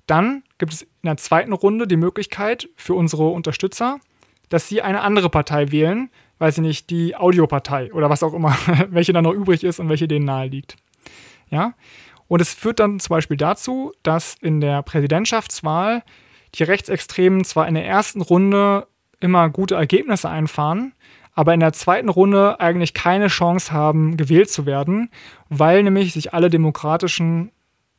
dann 0.06 0.44
gibt 0.56 0.72
es 0.72 0.82
in 0.82 0.88
der 1.04 1.18
zweiten 1.18 1.52
Runde 1.52 1.86
die 1.86 1.96
Möglichkeit 1.98 2.70
für 2.76 2.94
unsere 2.94 3.28
Unterstützer, 3.28 4.00
dass 4.48 4.66
sie 4.68 4.80
eine 4.80 5.02
andere 5.02 5.28
Partei 5.28 5.72
wählen, 5.72 6.08
weiß 6.38 6.56
ich 6.56 6.62
nicht, 6.62 6.88
die 6.88 7.16
Audiopartei 7.16 7.92
oder 7.92 8.08
was 8.08 8.22
auch 8.22 8.32
immer, 8.32 8.56
welche 8.88 9.12
dann 9.12 9.24
noch 9.24 9.34
übrig 9.34 9.62
ist 9.62 9.78
und 9.78 9.90
welche 9.90 10.08
denen 10.08 10.24
nahe 10.24 10.48
liegt. 10.48 10.76
Ja? 11.50 11.74
Und 12.32 12.40
es 12.40 12.54
führt 12.54 12.80
dann 12.80 12.98
zum 12.98 13.10
Beispiel 13.10 13.36
dazu, 13.36 13.92
dass 14.02 14.36
in 14.40 14.62
der 14.62 14.82
Präsidentschaftswahl 14.82 16.02
die 16.54 16.62
Rechtsextremen 16.62 17.44
zwar 17.44 17.68
in 17.68 17.74
der 17.74 17.84
ersten 17.84 18.22
Runde 18.22 18.86
immer 19.20 19.50
gute 19.50 19.74
Ergebnisse 19.74 20.30
einfahren, 20.30 20.94
aber 21.34 21.52
in 21.52 21.60
der 21.60 21.74
zweiten 21.74 22.08
Runde 22.08 22.58
eigentlich 22.58 22.94
keine 22.94 23.26
Chance 23.26 23.70
haben, 23.70 24.16
gewählt 24.16 24.48
zu 24.48 24.64
werden, 24.64 25.10
weil 25.50 25.82
nämlich 25.82 26.14
sich 26.14 26.32
alle 26.32 26.48
demokratischen 26.48 27.52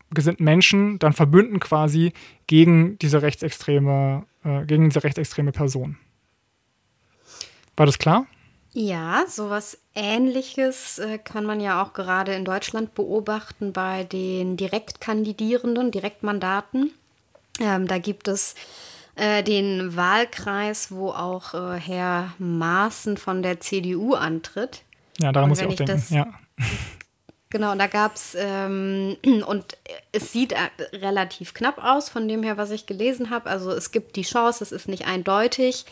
gesinnten 0.10 0.46
Menschen 0.46 0.98
dann 0.98 1.14
verbünden 1.14 1.60
quasi 1.60 2.12
gegen 2.48 2.98
diese 2.98 3.22
rechtsextreme, 3.22 4.26
äh, 4.44 4.66
gegen 4.66 4.90
diese 4.90 5.04
rechtsextreme 5.04 5.52
Person. 5.52 5.98
War 7.78 7.86
das 7.86 8.00
klar? 8.00 8.26
Ja, 8.74 9.26
sowas 9.28 9.78
ähnliches 9.94 10.98
äh, 10.98 11.20
kann 11.20 11.46
man 11.46 11.60
ja 11.60 11.82
auch 11.84 11.94
gerade 11.94 12.34
in 12.34 12.44
Deutschland 12.44 12.96
beobachten 12.96 13.72
bei 13.72 14.04
den 14.04 14.58
Direktkandidierenden, 14.58 15.92
Direktmandaten. 15.92 16.92
Ähm, 17.60 17.88
da 17.88 18.00
gibt 18.00 18.28
es 18.28 18.56
äh, 19.16 19.44
den 19.44 19.96
Wahlkreis, 19.96 20.92
wo 20.92 21.12
auch 21.12 21.54
äh, 21.54 21.80
Herr 21.80 22.34
Maaßen 22.40 23.18
von 23.18 23.44
der 23.44 23.60
CDU 23.60 24.16
antritt. 24.16 24.82
Ja, 25.20 25.32
daran 25.32 25.50
muss 25.50 25.60
ich 25.60 25.68
auch 25.68 25.70
ich 25.72 25.76
denken. 25.78 25.94
das- 25.96 26.10
Ja. 26.10 26.28
Genau, 27.50 27.72
und 27.72 27.78
da 27.78 27.86
gab 27.86 28.16
es, 28.16 28.36
ähm, 28.36 29.16
und 29.46 29.78
es 30.12 30.32
sieht 30.32 30.54
äh, 30.54 30.58
relativ 30.92 31.54
knapp 31.54 31.78
aus 31.78 32.10
von 32.10 32.28
dem 32.28 32.42
her, 32.42 32.58
was 32.58 32.72
ich 32.72 32.88
gelesen 32.88 33.30
habe. 33.30 33.48
Also 33.48 33.70
es 33.70 33.92
gibt 33.92 34.16
die 34.16 34.24
Chance, 34.24 34.64
es 34.64 34.72
ist 34.72 34.88
nicht 34.88 35.06
eindeutig. 35.06 35.86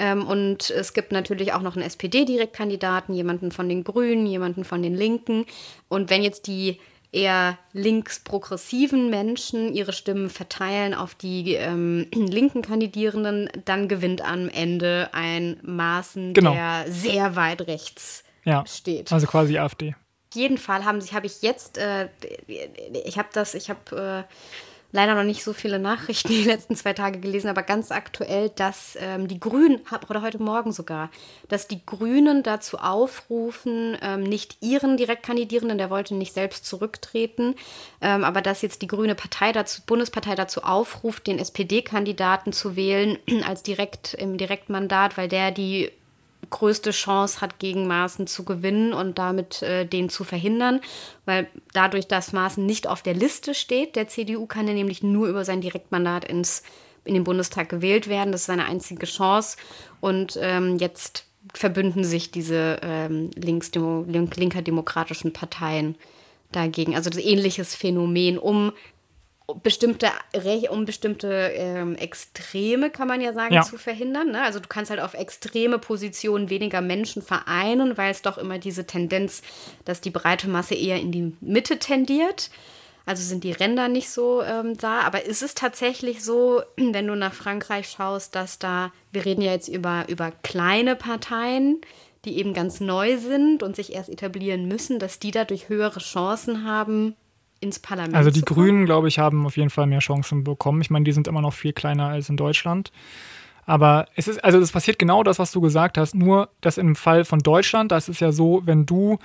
Ähm, 0.00 0.26
und 0.26 0.70
es 0.70 0.94
gibt 0.94 1.12
natürlich 1.12 1.52
auch 1.52 1.60
noch 1.60 1.76
einen 1.76 1.84
SPD-Direktkandidaten, 1.84 3.14
jemanden 3.14 3.52
von 3.52 3.68
den 3.68 3.84
Grünen, 3.84 4.24
jemanden 4.26 4.64
von 4.64 4.82
den 4.82 4.94
Linken. 4.96 5.44
Und 5.88 6.08
wenn 6.08 6.22
jetzt 6.22 6.46
die 6.46 6.80
eher 7.12 7.58
links-progressiven 7.72 9.10
Menschen 9.10 9.74
ihre 9.74 9.92
Stimmen 9.92 10.30
verteilen 10.30 10.94
auf 10.94 11.14
die 11.14 11.54
ähm, 11.54 12.06
linken 12.14 12.62
Kandidierenden, 12.62 13.50
dann 13.64 13.88
gewinnt 13.88 14.22
am 14.24 14.48
Ende 14.48 15.10
ein 15.12 15.58
Maßen, 15.62 16.32
Genau. 16.34 16.52
der 16.54 16.84
sehr 16.88 17.36
weit 17.36 17.66
rechts 17.66 18.24
ja. 18.44 18.64
steht 18.66 19.12
Also 19.12 19.26
quasi 19.26 19.58
AfD. 19.58 19.88
auf 20.30 20.34
jeden 20.34 20.56
Fall 20.56 20.84
haben 20.84 21.00
sich, 21.00 21.12
habe 21.12 21.26
ich 21.26 21.42
jetzt, 21.42 21.76
äh, 21.76 22.08
ich 23.04 23.18
habe 23.18 23.28
das, 23.32 23.54
ich 23.54 23.68
habe 23.68 24.26
äh, 24.28 24.34
leider 24.92 25.14
noch 25.14 25.24
nicht 25.24 25.44
so 25.44 25.52
viele 25.52 25.78
Nachrichten 25.78 26.28
die 26.28 26.44
letzten 26.44 26.76
zwei 26.76 26.92
Tage 26.92 27.20
gelesen, 27.20 27.48
aber 27.48 27.62
ganz 27.62 27.90
aktuell, 27.90 28.50
dass 28.50 28.96
ähm, 29.00 29.28
die 29.28 29.40
Grünen, 29.40 29.80
oder 30.08 30.22
heute 30.22 30.42
Morgen 30.42 30.72
sogar, 30.72 31.10
dass 31.48 31.68
die 31.68 31.84
Grünen 31.84 32.42
dazu 32.42 32.78
aufrufen, 32.78 33.96
ähm, 34.02 34.22
nicht 34.22 34.58
ihren 34.60 34.96
Direktkandidierenden, 34.96 35.78
der 35.78 35.90
wollte 35.90 36.14
nicht 36.14 36.32
selbst 36.32 36.66
zurücktreten, 36.66 37.54
ähm, 38.00 38.24
aber 38.24 38.42
dass 38.42 38.62
jetzt 38.62 38.82
die 38.82 38.86
Grüne 38.86 39.14
Partei 39.14 39.52
dazu, 39.52 39.82
Bundespartei 39.86 40.34
dazu 40.34 40.62
aufruft, 40.62 41.26
den 41.26 41.38
SPD-Kandidaten 41.38 42.52
zu 42.52 42.76
wählen 42.76 43.18
als 43.46 43.62
direkt 43.62 44.14
im 44.14 44.38
Direktmandat, 44.38 45.16
weil 45.16 45.28
der 45.28 45.50
die 45.50 45.90
größte 46.50 46.90
Chance 46.90 47.40
hat, 47.40 47.58
gegen 47.58 47.86
Maaßen 47.86 48.26
zu 48.26 48.44
gewinnen 48.44 48.92
und 48.92 49.18
damit 49.18 49.62
äh, 49.62 49.86
den 49.86 50.08
zu 50.08 50.24
verhindern. 50.24 50.80
Weil 51.24 51.48
dadurch, 51.72 52.06
dass 52.08 52.32
Maaßen 52.32 52.64
nicht 52.64 52.86
auf 52.86 53.02
der 53.02 53.14
Liste 53.14 53.54
steht, 53.54 53.96
der 53.96 54.08
CDU 54.08 54.46
kann 54.46 54.68
er 54.68 54.74
nämlich 54.74 55.02
nur 55.02 55.28
über 55.28 55.44
sein 55.44 55.60
Direktmandat 55.60 56.24
ins, 56.24 56.62
in 57.04 57.14
den 57.14 57.24
Bundestag 57.24 57.68
gewählt 57.68 58.08
werden. 58.08 58.32
Das 58.32 58.42
ist 58.42 58.46
seine 58.46 58.66
einzige 58.66 59.06
Chance. 59.06 59.56
Und 60.00 60.38
ähm, 60.40 60.76
jetzt 60.78 61.24
verbünden 61.54 62.04
sich 62.04 62.30
diese 62.30 62.80
ähm, 62.82 63.30
linksdemo 63.34 64.04
link 64.06 64.36
linker 64.36 64.62
demokratischen 64.62 65.32
Parteien 65.32 65.96
dagegen. 66.52 66.94
Also 66.94 67.10
das 67.10 67.22
ähnliches 67.22 67.74
Phänomen, 67.74 68.38
um 68.38 68.72
bestimmte, 69.54 70.08
um 70.70 70.84
bestimmte 70.84 71.28
ähm, 71.54 71.96
Extreme, 71.96 72.90
kann 72.90 73.08
man 73.08 73.20
ja 73.20 73.32
sagen, 73.32 73.54
Ja. 73.54 73.62
zu 73.62 73.78
verhindern. 73.78 74.30
Ne? 74.32 74.42
Also 74.42 74.60
du 74.60 74.68
kannst 74.68 74.90
halt 74.90 75.00
auf 75.00 75.14
extreme 75.14 75.78
Positionen 75.78 76.50
weniger 76.50 76.80
Menschen 76.80 77.22
vereinen, 77.22 77.96
weil 77.96 78.10
es 78.10 78.22
doch 78.22 78.38
immer 78.38 78.58
diese 78.58 78.86
Tendenz, 78.86 79.42
dass 79.84 80.00
die 80.00 80.10
breite 80.10 80.48
Masse 80.48 80.74
eher 80.74 81.00
in 81.00 81.12
die 81.12 81.34
Mitte 81.40 81.78
tendiert. 81.78 82.50
Also 83.06 83.22
sind 83.22 83.44
die 83.44 83.52
Ränder 83.52 83.88
nicht 83.88 84.10
so 84.10 84.42
ähm, 84.42 84.76
da. 84.76 85.00
Aber 85.00 85.24
ist 85.24 85.42
es 85.42 85.54
tatsächlich 85.54 86.22
so, 86.22 86.62
wenn 86.76 87.06
du 87.06 87.16
nach 87.16 87.32
Frankreich 87.34 87.88
schaust, 87.88 88.34
dass 88.34 88.58
da, 88.58 88.92
wir 89.12 89.24
reden 89.24 89.42
ja 89.42 89.52
jetzt 89.52 89.68
über, 89.68 90.04
über 90.08 90.32
kleine 90.42 90.96
Parteien, 90.96 91.80
die 92.24 92.38
eben 92.38 92.52
ganz 92.52 92.80
neu 92.80 93.16
sind 93.16 93.62
und 93.62 93.76
sich 93.76 93.94
erst 93.94 94.10
etablieren 94.10 94.68
müssen, 94.68 94.98
dass 94.98 95.18
die 95.18 95.30
dadurch 95.30 95.68
höhere 95.70 96.00
Chancen 96.00 96.64
haben, 96.64 97.16
ins 97.60 97.78
Parlament 97.78 98.14
Also 98.14 98.30
die? 98.30 98.42
Grünen, 98.42 98.86
glaube 98.86 99.08
ich, 99.08 99.18
haben 99.18 99.46
auf 99.46 99.56
jeden 99.56 99.70
Fall 99.70 99.86
mehr 99.86 100.00
Chancen 100.00 100.44
bekommen. 100.44 100.80
Ich 100.80 100.90
meine, 100.90 101.04
die 101.04 101.12
sind 101.12 101.28
immer 101.28 101.42
noch 101.42 101.54
viel 101.54 101.72
kleiner 101.72 102.08
als 102.08 102.28
in 102.28 102.36
Deutschland. 102.36 102.90
Aber 103.66 104.06
es 104.16 104.26
ist, 104.26 104.42
also 104.42 104.58
es 104.58 104.72
passiert 104.72 104.98
genau 104.98 105.22
das, 105.22 105.38
was 105.38 105.52
du 105.52 105.60
gesagt 105.60 105.98
hast, 105.98 106.14
nur 106.14 106.48
dass 106.60 106.78
im 106.78 106.96
Fall 106.96 107.24
von 107.24 107.38
Deutschland, 107.38 107.92
da 107.92 107.98
ist 107.98 108.08
es 108.08 108.18
ja 108.18 108.32
so, 108.32 108.62
wenn 108.64 108.86
du 108.86 109.18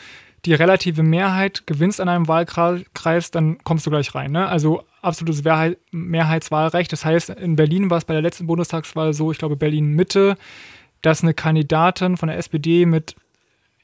die 0.45 0.53
relative 0.53 1.01
Mehrheit 1.01 1.65
gewinnst 1.65 1.99
an 1.99 2.09
einem 2.09 2.27
Wahlkreis, 2.27 3.31
dann 3.31 3.57
kommst 3.63 3.85
du 3.85 3.89
gleich 3.89 4.13
rein. 4.13 4.31
Ne? 4.31 4.47
Also 4.47 4.83
absolutes 5.01 5.43
Mehrheit, 5.43 5.79
Mehrheitswahlrecht. 5.91 6.91
Das 6.91 7.03
heißt, 7.03 7.31
in 7.31 7.55
Berlin 7.55 7.89
war 7.89 7.97
es 7.97 8.05
bei 8.05 8.13
der 8.13 8.21
letzten 8.21 8.45
Bundestagswahl 8.45 9.13
so, 9.13 9.31
ich 9.31 9.39
glaube 9.39 9.55
Berlin 9.55 9.93
Mitte, 9.93 10.37
dass 11.01 11.23
eine 11.23 11.33
Kandidatin 11.33 12.17
von 12.17 12.27
der 12.27 12.37
SPD 12.37 12.85
mit 12.85 13.15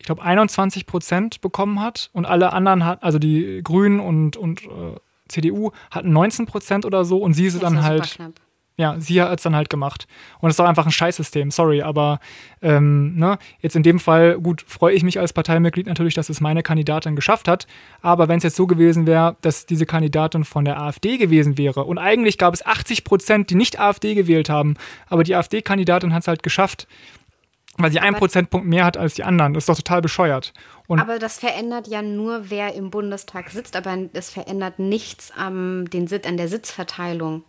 ich 0.01 0.05
glaube, 0.05 0.23
21 0.23 0.87
Prozent 0.87 1.41
bekommen 1.41 1.79
hat 1.79 2.09
und 2.11 2.25
alle 2.25 2.53
anderen 2.53 2.83
hatten, 2.83 3.03
also 3.03 3.19
die 3.19 3.61
Grünen 3.63 3.99
und, 3.99 4.35
und 4.35 4.63
äh, 4.63 4.95
CDU 5.27 5.69
hatten 5.91 6.11
19 6.11 6.47
Prozent 6.47 6.85
oder 6.85 7.05
so 7.05 7.19
und 7.19 7.35
sie 7.35 7.45
ist 7.45 7.61
dann 7.61 7.83
halt, 7.83 8.17
ja, 8.77 8.95
sie 8.97 9.21
hat 9.21 9.37
es 9.37 9.43
dann 9.43 9.55
halt 9.55 9.69
gemacht. 9.69 10.07
Und 10.39 10.47
das 10.47 10.53
ist 10.53 10.59
doch 10.59 10.65
einfach 10.65 10.87
ein 10.87 10.91
Scheißsystem, 10.91 11.51
sorry, 11.51 11.83
aber 11.83 12.19
ähm, 12.63 13.15
ne, 13.15 13.37
jetzt 13.59 13.75
in 13.75 13.83
dem 13.83 13.99
Fall, 13.99 14.39
gut, 14.39 14.65
freue 14.67 14.95
ich 14.95 15.03
mich 15.03 15.19
als 15.19 15.33
Parteimitglied 15.33 15.85
natürlich, 15.85 16.15
dass 16.15 16.29
es 16.29 16.41
meine 16.41 16.63
Kandidatin 16.63 17.15
geschafft 17.15 17.47
hat, 17.47 17.67
aber 18.01 18.27
wenn 18.27 18.37
es 18.37 18.43
jetzt 18.43 18.55
so 18.55 18.65
gewesen 18.65 19.05
wäre, 19.05 19.37
dass 19.41 19.67
diese 19.67 19.85
Kandidatin 19.85 20.45
von 20.45 20.65
der 20.65 20.81
AfD 20.81 21.19
gewesen 21.19 21.59
wäre 21.59 21.83
und 21.83 21.99
eigentlich 21.99 22.39
gab 22.39 22.55
es 22.55 22.65
80 22.65 23.03
Prozent, 23.03 23.51
die 23.51 23.55
nicht 23.55 23.79
AfD 23.79 24.15
gewählt 24.15 24.49
haben, 24.49 24.77
aber 25.09 25.23
die 25.23 25.35
AfD-Kandidatin 25.35 26.11
hat 26.11 26.23
es 26.23 26.27
halt 26.27 26.41
geschafft, 26.41 26.87
weil 27.81 27.91
sie 27.91 27.99
einen 27.99 28.15
Prozentpunkt 28.15 28.67
mehr 28.67 28.85
hat 28.85 28.97
als 28.97 29.15
die 29.15 29.23
anderen. 29.23 29.53
Das 29.53 29.63
ist 29.63 29.69
doch 29.69 29.75
total 29.75 30.01
bescheuert. 30.01 30.53
Und 30.87 30.99
aber 30.99 31.19
das 31.19 31.39
verändert 31.39 31.87
ja 31.87 32.01
nur, 32.01 32.49
wer 32.49 32.73
im 32.73 32.89
Bundestag 32.89 33.49
sitzt, 33.49 33.75
aber 33.75 33.97
es 34.13 34.29
verändert 34.29 34.79
nichts 34.79 35.31
am, 35.35 35.89
den 35.89 36.09
an 36.25 36.37
der 36.37 36.47
Sitzverteilung. 36.47 37.43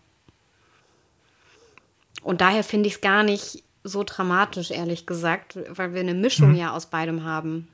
Und 2.22 2.40
daher 2.40 2.62
finde 2.62 2.88
ich 2.88 2.96
es 2.96 3.00
gar 3.00 3.22
nicht 3.22 3.64
so 3.84 4.04
dramatisch, 4.04 4.70
ehrlich 4.70 5.06
gesagt, 5.06 5.58
weil 5.68 5.92
wir 5.92 6.00
eine 6.00 6.14
Mischung 6.14 6.50
hm. 6.50 6.56
ja 6.56 6.72
aus 6.72 6.86
beidem 6.86 7.24
haben. 7.24 7.68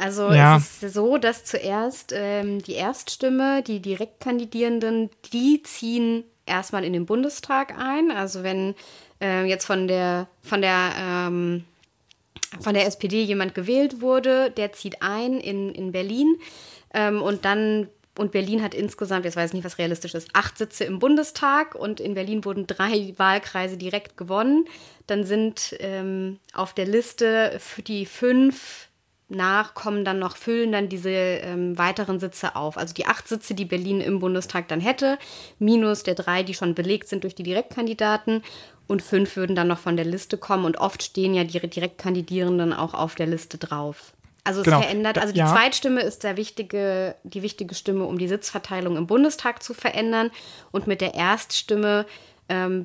Also 0.00 0.32
ja. 0.32 0.56
es 0.56 0.82
ist 0.82 0.94
so, 0.94 1.18
dass 1.18 1.44
zuerst 1.44 2.12
ähm, 2.16 2.62
die 2.62 2.72
Erststimme, 2.72 3.62
die 3.62 3.80
Direktkandidierenden, 3.80 5.10
die 5.32 5.62
ziehen 5.62 6.24
erstmal 6.46 6.84
in 6.84 6.94
den 6.94 7.06
Bundestag 7.06 7.78
ein. 7.78 8.10
Also 8.10 8.42
wenn 8.42 8.74
äh, 9.20 9.44
jetzt 9.44 9.66
von 9.66 9.88
der 9.88 10.28
von 10.42 10.60
der 10.62 10.92
ähm, 10.98 11.64
von 12.60 12.74
der 12.74 12.86
SPD 12.86 13.22
jemand 13.22 13.54
gewählt 13.54 14.00
wurde, 14.00 14.50
der 14.50 14.72
zieht 14.72 15.02
ein 15.02 15.38
in, 15.38 15.74
in 15.74 15.92
Berlin 15.92 16.36
ähm, 16.94 17.20
und 17.22 17.44
dann 17.44 17.88
und 18.18 18.32
Berlin 18.32 18.64
hat 18.64 18.74
insgesamt, 18.74 19.24
jetzt 19.24 19.36
weiß 19.36 19.50
ich 19.50 19.54
nicht, 19.54 19.64
was 19.64 19.78
realistisch 19.78 20.14
ist, 20.14 20.28
acht 20.32 20.58
Sitze 20.58 20.82
im 20.84 20.98
Bundestag 20.98 21.76
und 21.76 22.00
in 22.00 22.14
Berlin 22.14 22.44
wurden 22.44 22.66
drei 22.66 23.14
Wahlkreise 23.16 23.76
direkt 23.76 24.16
gewonnen. 24.16 24.64
Dann 25.06 25.22
sind 25.22 25.76
ähm, 25.78 26.40
auf 26.52 26.74
der 26.74 26.86
Liste 26.86 27.56
für 27.60 27.82
die 27.82 28.06
fünf 28.06 28.87
nach 29.28 29.74
kommen 29.74 30.04
dann 30.04 30.18
noch, 30.18 30.36
füllen 30.36 30.72
dann 30.72 30.88
diese 30.88 31.10
ähm, 31.10 31.76
weiteren 31.76 32.18
Sitze 32.18 32.56
auf. 32.56 32.78
Also 32.78 32.94
die 32.94 33.06
acht 33.06 33.28
Sitze, 33.28 33.54
die 33.54 33.66
Berlin 33.66 34.00
im 34.00 34.20
Bundestag 34.20 34.68
dann 34.68 34.80
hätte, 34.80 35.18
minus 35.58 36.02
der 36.02 36.14
drei, 36.14 36.42
die 36.42 36.54
schon 36.54 36.74
belegt 36.74 37.08
sind 37.08 37.24
durch 37.24 37.34
die 37.34 37.42
Direktkandidaten. 37.42 38.42
Und 38.86 39.02
fünf 39.02 39.36
würden 39.36 39.54
dann 39.54 39.68
noch 39.68 39.78
von 39.78 39.96
der 39.96 40.06
Liste 40.06 40.38
kommen. 40.38 40.64
Und 40.64 40.78
oft 40.78 41.02
stehen 41.02 41.34
ja 41.34 41.44
die 41.44 41.60
Direktkandidierenden 41.60 42.72
auch 42.72 42.94
auf 42.94 43.16
der 43.16 43.26
Liste 43.26 43.58
drauf. 43.58 44.14
Also 44.44 44.60
es 44.60 44.64
genau. 44.64 44.80
verändert, 44.80 45.18
also 45.18 45.34
die 45.34 45.40
ja. 45.40 45.52
Zweitstimme 45.52 46.00
ist 46.00 46.24
der 46.24 46.38
wichtige, 46.38 47.14
die 47.22 47.42
wichtige 47.42 47.74
Stimme, 47.74 48.04
um 48.04 48.16
die 48.16 48.28
Sitzverteilung 48.28 48.96
im 48.96 49.06
Bundestag 49.06 49.62
zu 49.62 49.74
verändern. 49.74 50.30
Und 50.70 50.86
mit 50.86 51.02
der 51.02 51.12
Erststimme 51.12 52.06
ähm, 52.48 52.84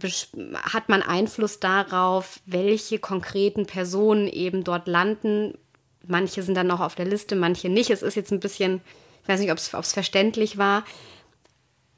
hat 0.73 0.89
man 0.89 1.01
Einfluss 1.01 1.61
darauf, 1.61 2.41
welche 2.45 2.99
konkreten 2.99 3.65
Personen 3.65 4.27
eben 4.27 4.65
dort 4.65 4.89
landen, 4.89 5.57
Manche 6.07 6.43
sind 6.43 6.55
dann 6.55 6.67
noch 6.67 6.81
auf 6.81 6.95
der 6.95 7.05
Liste, 7.05 7.35
manche 7.35 7.69
nicht. 7.69 7.89
Es 7.89 8.01
ist 8.01 8.15
jetzt 8.15 8.31
ein 8.31 8.39
bisschen, 8.39 8.81
ich 9.23 9.29
weiß 9.29 9.39
nicht, 9.39 9.51
ob 9.51 9.57
es 9.57 9.93
verständlich 9.93 10.57
war. 10.57 10.83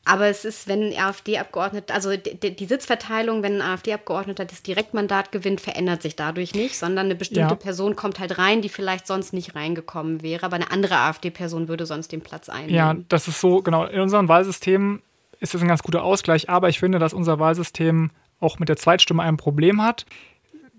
Aber 0.07 0.27
es 0.27 0.45
ist, 0.45 0.67
wenn 0.67 0.83
ein 0.83 0.99
AfD-Abgeordneter, 0.99 1.91
also 1.91 2.15
die, 2.15 2.55
die, 2.55 2.65
Sitzverteilung, 2.65 3.41
wenn 3.41 3.59
ein 3.59 3.61
AfD-Abgeordneter 3.73 4.45
das 4.45 4.61
Direktmandat 4.61 5.31
gewinnt, 5.31 5.61
verändert 5.61 6.03
sich 6.03 6.15
dadurch 6.15 6.53
nicht, 6.53 6.77
sondern 6.77 7.05
eine 7.05 7.15
bestimmte 7.15 7.55
ja. 7.55 7.55
Person 7.55 7.95
kommt 7.95 8.19
halt 8.19 8.37
rein, 8.37 8.61
die 8.61 8.69
vielleicht 8.69 9.07
sonst 9.07 9.33
nicht 9.33 9.55
reingekommen 9.55 10.21
wäre, 10.21 10.45
aber 10.45 10.57
eine 10.57 10.69
andere 10.69 10.97
AfD-Person 10.97 11.67
würde 11.67 11.87
sonst 11.87 12.11
den 12.11 12.21
Platz 12.21 12.49
einnehmen. 12.49 12.75
Ja, 12.75 12.95
das 13.09 13.27
ist 13.27 13.41
so, 13.41 13.63
genau. 13.63 13.85
In 13.85 13.99
unserem 13.99 14.27
Wahlsystem 14.27 15.01
ist 15.39 15.55
das 15.55 15.61
ein 15.63 15.67
ganz 15.67 15.81
guter 15.81 16.03
Ausgleich, 16.03 16.49
aber 16.51 16.69
ich 16.69 16.79
finde, 16.79 16.99
dass 16.99 17.11
unser 17.11 17.39
Wahlsystem 17.39 18.11
auch 18.39 18.59
mit 18.59 18.69
der 18.69 18.77
Zweitstimme 18.77 19.23
ein 19.23 19.37
Problem 19.37 19.81
hat. 19.81 20.05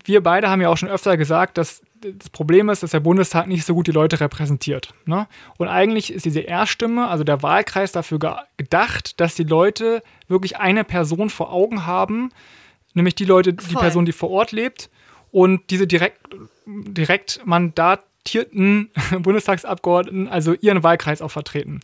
Wir 0.05 0.23
beide 0.23 0.49
haben 0.51 0.61
ja 0.61 0.69
auch 0.69 0.77
schon 0.77 0.89
öfter 0.89 1.17
gesagt, 1.17 1.59
dass 1.59 1.83
das 2.13 2.31
Problem 2.31 2.69
ist, 2.69 2.83
dass 2.83 2.91
der 2.91 3.01
Bundestag 3.01 3.47
nicht 3.47 3.65
so 3.65 3.75
gut 3.75 3.87
die 3.87 3.93
Leute 3.93 4.21
repräsentiert. 4.21 4.93
Ne? 5.05 5.27
Und 5.59 5.69
eigentlich 5.69 6.13
ist 6.13 6.25
diese 6.25 6.41
Erststimme, 6.41 7.09
also 7.09 7.25
der 7.25 7.43
Wahlkreis, 7.43 7.93
dafür 7.93 8.19
ge 8.19 8.33
gedacht, 8.57 9.21
dass 9.21 9.35
die 9.35 9.45
Leute 9.45 10.03
wirklich 10.29 10.59
eine 10.59 10.85
Person 10.85 11.31
vor 11.31 11.53
Augen 11.53 11.87
haben, 11.87 12.31
nämlich 12.95 13.15
die 13.15 13.25
Leute, 13.25 13.51
Voll. 13.51 13.69
die 13.69 13.75
Person, 13.75 14.05
die 14.05 14.13
vor 14.13 14.31
Ort 14.31 14.53
lebt 14.53 14.91
und 15.31 15.71
diese 15.71 15.87
direkt, 15.87 16.21
direkt 16.67 17.41
mandatierten 17.45 18.91
Bundestagsabgeordneten, 19.19 20.29
also 20.29 20.55
ihren 20.55 20.83
Wahlkreis 20.83 21.23
auch 21.23 21.31
vertreten. 21.31 21.81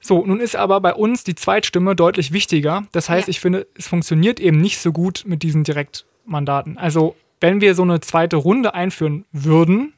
So, 0.00 0.24
nun 0.24 0.40
ist 0.40 0.56
aber 0.56 0.80
bei 0.80 0.94
uns 0.94 1.24
die 1.24 1.34
Zweitstimme 1.34 1.96
deutlich 1.96 2.32
wichtiger. 2.32 2.86
Das 2.92 3.08
heißt, 3.08 3.26
ja. 3.26 3.30
ich 3.30 3.40
finde, 3.40 3.66
es 3.74 3.88
funktioniert 3.88 4.38
eben 4.38 4.60
nicht 4.60 4.78
so 4.78 4.92
gut 4.92 5.24
mit 5.26 5.42
diesen 5.42 5.64
Direktmandaten. 5.64 6.78
Also 6.78 7.16
wenn 7.40 7.60
wir 7.60 7.74
so 7.74 7.82
eine 7.82 8.00
zweite 8.00 8.36
Runde 8.36 8.74
einführen 8.74 9.24
würden, 9.32 9.94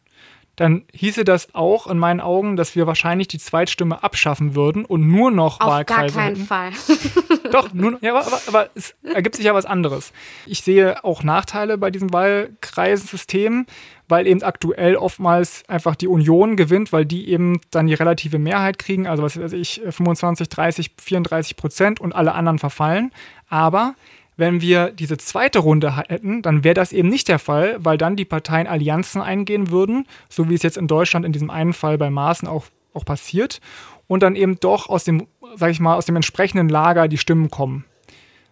dann 0.61 0.83
hieße 0.93 1.25
das 1.25 1.55
auch 1.55 1.87
in 1.87 1.97
meinen 1.97 2.21
Augen, 2.21 2.57
dass 2.57 2.77
wir 2.77 2.87
wahrscheinlich 2.87 3.29
die 3.29 3.39
Zweitstimme 3.39 4.03
abschaffen 4.03 4.55
würden 4.55 4.85
und 4.85 5.09
nur 5.09 5.31
noch 5.31 5.59
Auf 5.59 5.67
Wahlkreise 5.67 6.09
Auf 6.09 6.15
gar 6.15 6.23
keinen 6.23 6.37
hätten. 6.37 6.47
Fall. 6.47 7.51
Doch, 7.51 7.73
nur, 7.73 7.99
ja, 8.03 8.15
aber, 8.15 8.41
aber, 8.47 8.69
es 8.75 8.95
ergibt 9.03 9.37
sich 9.37 9.47
ja 9.47 9.55
was 9.55 9.65
anderes. 9.65 10.13
Ich 10.45 10.61
sehe 10.61 11.03
auch 11.03 11.23
Nachteile 11.23 11.79
bei 11.79 11.91
diesem 11.91 12.13
Wahlkreissystem, 12.13 13.65
weil 14.07 14.27
eben 14.27 14.43
aktuell 14.43 14.97
oftmals 14.97 15.63
einfach 15.67 15.97
die 15.97 16.09
Union 16.09 16.57
gewinnt, 16.57 16.93
weil 16.93 17.07
die 17.07 17.31
eben 17.31 17.63
dann 17.71 17.87
die 17.87 17.95
relative 17.95 18.39
Mehrheit 18.39 18.79
kriegen, 18.79 19.07
also 19.07 19.23
was 19.23 19.41
weiß 19.41 19.55
ich, 19.55 19.81
25, 19.89 20.47
30, 20.47 20.91
34 21.01 21.57
Prozent 21.57 22.01
und 22.03 22.15
alle 22.15 22.35
anderen 22.35 22.59
verfallen. 22.59 23.13
Aber 23.49 23.95
wenn 24.41 24.61
wir 24.61 24.91
diese 24.91 25.19
zweite 25.19 25.61
Runde 25.61 25.97
hätten, 25.97 26.43
dann 26.43 26.65
wäre 26.65 26.75
das 26.75 26.93
eben 26.93 27.09
nicht 27.09 27.29
der 27.29 27.39
Fall, 27.39 27.77
weil 27.79 27.99
dann 27.99 28.17
die 28.17 28.25
Parteien 28.25 28.67
Allianzen 28.67 29.23
eingehen 29.23 29.71
würden, 29.71 30.07
so 30.29 30.51
wie 30.51 30.55
es 30.55 30.65
jetzt 30.65 30.77
in 30.77 30.89
Deutschland 30.89 31.25
in 31.25 31.33
diesem 31.33 31.51
einen 31.51 31.73
Fall 31.73 31.99
bei 31.99 32.11
Maaßen 32.11 32.49
auch, 32.49 32.65
auch 32.93 33.05
passiert, 33.05 33.61
und 34.09 34.25
dann 34.25 34.35
eben 34.35 34.59
doch 34.59 34.89
aus 34.89 35.05
dem, 35.05 35.29
sag 35.55 35.71
ich 35.71 35.79
mal, 35.79 35.95
aus 35.95 36.07
dem 36.07 36.17
entsprechenden 36.17 36.69
Lager 36.69 37.07
die 37.07 37.19
Stimmen 37.19 37.51
kommen. 37.51 37.85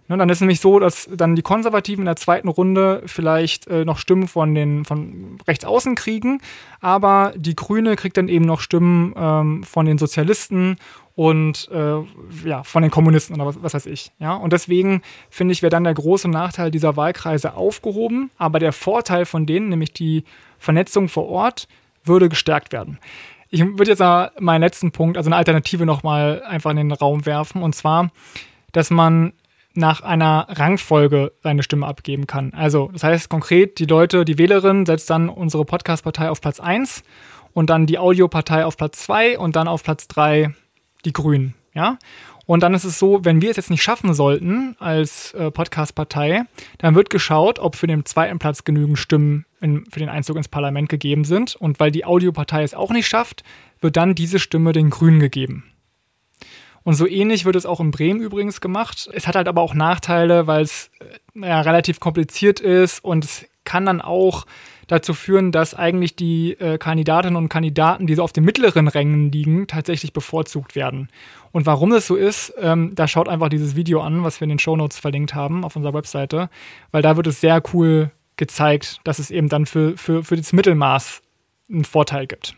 Ne, 0.08 0.16
dann 0.16 0.30
ist 0.30 0.40
nämlich 0.40 0.60
so, 0.60 0.78
dass 0.78 1.08
dann 1.12 1.36
die 1.36 1.42
Konservativen 1.42 2.02
in 2.02 2.06
der 2.06 2.16
zweiten 2.16 2.48
Runde 2.48 3.02
vielleicht 3.04 3.66
äh, 3.66 3.84
noch 3.84 3.98
Stimmen 3.98 4.26
von 4.26 4.54
den 4.54 4.86
von 4.86 5.38
rechts 5.46 5.66
außen 5.66 5.94
kriegen, 5.96 6.40
aber 6.80 7.34
die 7.36 7.54
Grüne 7.54 7.94
kriegt 7.94 8.16
dann 8.16 8.28
eben 8.28 8.46
noch 8.46 8.60
Stimmen 8.60 9.14
ähm, 9.16 9.64
von 9.64 9.84
den 9.84 9.98
Sozialisten 9.98 10.76
und 11.14 11.68
äh, 11.70 12.48
ja, 12.48 12.62
von 12.62 12.82
den 12.82 12.90
Kommunisten 12.90 13.34
oder 13.34 13.46
was, 13.46 13.62
was 13.62 13.74
weiß 13.74 13.86
ich. 13.86 14.12
Ja? 14.18 14.34
Und 14.34 14.54
deswegen 14.54 15.02
finde 15.28 15.52
ich, 15.52 15.60
wäre 15.60 15.70
dann 15.70 15.84
der 15.84 15.92
große 15.92 16.28
Nachteil 16.28 16.70
dieser 16.70 16.96
Wahlkreise 16.96 17.54
aufgehoben, 17.54 18.30
aber 18.38 18.60
der 18.60 18.72
Vorteil 18.72 19.26
von 19.26 19.44
denen, 19.44 19.68
nämlich 19.68 19.92
die 19.92 20.24
Vernetzung 20.58 21.08
vor 21.08 21.28
Ort, 21.28 21.68
würde 22.04 22.30
gestärkt 22.30 22.72
werden. 22.72 22.98
Ich 23.50 23.60
würde 23.62 23.90
jetzt 23.90 23.98
mal 23.98 24.30
meinen 24.38 24.62
letzten 24.62 24.90
Punkt, 24.90 25.16
also 25.18 25.28
eine 25.28 25.36
Alternative 25.36 25.84
nochmal 25.84 26.42
einfach 26.46 26.70
in 26.70 26.76
den 26.76 26.92
Raum 26.92 27.26
werfen, 27.26 27.62
und 27.62 27.74
zwar, 27.74 28.10
dass 28.72 28.90
man 28.90 29.32
nach 29.78 30.02
einer 30.02 30.46
Rangfolge 30.50 31.32
seine 31.42 31.62
Stimme 31.62 31.86
abgeben 31.86 32.26
kann. 32.26 32.52
Also, 32.52 32.90
das 32.92 33.04
heißt 33.04 33.28
konkret, 33.28 33.78
die 33.78 33.86
Leute, 33.86 34.24
die 34.24 34.36
Wählerin 34.36 34.84
setzt 34.84 35.08
dann 35.08 35.28
unsere 35.28 35.64
Podcast-Partei 35.64 36.30
auf 36.30 36.40
Platz 36.40 36.60
1 36.60 37.02
und 37.54 37.70
dann 37.70 37.86
die 37.86 37.98
Audiopartei 37.98 38.64
auf 38.64 38.76
Platz 38.76 39.04
2 39.04 39.38
und 39.38 39.56
dann 39.56 39.68
auf 39.68 39.82
Platz 39.82 40.08
3 40.08 40.52
die 41.04 41.12
Grünen. 41.12 41.54
Ja? 41.74 41.98
Und 42.44 42.62
dann 42.62 42.74
ist 42.74 42.84
es 42.84 42.98
so, 42.98 43.24
wenn 43.24 43.42
wir 43.42 43.50
es 43.50 43.56
jetzt 43.56 43.70
nicht 43.70 43.82
schaffen 43.82 44.14
sollten 44.14 44.74
als 44.78 45.32
äh, 45.34 45.50
Podcast-Partei, 45.50 46.44
dann 46.78 46.94
wird 46.94 47.10
geschaut, 47.10 47.58
ob 47.58 47.76
für 47.76 47.86
den 47.86 48.04
zweiten 48.04 48.38
Platz 48.38 48.64
genügend 48.64 48.98
Stimmen 48.98 49.44
in, 49.60 49.84
für 49.90 50.00
den 50.00 50.08
Einzug 50.08 50.36
ins 50.36 50.48
Parlament 50.48 50.88
gegeben 50.88 51.24
sind. 51.24 51.56
Und 51.56 51.78
weil 51.78 51.90
die 51.90 52.04
Audiopartei 52.04 52.62
es 52.62 52.74
auch 52.74 52.90
nicht 52.90 53.06
schafft, 53.06 53.44
wird 53.80 53.96
dann 53.96 54.14
diese 54.14 54.38
Stimme 54.38 54.72
den 54.72 54.90
Grünen 54.90 55.20
gegeben. 55.20 55.64
Und 56.88 56.94
so 56.94 57.06
ähnlich 57.06 57.44
wird 57.44 57.54
es 57.54 57.66
auch 57.66 57.80
in 57.80 57.90
Bremen 57.90 58.22
übrigens 58.22 58.62
gemacht. 58.62 59.10
Es 59.12 59.26
hat 59.26 59.36
halt 59.36 59.46
aber 59.46 59.60
auch 59.60 59.74
Nachteile, 59.74 60.46
weil 60.46 60.62
es 60.62 60.88
äh, 61.34 61.46
ja, 61.46 61.60
relativ 61.60 62.00
kompliziert 62.00 62.60
ist 62.60 63.04
und 63.04 63.26
es 63.26 63.44
kann 63.64 63.84
dann 63.84 64.00
auch 64.00 64.46
dazu 64.86 65.12
führen, 65.12 65.52
dass 65.52 65.74
eigentlich 65.74 66.16
die 66.16 66.52
äh, 66.52 66.78
Kandidatinnen 66.78 67.36
und 67.36 67.50
Kandidaten, 67.50 68.06
die 68.06 68.14
so 68.14 68.22
auf 68.22 68.32
den 68.32 68.44
mittleren 68.44 68.88
Rängen 68.88 69.30
liegen, 69.30 69.66
tatsächlich 69.66 70.14
bevorzugt 70.14 70.76
werden. 70.76 71.10
Und 71.52 71.66
warum 71.66 71.90
das 71.90 72.06
so 72.06 72.16
ist, 72.16 72.54
ähm, 72.58 72.94
da 72.94 73.06
schaut 73.06 73.28
einfach 73.28 73.50
dieses 73.50 73.76
Video 73.76 74.00
an, 74.00 74.24
was 74.24 74.40
wir 74.40 74.46
in 74.46 74.50
den 74.52 74.58
Shownotes 74.58 74.98
verlinkt 74.98 75.34
haben 75.34 75.64
auf 75.64 75.76
unserer 75.76 75.92
Webseite, 75.92 76.48
weil 76.90 77.02
da 77.02 77.18
wird 77.18 77.26
es 77.26 77.42
sehr 77.42 77.62
cool 77.74 78.12
gezeigt, 78.38 79.02
dass 79.04 79.18
es 79.18 79.30
eben 79.30 79.50
dann 79.50 79.66
für, 79.66 79.98
für, 79.98 80.24
für 80.24 80.36
das 80.36 80.54
Mittelmaß 80.54 81.20
einen 81.68 81.84
Vorteil 81.84 82.26
gibt. 82.26 82.56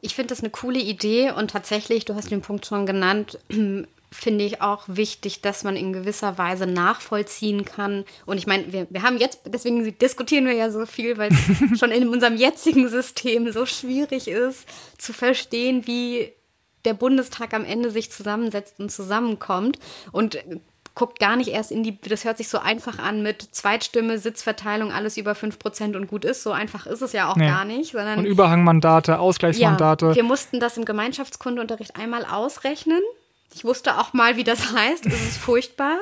Ich 0.00 0.14
finde 0.14 0.28
das 0.28 0.40
eine 0.40 0.50
coole 0.50 0.78
Idee 0.78 1.30
und 1.30 1.50
tatsächlich, 1.50 2.04
du 2.04 2.14
hast 2.14 2.30
den 2.30 2.42
Punkt 2.42 2.66
schon 2.66 2.86
genannt, 2.86 3.38
finde 4.12 4.44
ich 4.44 4.62
auch 4.62 4.84
wichtig, 4.86 5.42
dass 5.42 5.64
man 5.64 5.76
in 5.76 5.92
gewisser 5.92 6.38
Weise 6.38 6.66
nachvollziehen 6.66 7.64
kann. 7.64 8.04
Und 8.24 8.38
ich 8.38 8.46
meine, 8.46 8.72
wir, 8.72 8.86
wir 8.88 9.02
haben 9.02 9.18
jetzt, 9.18 9.40
deswegen 9.46 9.98
diskutieren 9.98 10.46
wir 10.46 10.54
ja 10.54 10.70
so 10.70 10.86
viel, 10.86 11.18
weil 11.18 11.32
es 11.32 11.78
schon 11.78 11.90
in 11.90 12.08
unserem 12.08 12.36
jetzigen 12.36 12.88
System 12.88 13.50
so 13.52 13.66
schwierig 13.66 14.28
ist, 14.28 14.66
zu 14.96 15.12
verstehen, 15.12 15.86
wie 15.86 16.32
der 16.84 16.94
Bundestag 16.94 17.52
am 17.52 17.64
Ende 17.64 17.90
sich 17.90 18.10
zusammensetzt 18.10 18.78
und 18.78 18.90
zusammenkommt. 18.90 19.78
Und 20.12 20.38
guckt 20.96 21.20
gar 21.20 21.36
nicht 21.36 21.48
erst 21.48 21.70
in 21.70 21.84
die, 21.84 22.00
das 22.00 22.24
hört 22.24 22.38
sich 22.38 22.48
so 22.48 22.58
einfach 22.58 22.98
an 22.98 23.22
mit 23.22 23.42
Zweitstimme, 23.42 24.18
Sitzverteilung, 24.18 24.92
alles 24.92 25.18
über 25.18 25.32
5% 25.32 25.94
und 25.94 26.08
gut 26.08 26.24
ist. 26.24 26.42
So 26.42 26.52
einfach 26.52 26.86
ist 26.86 27.02
es 27.02 27.12
ja 27.12 27.30
auch 27.30 27.36
nee. 27.36 27.46
gar 27.46 27.66
nicht. 27.66 27.92
Sondern, 27.92 28.20
und 28.20 28.24
Überhangmandate, 28.24 29.18
Ausgleichsmandate. 29.18 30.06
Ja, 30.06 30.14
wir 30.16 30.24
mussten 30.24 30.58
das 30.58 30.78
im 30.78 30.86
Gemeinschaftskundeunterricht 30.86 31.96
einmal 31.96 32.24
ausrechnen. 32.24 33.00
Ich 33.54 33.64
wusste 33.64 33.98
auch 33.98 34.14
mal, 34.14 34.36
wie 34.36 34.44
das 34.44 34.72
heißt. 34.74 35.04
Es 35.04 35.22
ist 35.22 35.36
furchtbar. 35.36 35.98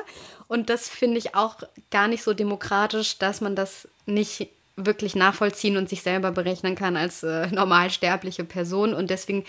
Und 0.47 0.69
das 0.69 0.87
finde 0.87 1.17
ich 1.17 1.35
auch 1.35 1.57
gar 1.91 2.07
nicht 2.07 2.23
so 2.23 2.33
demokratisch, 2.33 3.17
dass 3.17 3.41
man 3.41 3.55
das 3.55 3.89
nicht 4.05 4.47
wirklich 4.77 5.13
nachvollziehen 5.15 5.75
und 5.75 5.89
sich 5.89 6.03
selber 6.03 6.31
berechnen 6.31 6.75
kann 6.75 6.95
als 6.95 7.21
äh, 7.21 7.47
normalsterbliche 7.47 8.45
Person. 8.45 8.93
Und 8.93 9.09
deswegen 9.09 9.43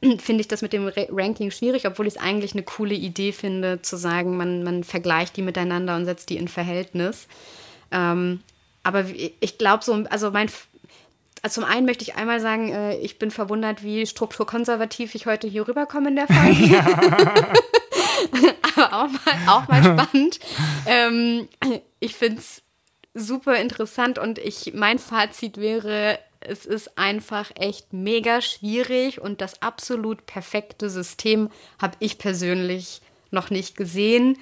finde 0.18 0.40
ich 0.40 0.48
das 0.48 0.62
mit 0.62 0.72
dem 0.72 0.90
Ranking 1.10 1.50
schwierig, 1.50 1.86
obwohl 1.86 2.06
ich 2.06 2.14
es 2.14 2.20
eigentlich 2.20 2.52
eine 2.52 2.62
coole 2.62 2.94
Idee 2.94 3.32
finde, 3.32 3.82
zu 3.82 3.96
sagen, 3.96 4.36
man, 4.36 4.62
man 4.62 4.84
vergleicht 4.84 5.36
die 5.36 5.42
miteinander 5.42 5.96
und 5.96 6.04
setzt 6.04 6.30
die 6.30 6.36
in 6.36 6.48
Verhältnis. 6.48 7.26
Ähm, 7.90 8.40
aber 8.82 9.04
ich 9.40 9.58
glaube 9.58 9.84
so, 9.84 9.92
also 10.10 10.30
mein, 10.30 10.50
also 11.42 11.60
zum 11.60 11.70
einen 11.70 11.86
möchte 11.86 12.02
ich 12.02 12.16
einmal 12.16 12.40
sagen, 12.40 12.72
äh, 12.72 12.96
ich 12.98 13.18
bin 13.18 13.30
verwundert, 13.30 13.82
wie 13.82 14.06
strukturkonservativ 14.06 15.14
ich 15.14 15.26
heute 15.26 15.46
hier 15.46 15.66
rüberkomme 15.66 16.08
in 16.08 16.16
der 16.16 16.26
Folge. 16.26 16.82
aber 18.76 18.92
auch 18.92 19.08
mal, 19.08 19.48
auch 19.48 19.68
mal 19.68 19.82
spannend. 20.08 20.38
ähm, 20.86 21.48
ich 22.00 22.14
finde 22.14 22.38
es 22.38 22.62
super 23.14 23.56
interessant 23.56 24.18
und 24.18 24.38
ich, 24.38 24.72
mein 24.74 24.98
Fazit 24.98 25.56
wäre, 25.56 26.18
es 26.40 26.66
ist 26.66 26.98
einfach 26.98 27.50
echt 27.56 27.92
mega 27.92 28.40
schwierig 28.40 29.20
und 29.20 29.40
das 29.40 29.62
absolut 29.62 30.26
perfekte 30.26 30.88
System 30.90 31.50
habe 31.80 31.96
ich 32.00 32.18
persönlich 32.18 33.00
noch 33.30 33.50
nicht 33.50 33.76
gesehen. 33.76 34.38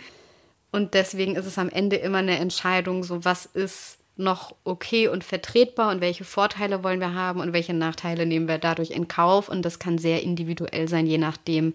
Und 0.73 0.95
deswegen 0.95 1.37
ist 1.37 1.47
es 1.47 1.59
am 1.59 1.69
Ende 1.69 1.97
immer 1.97 2.19
eine 2.19 2.39
Entscheidung, 2.39 3.03
so 3.03 3.25
was 3.25 3.47
ist 3.47 3.99
noch 4.17 4.55
okay 4.65 5.09
und 5.09 5.25
vertretbar 5.25 5.91
und 5.91 6.01
welche 6.01 6.25
Vorteile 6.25 6.83
wollen 6.83 7.01
wir 7.01 7.15
haben 7.15 7.41
und 7.41 7.53
welche 7.53 7.75
Nachteile 7.75 8.27
nehmen 8.27 8.49
wir 8.49 8.59
dadurch 8.59 8.91
in 8.91 9.09
Kauf. 9.09 9.49
Und 9.49 9.63
das 9.63 9.79
kann 9.79 9.99
sehr 9.99 10.23
individuell 10.23 10.89
sein, 10.89 11.07
je 11.07 11.19
nachdem, 11.19 11.75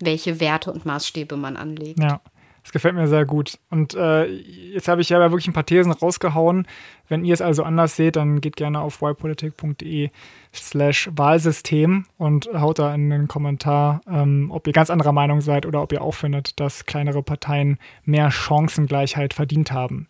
welche 0.00 0.40
Werte 0.40 0.72
und 0.72 0.86
Maßstäbe 0.86 1.36
man 1.36 1.56
anlegt. 1.56 2.00
Ja. 2.00 2.20
Das 2.66 2.72
gefällt 2.72 2.96
mir 2.96 3.06
sehr 3.06 3.24
gut. 3.24 3.60
Und 3.70 3.94
äh, 3.94 4.24
jetzt 4.26 4.88
habe 4.88 5.00
ich 5.00 5.08
ja 5.08 5.20
wirklich 5.20 5.46
ein 5.46 5.52
paar 5.52 5.64
Thesen 5.64 5.92
rausgehauen. 5.92 6.66
Wenn 7.08 7.24
ihr 7.24 7.32
es 7.32 7.40
also 7.40 7.62
anders 7.62 7.94
seht, 7.94 8.16
dann 8.16 8.40
geht 8.40 8.56
gerne 8.56 8.80
auf 8.80 9.02
ypolitik.de 9.02 10.10
slash 10.52 11.08
Wahlsystem 11.14 12.06
und 12.18 12.48
haut 12.52 12.80
da 12.80 12.92
in 12.92 13.08
den 13.08 13.28
Kommentar, 13.28 14.00
ähm, 14.10 14.50
ob 14.50 14.66
ihr 14.66 14.72
ganz 14.72 14.90
anderer 14.90 15.12
Meinung 15.12 15.42
seid 15.42 15.64
oder 15.64 15.80
ob 15.80 15.92
ihr 15.92 16.02
auch 16.02 16.14
findet, 16.14 16.58
dass 16.58 16.86
kleinere 16.86 17.22
Parteien 17.22 17.78
mehr 18.04 18.32
Chancengleichheit 18.32 19.32
verdient 19.32 19.70
haben. 19.70 20.08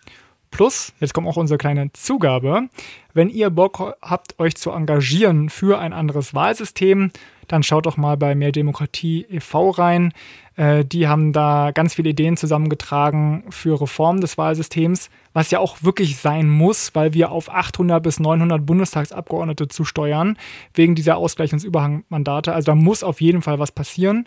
Plus, 0.57 0.95
jetzt 1.01 1.13
kommt 1.13 1.29
auch 1.29 1.37
unsere 1.37 1.59
kleine 1.59 1.93
Zugabe. 1.93 2.71
Wenn 3.13 3.29
ihr 3.29 3.51
Bock 3.51 3.95
habt, 4.01 4.39
euch 4.39 4.55
zu 4.57 4.71
engagieren 4.71 5.51
für 5.51 5.79
ein 5.79 5.93
anderes 5.93 6.33
Wahlsystem, 6.33 7.11
dann 7.47 7.63
schaut 7.63 7.85
doch 7.85 7.99
mal 7.99 8.17
bei 8.17 8.35
Mehr 8.35 8.53
Demokratie 8.53 9.27
e.V. 9.29 9.69
rein. 9.69 10.15
Äh, 10.57 10.87
die 10.87 11.09
haben 11.09 11.35
da 11.35 11.73
ganz 11.73 11.93
viele 11.93 12.09
Ideen 12.09 12.39
zusammengetragen 12.39 13.45
für 13.51 13.79
Reform 13.79 14.23
des 14.23 14.39
Wahlsystems, 14.39 15.11
was 15.35 15.51
ja 15.51 15.59
auch 15.59 15.83
wirklich 15.83 16.17
sein 16.17 16.49
muss, 16.49 16.95
weil 16.95 17.13
wir 17.13 17.33
auf 17.33 17.51
800 17.51 18.03
bis 18.03 18.19
900 18.19 18.65
Bundestagsabgeordnete 18.65 19.69
zusteuern, 19.69 20.39
wegen 20.73 20.95
dieser 20.95 21.19
Ausgleich- 21.19 21.53
und 21.53 21.65
Überhangmandate. 21.65 22.55
Also 22.55 22.73
da 22.73 22.75
muss 22.75 23.03
auf 23.03 23.21
jeden 23.21 23.43
Fall 23.43 23.59
was 23.59 23.73
passieren. 23.73 24.25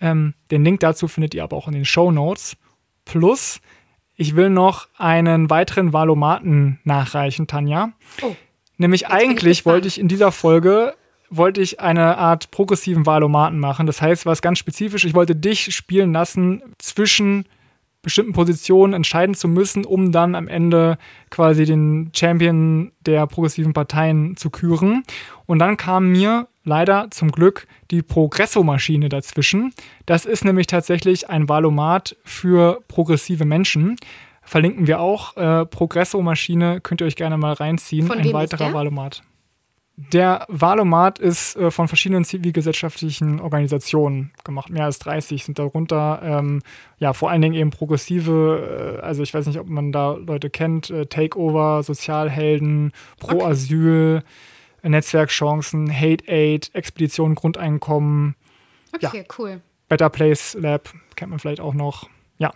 Ähm, 0.00 0.34
den 0.52 0.64
Link 0.64 0.78
dazu 0.78 1.08
findet 1.08 1.34
ihr 1.34 1.42
aber 1.42 1.56
auch 1.56 1.66
in 1.66 1.74
den 1.74 1.84
Show 1.84 2.12
Notes. 2.12 2.56
Plus, 3.04 3.60
ich 4.16 4.36
will 4.36 4.50
noch 4.50 4.88
einen 4.98 5.50
weiteren 5.50 5.92
Valomaten 5.92 6.80
nachreichen, 6.84 7.46
Tanja. 7.46 7.92
Oh, 8.20 8.34
Nämlich 8.76 9.08
eigentlich 9.08 9.64
wollte 9.64 9.88
ich 9.88 10.00
in 10.00 10.08
dieser 10.08 10.32
Folge 10.32 10.94
wollte 11.34 11.62
ich 11.62 11.80
eine 11.80 12.18
Art 12.18 12.50
progressiven 12.50 13.06
Valomaten 13.06 13.58
machen. 13.58 13.86
Das 13.86 14.02
heißt, 14.02 14.26
was 14.26 14.42
ganz 14.42 14.58
spezifisch, 14.58 15.06
ich 15.06 15.14
wollte 15.14 15.34
dich 15.34 15.74
spielen 15.74 16.12
lassen 16.12 16.62
zwischen 16.78 17.46
bestimmten 18.02 18.32
Positionen 18.32 18.92
entscheiden 18.92 19.34
zu 19.34 19.48
müssen, 19.48 19.84
um 19.84 20.12
dann 20.12 20.34
am 20.34 20.48
Ende 20.48 20.98
quasi 21.30 21.64
den 21.64 22.10
Champion 22.14 22.92
der 23.06 23.26
progressiven 23.26 23.72
Parteien 23.72 24.36
zu 24.36 24.50
küren. 24.50 25.04
Und 25.46 25.60
dann 25.60 25.76
kam 25.76 26.10
mir 26.10 26.48
leider 26.64 27.08
zum 27.10 27.30
Glück 27.30 27.66
die 27.90 28.02
Progresso-Maschine 28.02 29.08
dazwischen. 29.08 29.72
Das 30.06 30.24
ist 30.24 30.44
nämlich 30.44 30.66
tatsächlich 30.66 31.30
ein 31.30 31.48
Valomat 31.48 32.16
für 32.24 32.80
progressive 32.88 33.44
Menschen. 33.44 33.96
Verlinken 34.42 34.86
wir 34.86 35.00
auch. 35.00 35.36
Äh, 35.36 35.66
Progresso-Maschine 35.66 36.80
könnt 36.80 37.00
ihr 37.00 37.06
euch 37.06 37.16
gerne 37.16 37.38
mal 37.38 37.52
reinziehen. 37.52 38.06
Von 38.06 38.18
ein 38.18 38.32
weiterer 38.32 38.72
Valomat. 38.74 39.22
Der 39.96 40.46
Wahlomat 40.48 41.18
ist 41.18 41.54
äh, 41.56 41.70
von 41.70 41.86
verschiedenen 41.86 42.24
zivilgesellschaftlichen 42.24 43.40
Organisationen 43.40 44.32
gemacht. 44.42 44.70
Mehr 44.70 44.86
als 44.86 44.98
30 45.00 45.44
sind 45.44 45.58
darunter. 45.58 46.20
Ähm, 46.24 46.62
ja, 46.98 47.12
vor 47.12 47.30
allen 47.30 47.42
Dingen 47.42 47.54
eben 47.54 47.70
progressive, 47.70 48.98
äh, 49.00 49.02
also 49.02 49.22
ich 49.22 49.34
weiß 49.34 49.46
nicht, 49.46 49.58
ob 49.58 49.68
man 49.68 49.92
da 49.92 50.12
Leute 50.12 50.48
kennt, 50.48 50.88
äh, 50.88 51.06
Takeover, 51.06 51.82
Sozialhelden, 51.82 52.92
Pro 53.18 53.36
okay. 53.36 53.44
Asyl, 53.44 54.22
Netzwerkchancen, 54.82 55.92
Hate 55.92 56.24
Aid, 56.26 56.70
Expedition 56.74 57.34
Grundeinkommen. 57.34 58.34
Okay, 58.94 59.18
ja. 59.18 59.34
cool. 59.38 59.60
Better 59.88 60.08
Place 60.08 60.54
Lab 60.58 60.92
kennt 61.16 61.30
man 61.30 61.38
vielleicht 61.38 61.60
auch 61.60 61.74
noch. 61.74 62.08
Ja. 62.38 62.52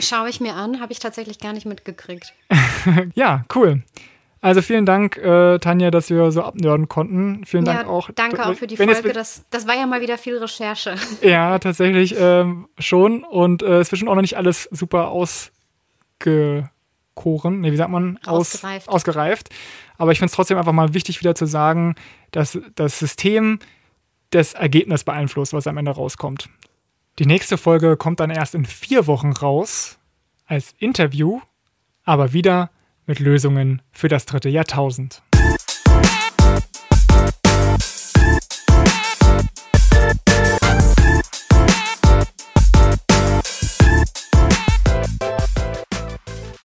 Schaue 0.00 0.30
ich 0.30 0.40
mir 0.40 0.54
an, 0.54 0.80
habe 0.80 0.92
ich 0.92 1.00
tatsächlich 1.00 1.38
gar 1.38 1.52
nicht 1.52 1.66
mitgekriegt. 1.66 2.32
ja, 3.14 3.44
cool. 3.54 3.82
Also 4.42 4.60
vielen 4.60 4.84
Dank, 4.84 5.16
äh, 5.18 5.60
Tanja, 5.60 5.92
dass 5.92 6.10
wir 6.10 6.32
so 6.32 6.42
abnörden 6.42 6.88
konnten. 6.88 7.44
Vielen 7.46 7.64
ja, 7.64 7.74
Dank 7.74 7.88
auch. 7.88 8.10
Danke 8.10 8.44
auch 8.44 8.54
für 8.54 8.66
die 8.66 8.76
Folge. 8.76 9.12
Das, 9.12 9.44
das 9.50 9.68
war 9.68 9.76
ja 9.76 9.86
mal 9.86 10.00
wieder 10.00 10.18
viel 10.18 10.36
Recherche. 10.36 10.96
Ja, 11.22 11.60
tatsächlich 11.60 12.16
ähm, 12.18 12.66
schon. 12.76 13.22
Und 13.22 13.62
äh, 13.62 13.78
es 13.78 13.92
wird 13.92 14.00
schon 14.00 14.08
auch 14.08 14.16
noch 14.16 14.22
nicht 14.22 14.36
alles 14.36 14.64
super 14.72 15.10
ausgekoren. 15.10 17.60
Nee, 17.60 17.70
wie 17.70 17.76
sagt 17.76 17.90
man? 17.90 18.18
Aus, 18.26 18.56
ausgereift. 18.56 18.88
ausgereift. 18.88 19.50
Aber 19.96 20.10
ich 20.10 20.18
finde 20.18 20.30
es 20.30 20.34
trotzdem 20.34 20.58
einfach 20.58 20.72
mal 20.72 20.92
wichtig, 20.92 21.20
wieder 21.20 21.36
zu 21.36 21.46
sagen, 21.46 21.94
dass 22.32 22.58
das 22.74 22.98
System 22.98 23.60
das 24.30 24.54
Ergebnis 24.54 25.04
beeinflusst, 25.04 25.52
was 25.52 25.68
am 25.68 25.78
Ende 25.78 25.92
rauskommt. 25.92 26.48
Die 27.20 27.26
nächste 27.26 27.58
Folge 27.58 27.96
kommt 27.96 28.18
dann 28.18 28.30
erst 28.30 28.56
in 28.56 28.64
vier 28.64 29.06
Wochen 29.06 29.30
raus 29.30 29.98
als 30.46 30.74
Interview, 30.80 31.40
aber 32.04 32.32
wieder 32.32 32.70
mit 33.06 33.18
Lösungen 33.18 33.82
für 33.92 34.08
das 34.08 34.26
dritte 34.26 34.48
Jahrtausend. 34.48 35.22